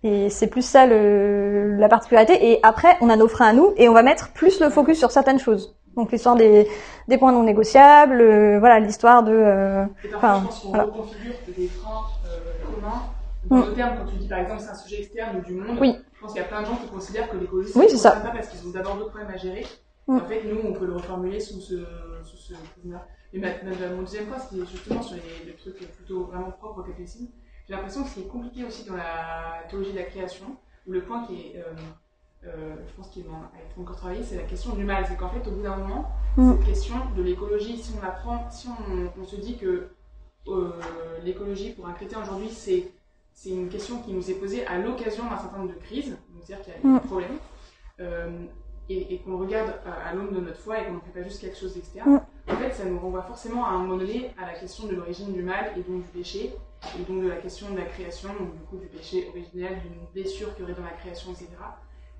[0.07, 2.35] Et c'est plus ça le, la particularité.
[2.53, 4.99] Et après on a nos freins à nous et on va mettre plus le focus
[4.99, 5.77] sur certaines choses.
[5.97, 6.69] Donc l'histoire des,
[7.09, 10.69] des points non négociables, euh, voilà l'histoire de euh, Et parfois, Enfin, je pense qu'on
[10.69, 10.85] voilà.
[10.85, 13.03] reconfigure des freins euh, communs.
[13.51, 13.61] Dans Mm.
[13.61, 15.97] nos termes, quand tu dis par exemple c'est un sujet externe ou du monde, Oui.
[16.15, 18.11] je pense qu'il y a plein de gens qui considèrent que l'écologie Oui, c'est ça.
[18.13, 19.65] pas parce qu'ils ont d'abord d'autres problèmes à gérer.
[20.09, 20.17] Mm.
[20.19, 21.75] En fait, nous, on peut le reformuler sous ce,
[22.25, 23.07] sous ce prisme-là.
[23.33, 26.81] Et ma, ma- mon deuxième point, c'était justement sur les, les trucs plutôt vraiment propres
[26.81, 27.27] au catholicisme.
[27.69, 30.47] J'ai l'impression que ce qui est compliqué aussi dans la théologie de la création,
[30.87, 31.75] ou le point qui est, euh,
[32.47, 35.05] euh, je pense qu'il va être encore travaillé, c'est la question du mal.
[35.09, 36.53] C'est qu'en fait, au bout d'un moment, Mm.
[36.53, 39.89] cette question de l'écologie, si on la prend, si on, on se dit que
[40.49, 40.71] euh,
[41.25, 42.93] l'écologie pour un chrétien aujourd'hui, c'est
[43.33, 46.65] c'est une question qui nous est posée à l'occasion d'un certain nombre de crises, c'est-à-dire
[46.65, 47.01] qu'il y a Mm.
[47.01, 47.39] des problèmes,
[48.01, 48.45] euh,
[48.89, 51.23] et, et qu'on regarde à, à l'aune de notre foi et qu'on ne fait pas
[51.23, 52.21] juste quelque chose d'externe.
[52.49, 55.33] En fait, ça nous renvoie forcément à un moment donné à la question de l'origine
[55.33, 56.55] du mal et donc du péché,
[56.99, 60.55] et donc de la question de la création, donc du du péché originel, d'une blessure
[60.55, 61.49] qu'il y aurait dans la création, etc.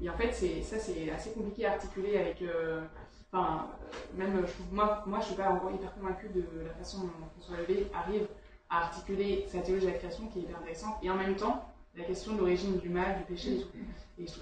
[0.01, 0.33] Et en fait,
[0.63, 2.43] ça c'est assez compliqué à articuler avec.
[2.43, 2.83] euh,
[3.33, 3.67] Enfin,
[4.15, 7.11] même je trouve- moi, moi, je suis pas encore hyper convaincue de la façon dont
[7.37, 8.27] François Levé arrive
[8.71, 11.65] à articuler sa théologie de la création qui est hyper intéressante, et en même temps
[11.97, 13.69] la question de l'origine du mal, du péché et tout.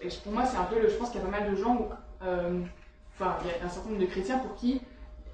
[0.02, 1.88] Et, pour moi, c'est un peu, je pense qu'il y a pas mal de gens,
[2.22, 2.60] euh,
[3.14, 4.80] enfin, il y a un certain nombre de chrétiens pour qui,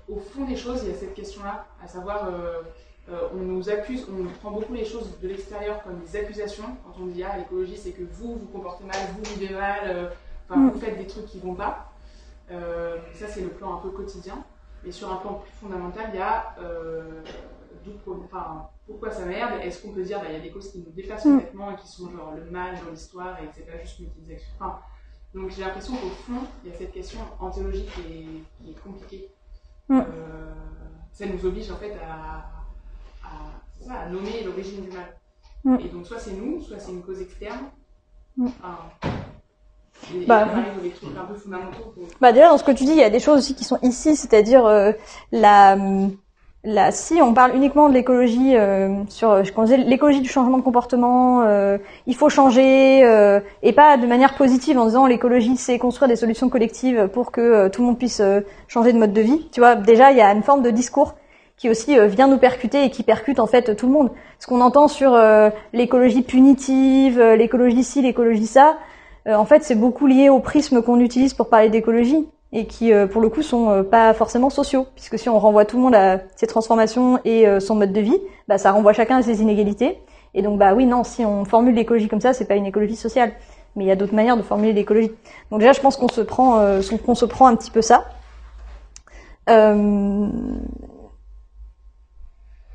[0.08, 2.62] au fond des choses, il y a cette question-là, à savoir, euh,
[3.08, 6.64] euh, on nous accuse, on prend beaucoup les choses de l'extérieur comme des accusations.
[6.84, 10.08] Quand on dit ah l'écologie, c'est que vous vous comportez mal, vous vivez mal, euh,
[10.48, 10.70] enfin Mm.
[10.70, 11.92] vous faites des trucs qui vont pas.
[12.50, 14.44] Euh, ça c'est le plan un peu quotidien.
[14.84, 16.54] Mais sur un plan plus fondamental, il y a
[18.24, 20.78] enfin, pourquoi ça merde Est-ce qu'on peut dire bah, il y a des causes qui
[20.78, 21.36] nous dépassent Mm.
[21.38, 24.10] complètement et qui sont genre le mal dans l'histoire et que c'est pas juste une
[24.10, 24.48] petite action.
[24.58, 24.78] Enfin,
[25.34, 28.70] donc j'ai l'impression qu'au fond, il y a cette question en théologie qui est, qui
[28.70, 29.30] est compliquée.
[29.88, 30.00] Mm.
[31.12, 32.59] Ça nous oblige en fait à,
[33.90, 35.06] à, nommer l'origine du mal.
[35.64, 35.76] Mm.
[35.84, 37.66] Et donc soit c'est nous, soit c'est une cause externe.
[38.36, 38.46] Mm.
[38.46, 38.78] Enfin,
[40.14, 40.46] et, Bah,
[40.84, 41.92] et trucs un peu fondamentaux.
[41.94, 43.64] pour- Bah déjà dans ce que tu dis, il y a des choses aussi qui
[43.64, 44.92] sont ici, c'est-à-dire euh,
[45.30, 45.76] la,
[46.64, 51.42] la si on parle uniquement de l'écologie euh, sur je l'écologie du changement de comportement,
[51.42, 51.76] euh,
[52.06, 53.00] il faut changer
[53.62, 57.68] et pas de manière positive en disant l'écologie c'est construire des solutions collectives pour que
[57.68, 58.22] tout le monde puisse
[58.68, 59.48] changer de mode de vie.
[59.52, 61.14] Tu vois, déjà il y a une forme de discours
[61.60, 64.10] qui aussi euh, vient nous percuter et qui percute en fait tout le monde.
[64.38, 68.78] Ce qu'on entend sur euh, l'écologie punitive, euh, l'écologie ci, l'écologie ça,
[69.26, 72.94] euh, en fait, c'est beaucoup lié au prisme qu'on utilise pour parler d'écologie et qui,
[72.94, 75.82] euh, pour le coup, sont euh, pas forcément sociaux, puisque si on renvoie tout le
[75.82, 78.18] monde à ses transformations et son mode de vie,
[78.48, 79.98] bah, ça renvoie chacun à ses inégalités.
[80.32, 82.96] Et donc, bah oui, non, si on formule l'écologie comme ça, c'est pas une écologie
[82.96, 83.32] sociale,
[83.76, 85.12] mais il y a d'autres manières de formuler l'écologie.
[85.50, 86.64] Donc déjà, je pense qu'on se prend,
[87.04, 88.06] qu'on se prend un petit peu ça.
[89.50, 90.28] Euh,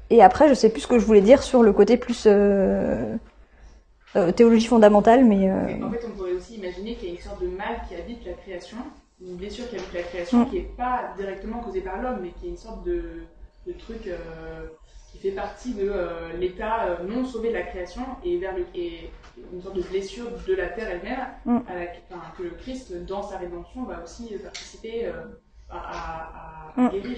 [0.10, 3.16] Et après, je sais plus ce que je voulais dire sur le côté plus euh,
[4.16, 7.22] euh, théologie fondamentale, mais euh, En fait, on pourrait aussi imaginer qu'il y a une
[7.22, 8.78] sorte de mal qui habite la création,
[9.22, 10.50] une blessure qui habite la création, Mm.
[10.50, 13.02] qui n'est pas directement causée par l'homme, mais qui est une sorte de,
[13.66, 14.68] de truc euh,
[15.12, 19.10] qui fait partie de euh, l'état non sauvé de la création et vers le, et
[19.54, 21.58] une sorte de blessure de la terre elle-même, Mm.
[21.58, 26.90] enfin, que le Christ, dans sa rédemption, va aussi participer à, à- à Mm.
[26.92, 27.18] guérir.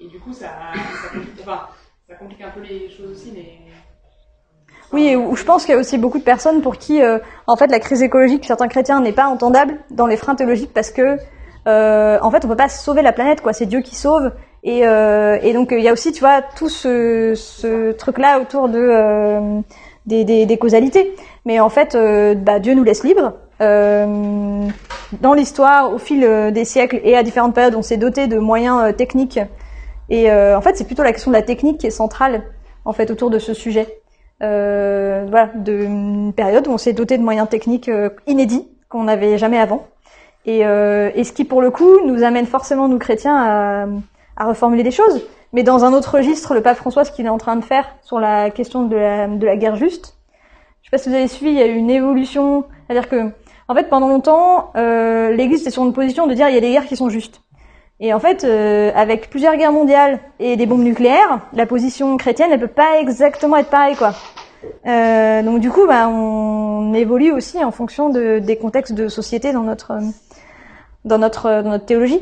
[0.00, 1.68] Et du coup, ça, ça, enfin,
[2.08, 3.46] ça complique un peu les choses aussi, mais.
[4.92, 7.68] Oui, je pense qu'il y a aussi beaucoup de personnes pour qui, euh, en fait,
[7.68, 11.16] la crise écologique certains chrétiens n'est pas entendable dans les freins théologiques parce que,
[11.66, 13.54] euh, en fait, on peut pas sauver la planète, quoi.
[13.54, 14.32] C'est Dieu qui sauve.
[14.62, 19.62] Et, euh, et donc, il y a aussi, tu vois, tout ce, truc-là autour de
[20.06, 21.14] des, des, causalités.
[21.46, 21.96] Mais en fait,
[22.36, 23.32] bah, Dieu nous laisse libres.
[23.60, 28.94] Dans l'histoire, au fil des siècles et à différentes périodes, on s'est doté de moyens
[28.94, 29.40] techniques.
[30.08, 32.42] Et euh, en fait, c'est plutôt la question de la technique qui est centrale,
[32.84, 34.00] en fait, autour de ce sujet
[34.42, 39.38] euh, voilà, d'une période où on s'est doté de moyens techniques euh, inédits qu'on n'avait
[39.38, 39.86] jamais avant.
[40.46, 43.86] Et, et ce qui, pour le coup, nous amène forcément, nous chrétiens, à,
[44.36, 45.26] à reformuler des choses.
[45.54, 47.86] Mais dans un autre registre, le pape François, ce qu'il est en train de faire
[48.02, 50.16] sur la question de la, de la guerre juste,
[50.82, 52.64] je sais pas si vous avez suivi, il y a eu une évolution.
[52.86, 53.30] C'est-à-dire que,
[53.68, 56.60] en fait, pendant longtemps, euh, l'Église était sur une position de dire il y a
[56.60, 57.40] des guerres qui sont justes.
[58.00, 62.50] Et en fait, euh, avec plusieurs guerres mondiales et des bombes nucléaires, la position chrétienne,
[62.52, 64.12] elle peut pas exactement être pareille, quoi.
[64.86, 69.52] Euh, donc du coup, bah, on évolue aussi en fonction de, des contextes de société
[69.52, 70.00] dans notre euh,
[71.04, 72.20] dans notre euh, dans notre théologie.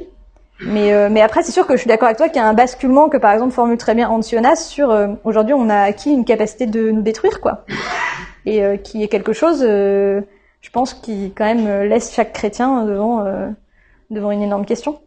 [0.64, 2.46] Mais euh, mais après, c'est sûr que je suis d'accord avec toi qu'il y a
[2.46, 6.10] un basculement que par exemple formule très bien Ancionas sur euh, aujourd'hui on a acquis
[6.10, 7.64] une capacité de nous détruire, quoi.
[8.44, 13.24] Et qui est quelque chose, je pense, qui quand même laisse chaque chrétien devant
[14.10, 14.98] devant une énorme question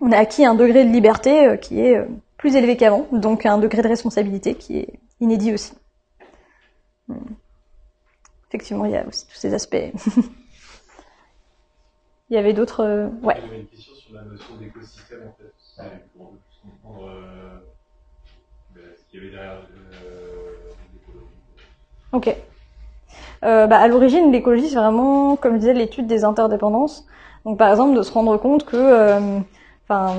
[0.00, 2.06] on a acquis un degré de liberté euh, qui est euh,
[2.36, 5.72] plus élevé qu'avant, donc un degré de responsabilité qui est inédit aussi.
[7.08, 7.14] Hmm.
[8.48, 9.76] Effectivement, il y a aussi tous ces aspects.
[12.30, 12.80] il y avait d'autres.
[12.84, 13.36] euh, Ouais.
[13.38, 15.52] Il y avait une question sur la notion d'écosystème en fait,
[16.16, 17.58] pour plus comprendre euh,
[18.74, 19.60] ben, ce qu'il y avait derrière
[20.92, 21.26] l'écologie.
[22.12, 22.36] Ok.
[23.44, 27.06] Euh, bah, à l'origine, l'écologie, c'est vraiment, comme je disais, l'étude des interdépendances.
[27.44, 29.38] Donc, par exemple, de se rendre compte que, euh,
[29.88, 30.14] enfin,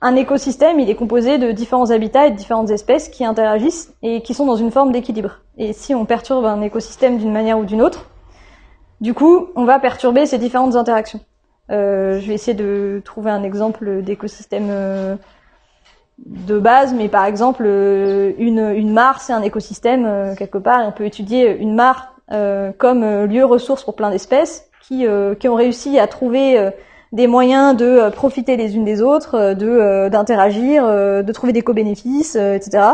[0.00, 4.22] un écosystème, il est composé de différents habitats et de différentes espèces qui interagissent et
[4.22, 5.40] qui sont dans une forme d'équilibre.
[5.58, 8.06] Et si on perturbe un écosystème d'une manière ou d'une autre,
[9.00, 11.20] du coup, on va perturber ces différentes interactions.
[11.70, 15.16] Euh, je vais essayer de trouver un exemple d'écosystème euh,
[16.18, 21.04] de base, mais par exemple, euh, une, mare, c'est un écosystème quelque part, on peut
[21.04, 22.14] étudier une mare
[22.78, 26.70] comme lieu ressource pour plein d'espèces qui, ont réussi à trouver
[27.12, 31.52] des moyens de euh, profiter les unes des autres, euh, de euh, d'interagir, de trouver
[31.52, 32.84] des co-bénéfices, etc.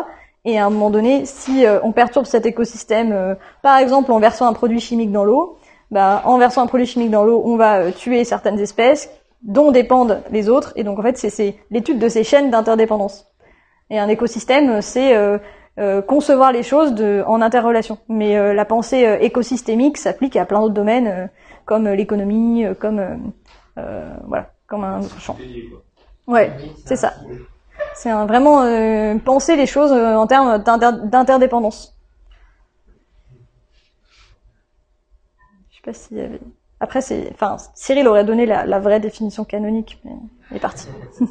[0.44, 4.52] Et à un moment donné, si on perturbe cet écosystème, par exemple en versant un
[4.52, 5.58] produit chimique dans l'eau,
[5.90, 9.10] bah, en versant un produit chimique dans l'eau, on va tuer certaines espèces
[9.42, 10.72] dont dépendent les autres.
[10.76, 13.26] Et donc en fait, c'est- l'étude de ces chaînes d'interdépendance.
[13.90, 15.38] Et un écosystème, c'est euh,
[15.78, 17.98] euh, concevoir les choses de, en interrelation.
[18.08, 21.28] Mais euh, la pensée écosystémique s'applique à plein d'autres domaines,
[21.64, 23.32] comme l'économie, comme
[24.26, 25.40] voilà, comme un autre champ.
[26.26, 27.14] Ouais, c'est ça.
[27.94, 31.96] C'est vraiment euh, penser les choses euh, en termes d'inter- d'interdépendance.
[35.70, 36.40] Je sais pas s'il y avait.
[36.80, 40.12] Après, c'est, enfin, Cyril aurait donné la, la vraie définition canonique, mais
[40.50, 40.88] il est parti.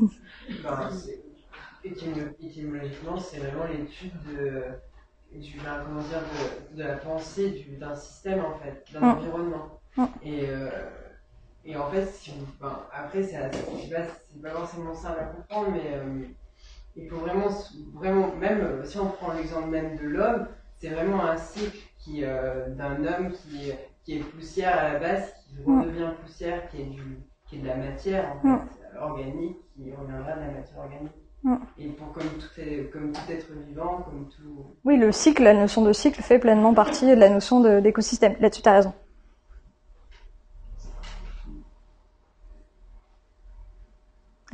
[2.41, 4.63] Étymologiquement, c'est vraiment l'étude de,
[5.33, 9.11] du, ben, comment dire, de, de la pensée du- d'un système, en fait, d'un Mm.
[9.17, 9.81] environnement.
[9.97, 10.03] Mm.
[10.25, 11.04] Et, euh,
[11.65, 15.93] et en fait, si on, ben, après, c'est pas, pas forcément simple à comprendre, mais
[15.93, 16.23] euh,
[16.95, 17.47] il faut vraiment,
[17.93, 20.47] vraiment, même euh, si on prend l'exemple même de l'homme,
[20.77, 23.71] c'est vraiment un cycle qui, euh, d'un homme qui,
[24.03, 25.81] qui est poussière à la base, qui Mm.
[25.81, 27.01] redevient poussière, qui est, du,
[27.47, 29.01] qui est de la matière, en fait, Mm.
[29.01, 31.11] organique, qui reviendra de la matière organique.
[31.43, 31.55] Mm.
[31.79, 34.65] Et pour, comme, tout est, comme tout être vivant, comme tout.
[34.83, 38.35] Oui, le cycle, la notion de cycle fait pleinement partie de la notion d'écosystème.
[38.39, 38.93] Là-dessus, t'as raison.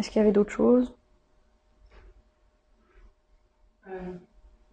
[0.02, 0.92] Est-ce qu'il y avait d'autres choses?
[3.88, 3.92] Euh,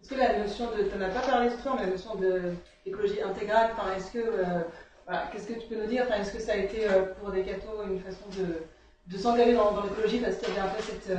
[0.01, 2.15] Est-ce que la notion de, tu n'en as pas parlé tout à mais la notion
[2.15, 4.61] d'écologie intégrale, enfin, est-ce que, euh,
[5.05, 7.29] voilà, qu'est-ce que tu peux nous dire, enfin, est-ce que ça a été euh, pour
[7.29, 8.63] des cathos une façon de,
[9.05, 11.15] de s'engager dans, dans l'écologie parce qu'il y avait un peu cette,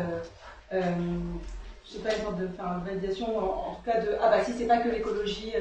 [0.73, 4.43] je sais pas, une sorte de enfin, validation, en, en tout cas de, ah bah
[4.43, 5.53] si c'est pas que l'écologie,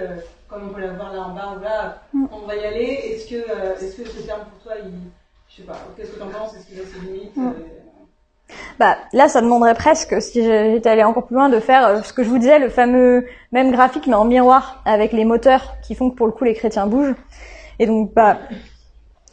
[0.47, 2.25] comme on peut la voir là en bas ou là, Mm.
[2.31, 4.91] on va y aller, est-ce que, est-ce que ce terme pour toi, il,
[5.49, 7.53] je sais pas, qu'est-ce que tu en penses, est-ce qu'il a ses limites Mm.
[8.79, 12.13] Bah, là, ça demanderait presque, si j'étais allé encore plus loin, de faire euh, ce
[12.13, 15.95] que je vous disais, le fameux même graphique, mais en miroir, avec les moteurs qui
[15.95, 17.15] font que pour le coup les chrétiens bougent.
[17.79, 18.37] Et donc, bah,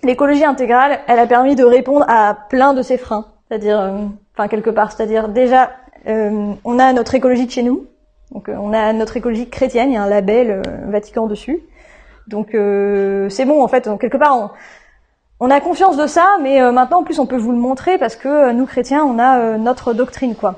[0.03, 3.27] l'écologie intégrale, elle a permis de répondre à plein de ces freins.
[3.49, 5.71] C'est-à-dire, euh, enfin, quelque part, c'est-à-dire, déjà,
[6.07, 7.87] euh, on a notre écologie de chez nous.
[8.33, 11.61] Donc, on a notre écologie chrétienne, il y a un label Vatican dessus.
[12.27, 14.51] Donc, c'est bon, en fait, donc, quelque part, on,
[15.39, 17.99] on a confiance de ça, mais euh, maintenant en plus on peut vous le montrer
[17.99, 20.57] parce que euh, nous chrétiens on a euh, notre doctrine quoi.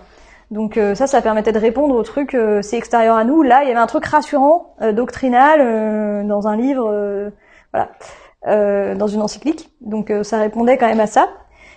[0.51, 3.43] Donc ça, ça permettait de répondre au truc c'est extérieur à nous.
[3.43, 7.31] Là, il y avait un truc rassurant, doctrinal, dans un livre,
[7.71, 9.71] voilà, dans une encyclique.
[9.83, 11.29] Donc ça répondait quand même à ça.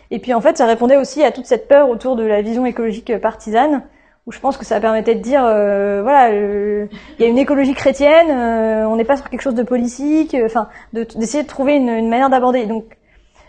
[0.09, 2.65] Et puis en fait, ça répondait aussi à toute cette peur autour de la vision
[2.65, 3.83] écologique partisane,
[4.31, 6.87] je pense que ça permettait de dire, euh, voilà, euh,
[7.17, 10.33] il y a une écologie chrétienne, euh, on n'est pas sur quelque chose de politique,
[10.33, 12.65] euh, enfin, de- d'essayer de trouver une, une manière d'aborder.
[12.65, 12.85] Donc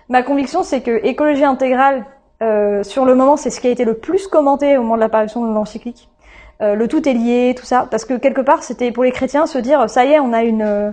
[0.09, 2.05] Ma conviction, c'est que écologie intégrale,
[2.83, 5.47] sur le moment, c'est ce qui a été le plus commenté au moment de l'apparition
[5.47, 6.09] de l'encyclique.
[6.61, 9.59] Le tout est lié, tout ça, parce que quelque part, c'était pour les chrétiens se
[9.59, 10.93] dire, ça y est, on a une,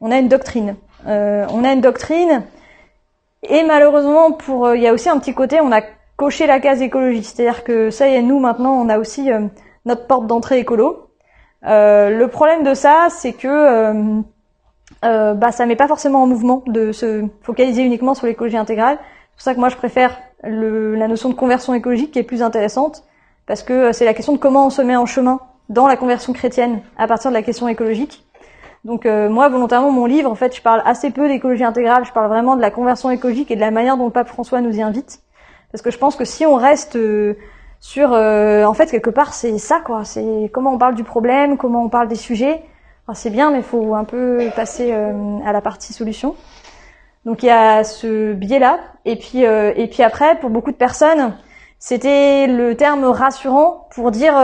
[0.00, 0.76] on a une doctrine,
[1.08, 2.44] Euh, on a une doctrine.
[3.42, 5.82] Et malheureusement, pour, il y a aussi un petit côté, on a
[6.16, 9.46] coché la case écologie, c'est-à-dire que ça y est, nous maintenant, on a aussi euh,
[9.84, 11.08] notre porte d'entrée écolo.
[11.66, 14.20] Euh, le problème de ça, c'est que euh,
[15.04, 18.98] euh, bah, ça met pas forcément en mouvement de se focaliser uniquement sur l'écologie intégrale.
[18.98, 22.24] C'est pour ça que moi je préfère le, la notion de conversion écologique qui est
[22.24, 23.04] plus intéressante
[23.46, 25.96] parce que euh, c'est la question de comment on se met en chemin dans la
[25.96, 28.24] conversion chrétienne à partir de la question écologique.
[28.84, 32.12] Donc euh, moi volontairement mon livre en fait je parle assez peu d'écologie intégrale, je
[32.12, 34.76] parle vraiment de la conversion écologique et de la manière dont le pape François nous
[34.76, 35.20] y invite
[35.74, 37.34] parce que je pense que si on reste euh,
[37.80, 41.56] sur euh, en fait quelque part c'est ça quoi, c'est comment on parle du problème,
[41.56, 42.62] comment on parle des sujets
[43.12, 45.12] c'est bien, mais il faut un peu passer euh,
[45.44, 46.36] à la partie solution.
[47.24, 50.76] Donc il y a ce biais-là, et puis euh, et puis après, pour beaucoup de
[50.76, 51.34] personnes,
[51.80, 54.34] c'était le terme rassurant pour dire,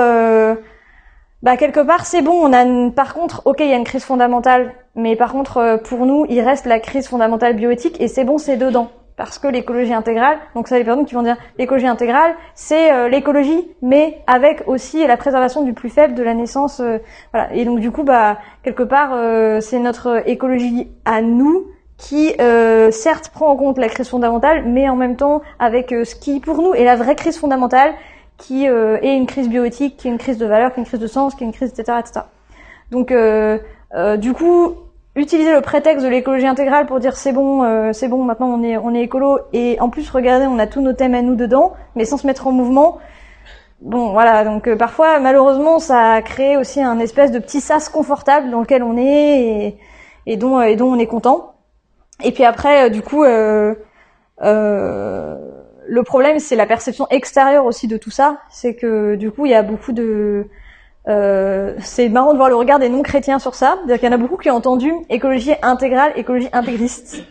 [1.45, 2.33] bah quelque part c'est bon.
[2.33, 5.81] On a une- par contre, ok, il y a une crise fondamentale, mais par contre
[5.85, 8.91] pour nous, il reste la crise fondamentale bioéthique, et c'est bon, c'est dedans.
[9.21, 13.11] Parce que l'écologie intégrale, donc ça les personnes qui vont dire l'écologie intégrale, c'est euh,
[13.11, 16.81] l'écologie, mais avec aussi la préservation du plus faible de la naissance.
[16.81, 16.97] euh,
[17.31, 17.53] voilà.
[17.53, 21.67] Et donc du coup, bah quelque part, euh, c'est notre écologie à nous
[21.99, 26.07] qui, euh, certes, prend en compte la crise fondamentale, mais en même temps avec euh,
[26.07, 27.93] ce qui, pour nous, est la vraie crise fondamentale,
[28.39, 30.87] qui euh, est une crise bioéthique, qui est une crise de valeur, qui est une
[30.87, 32.21] crise de sens, qui est une crise, etc., etc.
[32.91, 33.13] Donc,
[34.19, 34.77] du coup,
[35.21, 38.63] utiliser le prétexte de l'écologie intégrale pour dire c'est bon, euh, c'est bon, maintenant on
[38.63, 41.37] est on est écolo, et en plus regardez, on a tous nos thèmes à nous
[41.37, 42.99] dedans, mais sans se mettre en mouvement.
[43.81, 44.45] bon, voilà.
[44.45, 48.61] Donc euh, parfois, malheureusement, ça a créé aussi un espèce de petit sas confortable dans
[48.61, 49.79] lequel on est et,
[50.27, 51.55] et dont et dont on est content.
[52.23, 53.75] Et puis après, euh, du coup, euh,
[54.43, 55.37] euh,
[55.87, 58.39] le problème, c'est la perception extérieure aussi de tout ça.
[58.51, 60.47] C'est que du coup, il y a beaucoup de
[61.09, 63.77] euh, c'est marrant de voir le regard des non-chrétiens sur ça.
[63.79, 67.25] C'est-à-dire qu'il y en a beaucoup qui ont entendu écologie intégrale, écologie intégriste.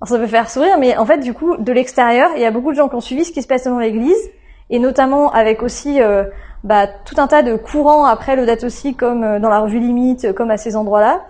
[0.00, 2.50] Alors ça peut faire sourire, mais en fait, du coup, de l'extérieur, il y a
[2.50, 4.30] beaucoup de gens qui ont suivi ce qui se passe dans l'Église,
[4.70, 6.24] et notamment avec aussi euh,
[6.64, 9.78] bah, tout un tas de courants après le date aussi, comme euh, dans la revue
[9.78, 11.22] Limite, comme à ces endroits-là,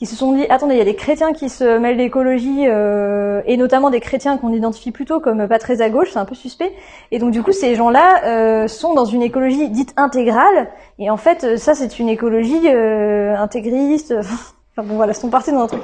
[0.00, 3.42] qui se sont dit attendez, il y a des chrétiens qui se mêlent d'écologie euh,
[3.44, 6.34] et notamment des chrétiens qu'on identifie plutôt comme pas très à gauche, c'est un peu
[6.34, 6.72] suspect.
[7.10, 11.18] Et donc du coup, ces gens-là euh, sont dans une écologie dite intégrale et en
[11.18, 14.14] fait, ça c'est une écologie euh, intégriste.
[14.76, 15.82] enfin bon voilà, sont partis dans un truc.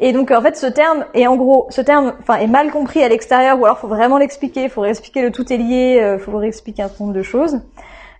[0.00, 3.02] Et donc en fait, ce terme est en gros, ce terme, enfin est mal compris
[3.02, 6.34] à l'extérieur ou alors faut vraiment l'expliquer, faut réexpliquer le tout est lié, euh, faut
[6.34, 7.60] réexpliquer un certain nombre de choses.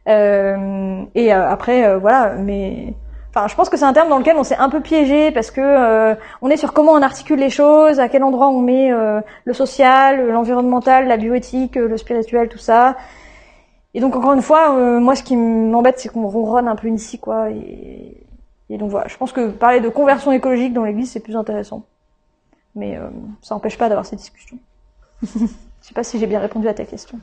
[0.09, 2.95] Euh, et euh, après euh, voilà, mais
[3.31, 5.51] Enfin, je pense que c'est un terme dans lequel on s'est un peu piégé parce
[5.51, 8.93] que euh, on est sur comment on articule les choses, à quel endroit on met
[8.93, 12.97] euh, le social, l'environnemental, la bioéthique, le spirituel, tout ça.
[13.95, 16.89] Et donc encore une fois, euh, moi ce qui m'embête c'est qu'on ronronne un peu
[16.89, 17.51] ici quoi.
[17.51, 18.25] Et,
[18.69, 21.85] et, donc voilà, je pense que parler de conversion écologique dans l'Église c'est plus intéressant.
[22.77, 23.09] Mais euh,
[23.43, 24.59] ça n'empêche pas d'avoir ces discussions.
[25.23, 25.47] je
[25.81, 27.19] sais pas si j'ai bien répondu à ta question.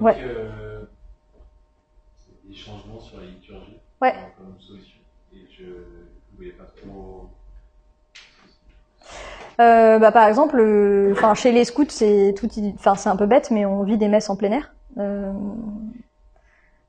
[0.00, 0.16] Ouais.
[0.18, 0.82] Euh,
[2.44, 4.14] des changements sur la liturgie ouais.
[4.36, 4.98] comme solution.
[5.32, 7.28] Et je ne voulais pas trop.
[9.60, 10.60] Euh, bah, par exemple,
[11.12, 14.08] enfin chez les scouts, c'est tout, enfin c'est un peu bête, mais on vit des
[14.08, 15.32] messes en plein air euh,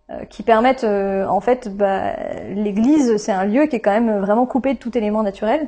[0.10, 2.16] euh, qui permettent, en fait, bah,
[2.50, 5.68] l'église, c'est un lieu qui est quand même vraiment coupé de tout élément naturel.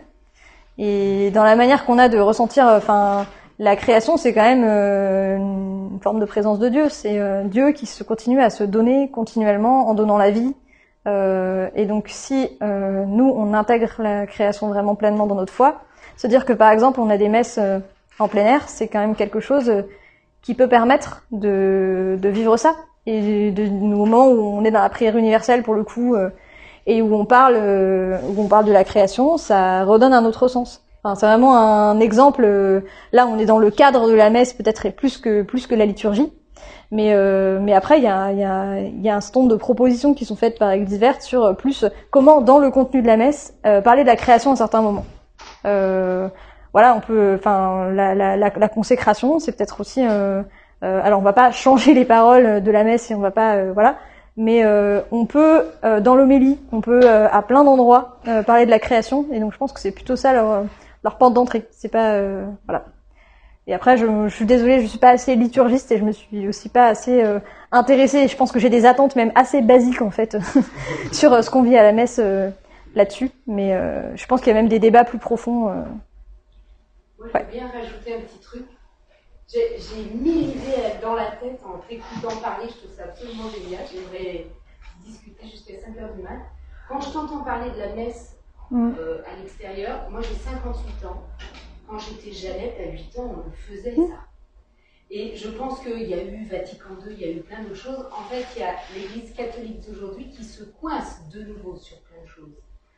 [0.80, 3.26] Et dans la manière qu'on a de ressentir, enfin,
[3.58, 6.90] la création, c'est quand même une forme de présence de Dieu.
[6.90, 10.54] C'est Dieu qui se continue à se donner continuellement en donnant la vie.
[11.08, 15.82] Euh, et donc, si euh, nous, on intègre la création vraiment pleinement dans notre foi,
[16.18, 17.80] se dire que par exemple, on a des messes euh,
[18.20, 19.72] en plein air, c'est quand même quelque chose
[20.42, 22.76] qui peut permettre de, de vivre ça.
[23.06, 26.18] Et de, de, moment où on est dans la prière universelle, pour le coup,
[26.86, 30.84] et où on parle, où on parle de la création, ça redonne un autre sens.
[31.04, 32.44] Enfin, c'est vraiment un exemple.
[33.14, 35.86] là, on est dans le cadre de la messe, peut-être plus que plus que la
[35.86, 36.34] liturgie.
[36.92, 40.14] Mais, euh, mais après, il y a, y, a, y a un certain de propositions
[40.14, 43.82] qui sont faites par Verte sur plus comment, dans le contenu de la messe, euh,
[43.82, 45.06] parler de la création à un certain moment.
[45.66, 46.30] Euh,
[46.72, 50.06] voilà, on peut, enfin, la, consécration, c'est peut-être aussi.
[50.06, 50.44] Euh,
[50.82, 53.98] alors, on va pas changer les paroles de la messe et on va pas, voilà,
[54.38, 54.64] mais
[55.12, 55.66] on peut,
[56.02, 59.26] dans l'homélie, on peut à plein d'endroits parler de la création.
[59.32, 60.66] Et donc, je pense que c'est plutôt ça leur,
[61.04, 61.66] leur porte d'entrée.
[61.72, 62.22] C'est pas,
[62.66, 62.86] voilà.
[63.68, 66.48] Et après, je, je, suis désolée, je suis pas assez liturgiste et je me suis
[66.48, 67.40] aussi pas assez euh,
[67.74, 68.30] intéressée.
[68.30, 70.38] Je pense que j'ai des attentes même assez basiques en fait
[71.12, 72.50] sur euh, ce qu'on vit à la messe euh,
[72.96, 73.30] là-dessus.
[73.46, 73.78] Mais
[74.16, 75.66] je pense qu'il y a même des débats plus profonds.
[75.66, 78.66] Moi, je veux bien rajouter un petit truc.
[79.50, 82.68] J'ai mille idées dans la tête en t'écoutant parler.
[82.70, 83.84] Je trouve ça absolument génial.
[83.92, 84.48] J'aimerais
[85.06, 86.40] discuter jusqu'à 5 heures du mat.
[86.88, 88.38] Quand je t'entends parler de la messe
[88.72, 88.92] mm.
[89.26, 91.24] à l'extérieur, moi j'ai 58 ans
[91.88, 94.28] quand j'étais Jeannette à 8 ans, on faisait ça.
[95.10, 97.74] Et je pense qu'il y a eu Vatican II, il y a eu plein de
[97.74, 98.06] choses.
[98.12, 102.22] En fait, il y a l'Église catholique d'aujourd'hui qui se coince de nouveau sur plein
[102.22, 102.58] de choses.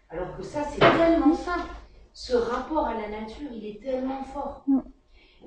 [0.09, 1.69] Alors que ça, c'est tellement simple.
[2.13, 4.65] Ce rapport à la nature, il est tellement fort.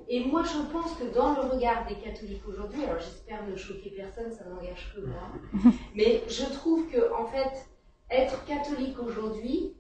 [0.09, 3.91] Et moi, je pense que dans le regard des catholiques aujourd'hui, alors j'espère ne choquer
[3.91, 5.29] personne, ça n'engage que moi,
[5.95, 7.67] mais je trouve que, en fait,
[8.09, 9.75] être catholique aujourd'hui,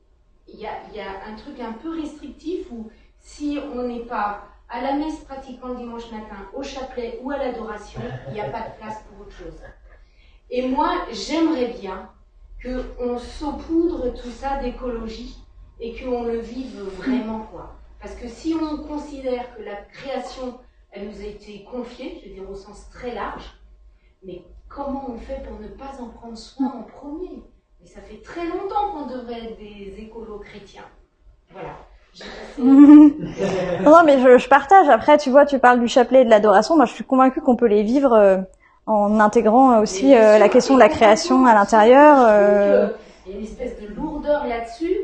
[0.49, 2.91] il y a, y a un truc un peu restrictif où
[3.23, 7.39] si on n'est pas à la messe pratiquant le dimanche matin, au chapelet ou à
[7.39, 9.61] l'adoration, il n'y a pas de place pour autre chose.
[10.51, 12.11] Et moi, j'aimerais bien
[12.62, 15.39] qu'on saupoudre tout ça d'écologie
[15.81, 17.77] et qu'on le vive vraiment, quoi.
[18.01, 20.59] Parce que si on considère que la création,
[20.90, 23.55] elle nous a été confiée, je veux dire au sens très large,
[24.24, 27.43] mais comment on fait pour ne pas en prendre soin en premier?
[27.81, 30.89] Mais ça fait très longtemps qu'on devrait être des écolos chrétiens.
[31.51, 31.77] Voilà.
[32.59, 34.89] Non, mais je, je, partage.
[34.89, 36.77] Après, tu vois, tu parles du chapelet et de l'adoration.
[36.77, 38.39] Moi, je suis convaincue qu'on peut les vivre euh,
[38.87, 42.27] en intégrant aussi euh, la question de la création à l'intérieur.
[42.29, 42.89] Euh...
[43.27, 44.97] Il y a une espèce de lourdeur là-dessus,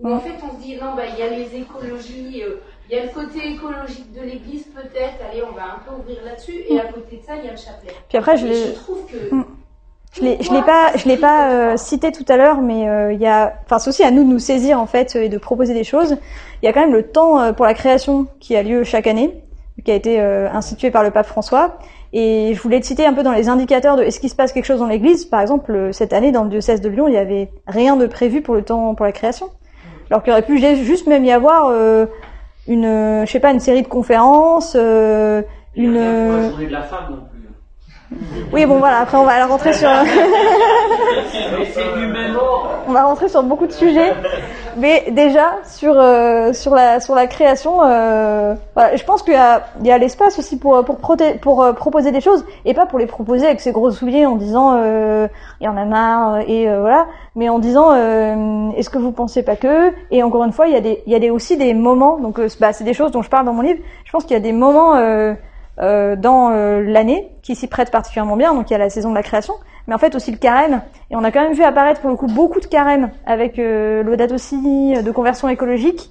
[0.00, 2.96] où en fait on se dit, non, bah, il y a les écologies, euh, il
[2.96, 6.64] y a le côté écologique de l'Église peut-être, allez, on va un peu ouvrir là-dessus,
[6.68, 7.92] et à côté de ça, il y a le chapelet.
[8.08, 9.36] Puis après, je, je trouve que...
[10.16, 13.12] Je l'ai, je l'ai pas, je l'ai pas euh, cité tout à l'heure, mais euh,
[13.12, 15.38] il y a, enfin, c'est aussi à nous de nous saisir en fait et de
[15.38, 16.16] proposer des choses.
[16.62, 19.06] Il y a quand même le temps euh, pour la création qui a lieu chaque
[19.06, 19.42] année,
[19.84, 21.78] qui a été euh, institué par le pape François.
[22.12, 24.52] Et je voulais te citer un peu dans les indicateurs de est-ce qu'il se passe
[24.52, 25.26] quelque chose dans l'Église.
[25.26, 28.06] Par exemple, euh, cette année dans le diocèse de Lyon, il y avait rien de
[28.06, 29.50] prévu pour le temps pour la création,
[30.10, 32.06] alors qu'il aurait pu juste même y avoir euh,
[32.68, 35.42] une, euh, je sais pas, une série de conférences, euh,
[35.74, 35.92] une.
[35.92, 37.35] Pour la journée de la femme non plus.
[38.52, 39.00] Oui, bon voilà.
[39.00, 39.88] Après, on va rentrer sur.
[42.88, 44.12] on va rentrer sur beaucoup de sujets,
[44.76, 49.36] mais déjà sur euh, sur la sur la création, euh, voilà, je pense qu'il y
[49.36, 52.74] a il y a l'espace aussi pour pour proté- pour euh, proposer des choses et
[52.74, 55.26] pas pour les proposer avec ses gros souliers en disant euh,
[55.60, 59.12] il y en a marre et euh, voilà, mais en disant euh, est-ce que vous
[59.12, 59.92] pensez pas que?
[60.12, 62.18] Et encore une fois il y a des il y a des aussi des moments
[62.18, 63.80] donc bah, c'est des choses dont je parle dans mon livre.
[64.04, 64.94] Je pense qu'il y a des moments
[65.78, 68.54] euh, euh, dans euh, l'année qui s'y prête particulièrement bien.
[68.54, 69.54] Donc il y a la saison de la création,
[69.86, 70.82] mais en fait aussi le carême.
[71.10, 74.02] Et on a quand même vu apparaître pour le coup beaucoup de carême avec euh,
[74.02, 76.10] l'audate aussi de conversion écologique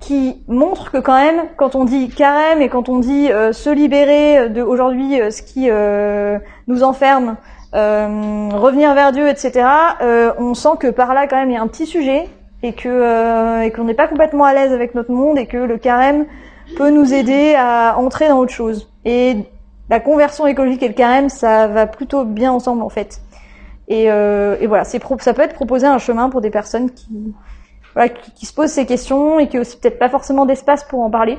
[0.00, 3.70] qui montre que quand même quand on dit carême et quand on dit euh, se
[3.70, 7.36] libérer de aujourd'hui euh, ce qui euh, nous enferme,
[7.74, 9.66] euh, revenir vers Dieu, etc.
[10.02, 12.28] euh, on sent que par là quand même il y a un petit sujet
[12.62, 15.56] et que euh, et qu'on n'est pas complètement à l'aise avec notre monde et que
[15.56, 16.26] le carême
[16.76, 18.90] peut nous aider à entrer dans autre chose.
[19.04, 19.36] Et
[19.88, 23.20] la conversion écologique et le carême, ça va plutôt bien ensemble en fait.
[23.88, 27.34] Et, euh, et voilà, ça peut être proposé un chemin pour des personnes qui,
[27.94, 31.00] voilà, qui se posent ces questions et qui ont aussi peut-être pas forcément d'espace pour
[31.00, 31.38] en parler,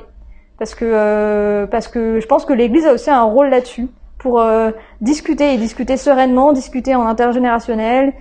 [0.58, 4.40] parce que euh, parce que je pense que l'Église a aussi un rôle là-dessus pour
[4.40, 4.72] euh,
[5.02, 8.14] discuter et discuter sereinement, discuter en intergénérationnel.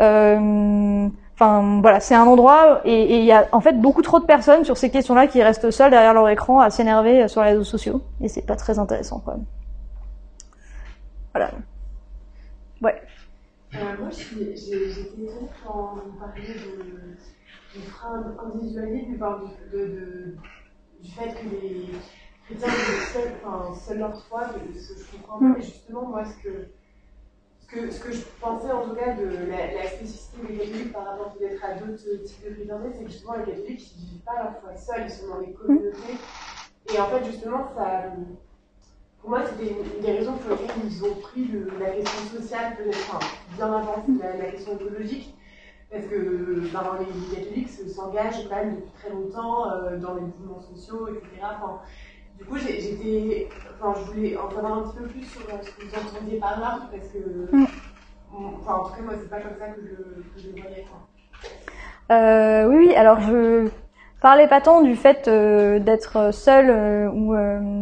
[0.00, 1.08] Euh,
[1.40, 4.64] Enfin voilà, c'est un endroit et il y a en fait beaucoup trop de personnes
[4.64, 7.62] sur ces questions-là qui restent seules derrière leur écran à s'énerver euh, sur les réseaux
[7.62, 9.36] sociaux et c'est pas très intéressant quoi.
[11.32, 11.52] Voilà.
[12.82, 13.00] Ouais.
[13.76, 15.30] Euh, moi, j'étais étonnée
[15.64, 20.36] quand vous parliez de, du frein individualisé, du, de, de-
[21.02, 21.84] du fait que les
[22.48, 25.52] chrétiens étaient seuls, enfin, seuls leur foi, de ce que je comprends Mm.
[25.54, 25.58] pas.
[25.60, 26.68] Et justement, moi, ce que,
[27.68, 31.34] que, ce que je pensais en tout cas de la, spécificité des catholiques par rapport
[31.34, 34.60] peut-être à d'autres types de chrétienté, c'est que justement, les catholiques, ne vivent pas leur
[34.60, 36.16] foi seuls, ils sont dans des communautés.
[36.92, 38.04] Et en fait, justement, ça.
[39.20, 41.50] Pour moi, c'était une des raisons pour lesquelles ils ont pris
[41.80, 43.18] la question sociale, peut-être
[43.56, 45.34] bien avant la, la question écologique,
[45.90, 50.20] parce que ben, les catholiques se- s'engagent quand même depuis très longtemps euh, dans les
[50.22, 51.46] mouvements sociaux, etc.
[52.38, 53.48] du coup, j'étais,
[53.80, 56.38] enfin, je voulais en savoir un petit peu plus sur euh, ce que vous entendiez
[56.38, 57.18] par là, parce que,
[57.56, 57.64] Mm.
[58.60, 60.84] enfin, en tout cas, moi, c'est pas comme ça que je, que je voyais.
[60.88, 62.16] Quoi.
[62.16, 62.94] Euh, oui, oui.
[62.94, 63.68] Alors je
[64.22, 67.34] parlais pas tant du fait euh, d'être seul euh, ou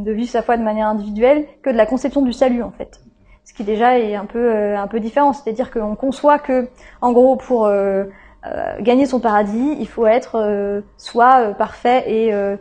[0.05, 3.01] de vivre sa foi de manière individuelle que de la conception du salut en fait.
[3.45, 6.69] Ce qui déjà est un peu un peu différent, c'est-à-dire qu'on conçoit que
[7.01, 7.71] en gros pour
[8.81, 12.57] gagner son paradis, il faut être soit parfait et euh,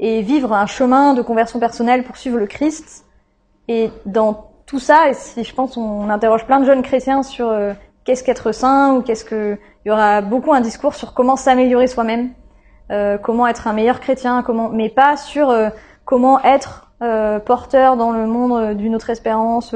[0.00, 3.04] et vivre un chemin de conversion personnelle pour suivre le Christ.
[3.68, 7.72] Et dans tout ça, si je pense on interroge plein de jeunes chrétiens sur euh,
[8.04, 11.86] qu'est-ce qu'être saint ou qu'est-ce que il y aura beaucoup un discours sur comment s'améliorer
[11.86, 12.30] soi-même,
[12.90, 15.68] euh, comment être un meilleur chrétien, comment, mais pas sur euh,
[16.04, 19.74] comment être euh, porteur dans le monde euh, d'une autre espérance,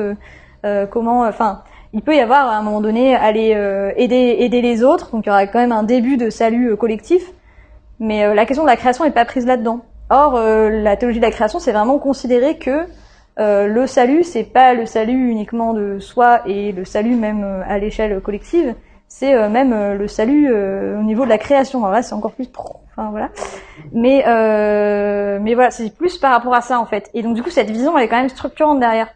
[0.90, 1.62] comment, enfin,
[1.92, 3.50] il peut y avoir à un moment donné aller
[3.96, 7.32] aider aider les autres, donc il y aura quand même un début de salut collectif,
[7.98, 9.80] mais la question de la création est pas prise là-dedans.
[10.14, 12.86] Or, euh, la théologie de la création, c'est vraiment considérer que
[13.38, 17.62] euh, le salut, c'est pas le salut uniquement de soi et le salut même euh,
[17.66, 18.74] à l'échelle collective,
[19.08, 21.78] c'est euh, même le salut euh, au niveau de la création.
[21.78, 22.46] Alors là, c'est encore plus.
[22.90, 23.30] Enfin voilà.
[23.92, 24.22] Mais
[25.40, 27.10] mais voilà, c'est plus par rapport à ça en fait.
[27.14, 29.08] Et donc du coup, cette vision, elle est quand même structurante derrière.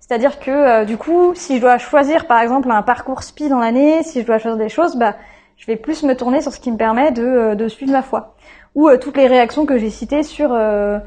[0.00, 4.02] C'est-à-dire que du coup, si je dois choisir par exemple un parcours SPI dans l'année,
[4.02, 5.16] si je dois choisir des choses, bah
[5.56, 8.36] je vais plus me tourner sur ce qui me permet de, de suivre ma foi.
[8.76, 11.00] Ou euh, toutes les réactions que j'ai citées sur euh,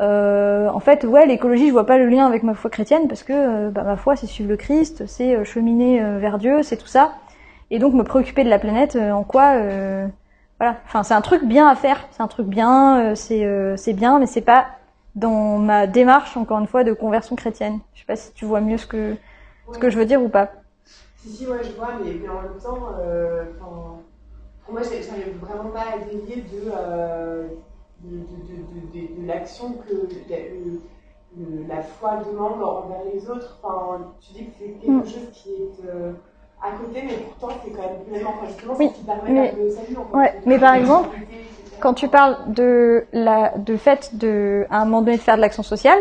[0.00, 3.22] euh, en fait, ouais, l'écologie, je vois pas le lien avec ma foi chrétienne parce
[3.22, 6.62] que euh, bah, ma foi, c'est suivre le Christ, c'est euh, cheminer euh, vers Dieu,
[6.62, 7.12] c'est tout ça.
[7.70, 10.06] Et donc me préoccuper de la planète, euh, en quoi, euh,
[10.58, 10.76] voilà.
[10.86, 13.92] Enfin, c'est un truc bien à faire, c'est un truc bien, euh, c'est euh, c'est
[13.92, 14.66] bien, mais c'est pas
[15.14, 17.78] dans ma démarche, encore une fois, de conversion chrétienne.
[17.94, 19.14] Je sais pas si tu vois mieux ce que
[19.72, 20.50] ce que je veux dire ou pas.
[21.16, 23.44] Si, si, ouais, je vois, mais, mais en même temps, euh,
[24.72, 27.48] moi, j'ai- j'arrive vraiment pas à délier de, euh,
[28.00, 29.94] de, de, de, de, de- de l'action que
[30.28, 30.82] la, le-
[31.36, 33.58] le- la foi demande envers les autres.
[33.62, 35.04] Enfin, tu dis que c'est quelque Mm.
[35.04, 36.12] chose qui est euh,
[36.62, 39.54] à côté, mais pourtant, c'est quand même pleinement, enfin, justement, Oui, ce qui permet mais-
[39.64, 39.96] le salut.
[39.96, 40.16] En fait.
[40.18, 41.10] Ouais, mais par exemple,
[41.80, 45.40] quand tu parles de la de fait de à un moment donné de faire de
[45.40, 45.98] l'action sociale,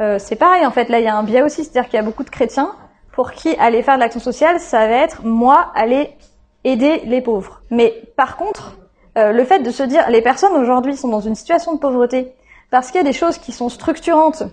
[0.00, 0.88] euh, c'est pareil en fait.
[0.88, 2.72] Là, il y a un biais aussi, c'est-à-dire qu'il y a beaucoup de chrétiens
[3.12, 6.10] pour qui aller faire de l'action sociale, ça va être moi aller
[6.64, 7.62] aider les pauvres.
[7.70, 8.78] Mais par contre,
[9.18, 12.32] euh, le fait de se dire les personnes aujourd'hui sont dans une situation de pauvreté,
[12.70, 14.44] parce qu'il y a des choses qui sont structurantes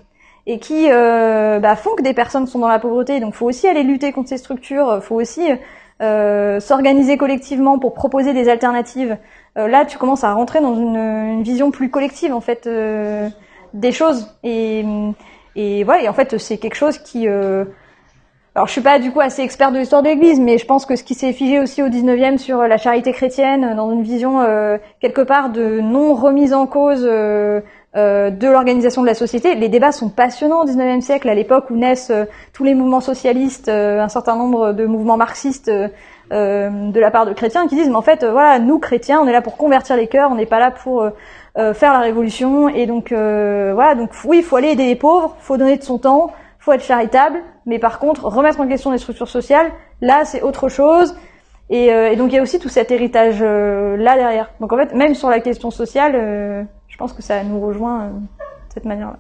[0.46, 3.20] et qui euh, bah, font que des personnes sont dans la pauvreté.
[3.20, 5.04] Donc, faut aussi aller lutter contre ces structures.
[5.04, 5.52] Faut aussi
[6.00, 9.18] euh, s'organiser collectivement pour proposer des alternatives.
[9.58, 13.30] Euh, là, tu commences à rentrer dans une, vision plus collective en fait euh,
[13.74, 14.32] des choses.
[14.44, 14.86] Et,
[15.56, 16.04] et voilà.
[16.04, 17.28] Et en fait, c'est quelque chose qui
[18.58, 20.86] alors je suis pas du coup assez expert de l'histoire de l'Église, mais je pense
[20.88, 24.44] que ce qui s'est figé aussi au 19e sur la charité chrétienne, dans une vision
[25.00, 27.08] quelque part de non remise en cause
[27.98, 29.56] euh, de l'organisation de la société.
[29.56, 33.00] Les débats sont passionnants au 19e siècle, à l'époque où naissent euh, tous les mouvements
[33.00, 35.72] socialistes, euh, un certain nombre de mouvements marxistes
[36.30, 39.32] de la part de chrétiens qui disent mais en fait voilà nous chrétiens on est
[39.32, 41.08] là pour convertir les cœurs, on n'est pas là pour
[41.56, 45.56] faire la révolution et donc voilà donc oui il faut aller aider les pauvres, faut
[45.56, 46.32] donner de son temps,
[46.68, 49.72] faut être charitable, mais par contre remettre en question les structures sociales
[50.02, 51.16] là c'est autre chose.
[51.70, 54.52] Et, et, donc il y a aussi tout cet héritage là derrière.
[54.62, 56.64] Donc en fait, même sur la question sociale, euh,
[56.98, 59.20] je pense que ça nous rejoint euh, de cette manière-là.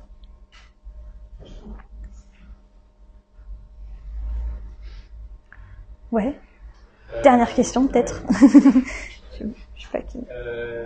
[6.11, 6.33] Ouais.
[7.13, 8.23] Euh, Dernière question, peut-être.
[9.39, 9.45] je,
[9.75, 10.19] je sais pas qui.
[10.31, 10.85] Euh,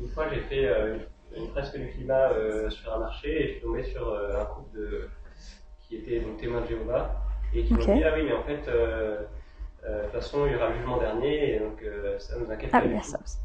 [0.00, 0.98] une fois, j'ai fait euh,
[1.36, 4.78] une fresque du climat euh, sur un marché et je suis tombé sur un couple
[4.78, 5.08] de,
[5.88, 7.22] qui était donc témoins de Jéhovah
[7.54, 7.86] et qui Ok.
[7.86, 9.20] m'ont dit Ah oui, mais en fait, euh,
[9.86, 12.50] euh, de toute façon, il y aura le jugement dernier et donc euh, ça nous
[12.50, 13.02] inquiète Ah pas tout.
[13.04, 13.38] ça aussi.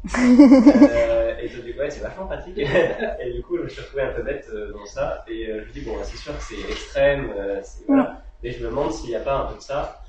[0.90, 2.58] Euh, et je me dis, ouais, c'est vachement pratique.
[3.20, 5.24] et du coup, je me suis retrouvé un peu bête dans ça.
[5.28, 7.32] Et je me dis, bon, c'est sûr que c'est extrême.
[7.62, 8.22] c'est- voilà.
[8.42, 10.02] Mais je me demande s'il n'y a pas un peu de ça.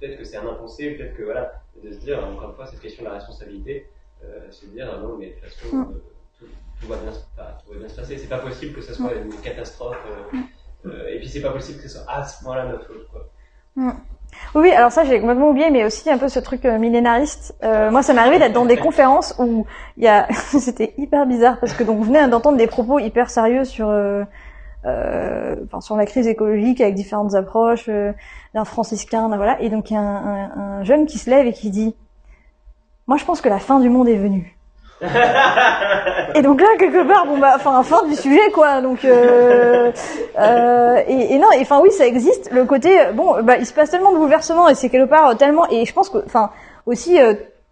[0.00, 2.80] Peut-être que c'est un impensé, peut-être que voilà, de se dire, encore une fois, cette
[2.80, 3.86] question de la responsabilité,
[4.24, 5.94] euh, se dire, ah non, mais de toute façon, Mm.
[6.86, 8.16] Tout, va bien, se- enfin, tout va bien se passer.
[8.18, 9.96] C'est pas possible que ce soit une catastrophe.
[10.08, 13.06] euh, euh, et puis, c'est pas possible que ce soit à ce point-là notre faute.
[13.10, 13.22] Quoi.
[14.54, 17.54] Oui, alors ça j'ai complètement oublié, mais aussi un peu ce truc euh, millénariste.
[17.62, 21.26] Euh, moi, ça m'est arrivé d'être dans des conférences où il y a, c'était hyper
[21.26, 23.88] bizarre parce que donc vous venez d'entendre des propos hyper sérieux sur,
[24.84, 27.88] enfin, sur la crise écologique avec différentes approches
[28.54, 30.50] d'un franciscain, d'un voilà, et donc il y a un, un-
[30.80, 31.94] un jeune qui se lève et qui dit,
[33.06, 34.56] moi je pense que la fin du monde est venue.
[36.36, 38.82] Et donc là, quelque part, bon bah, enfin, fin du sujet, quoi.
[38.82, 39.90] Donc, euh,
[40.38, 42.50] euh, et, et non, et enfin oui, ça existe.
[42.52, 45.34] Le côté, bon, bah, il se passe tellement de bouleversements et c'est quelque part euh,
[45.34, 45.66] tellement.
[45.70, 46.50] Et je pense que, enfin,
[46.84, 47.18] aussi,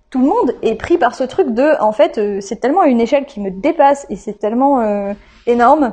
[0.08, 3.26] tout le monde est pris par ce truc de, en fait, c'est tellement une échelle
[3.26, 4.82] qui me dépasse et c'est tellement
[5.46, 5.92] énorme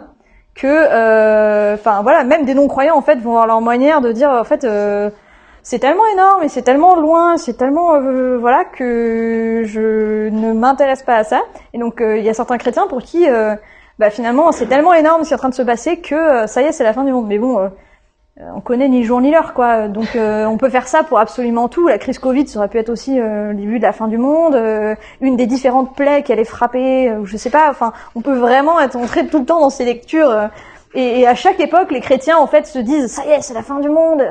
[0.55, 4.43] que, enfin, voilà, même des non-croyants en fait vont avoir leur manière de dire, en
[4.45, 4.65] fait.
[5.63, 11.03] C'est tellement énorme et c'est tellement loin, c'est tellement euh, voilà que je ne m'intéresse
[11.03, 11.41] pas à ça.
[11.73, 13.55] Et donc euh, il y a certains chrétiens pour qui euh,
[13.99, 16.47] bah, finalement c'est tellement énorme ce qui est en train de se passer que euh,
[16.47, 17.27] ça y est c'est la fin du monde.
[17.27, 17.69] Mais bon, euh,
[18.55, 19.87] on connaît ni le jour ni l'heure quoi.
[19.87, 21.87] Donc on peut faire ça pour absolument tout.
[21.87, 24.55] La crise Covid ça aurait pu être aussi le début de la fin du monde,
[25.19, 27.69] une des différentes plaies qui allait frapper, je sais pas.
[27.69, 30.49] Enfin on peut vraiment être entré tout le temps dans ces lectures.
[30.95, 33.63] et à chaque époque, les chrétiens en fait se disent ça y est, c'est la
[33.63, 34.23] fin du monde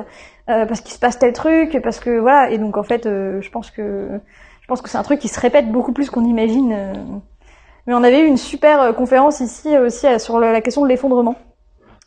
[0.51, 2.51] euh, parce qu'il se passe tel truc, parce que voilà.
[2.51, 4.09] Et donc en fait, euh, je pense que
[4.60, 6.72] je pense que c'est un truc qui se répète beaucoup plus qu'on imagine.
[6.72, 6.93] euh.
[7.86, 11.36] Mais on avait eu une super euh, conférence ici aussi sur la question de l'effondrement,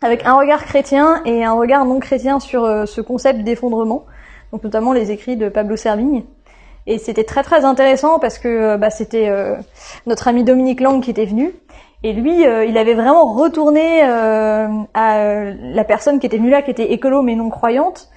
[0.02, 4.06] avec un regard chrétien et un regard non chrétien sur ce concept d'effondrement.
[4.52, 6.24] Donc notamment les écrits de Pablo Servigne.
[6.86, 9.32] Et c'était très très intéressant parce que bah, c'était
[10.06, 11.54] notre ami Dominique Lang qui était venu.
[12.04, 16.72] Et lui, il avait vraiment retourné euh, à la personne qui était venue là, qui
[16.72, 18.10] était écolo mais non croyante,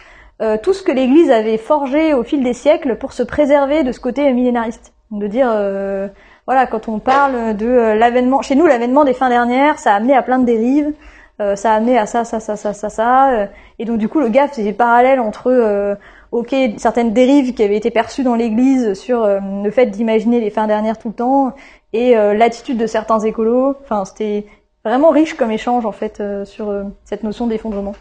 [0.42, 3.92] euh, tout ce que l'Église avait forgé au fil des siècles pour se préserver de
[3.92, 4.92] ce côté millénariste.
[5.10, 6.08] De dire, euh,
[6.46, 9.96] voilà, quand on parle de euh, l'avènement, chez nous, l'avènement des fins dernières, ça a
[9.96, 10.92] amené à plein de dérives,
[11.40, 13.30] euh, ça a amené à ça, ça, ça, ça, ça, ça.
[13.32, 13.46] euh,
[13.78, 15.94] et donc du coup, le gars faisait parallèle entre, euh,
[16.32, 20.66] ok, certaines dérives qui avaient été perçues dans l'Église sur le fait d'imaginer les fins
[20.66, 21.52] dernières tout le temps
[21.92, 23.74] et l'attitude de certains écolos.
[23.82, 24.44] Enfin, c'était
[24.84, 27.94] vraiment riche comme échange en fait sur cette notion d'effondrement.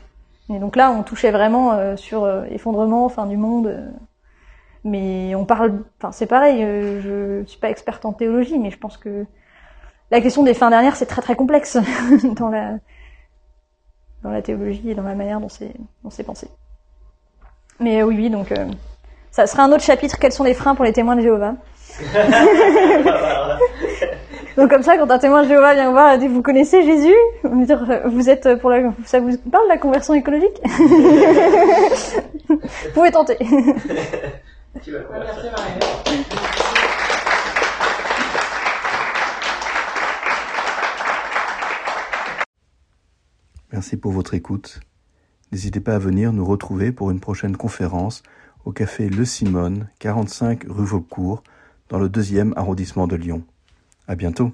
[0.50, 3.68] Et donc là, on touchait vraiment euh, sur euh, effondrement, fin du monde.
[3.68, 3.90] euh,
[4.84, 6.64] mais on parle, enfin c'est pareil.
[6.64, 7.02] euh,
[7.44, 9.26] je suis pas experte en théologie, mais je pense que
[10.12, 11.78] la question des fins dernières c'est très très complexe
[12.38, 12.76] dans la
[14.24, 15.74] dans la théologie et dans la manière dont c'est
[16.04, 16.48] dont c'est pensé.
[17.80, 18.68] Mais oui, oui, donc euh,
[19.32, 20.18] ça sera un autre chapitre.
[20.20, 21.56] Quels sont les freins pour les témoins de Jéhovah?
[24.58, 27.16] Donc comme ça, quand un témoin de Jéhovah vient voir et dit vous connaissez Jésus,
[27.44, 30.62] on dire vous êtes pour la, ça vous parle de la conversion écologique?
[32.48, 32.60] Vous
[32.94, 33.38] pouvez tenter.
[34.76, 35.80] Merci Marie.
[43.72, 44.80] Merci pour votre écoute.
[45.52, 48.24] N'hésitez pas à venir nous retrouver pour une prochaine conférence
[48.64, 51.44] au café Le Simone, 45 rue Vaucourt,
[51.90, 53.44] dans le deuxième arrondissement de Lyon.
[54.08, 54.52] À bientôt.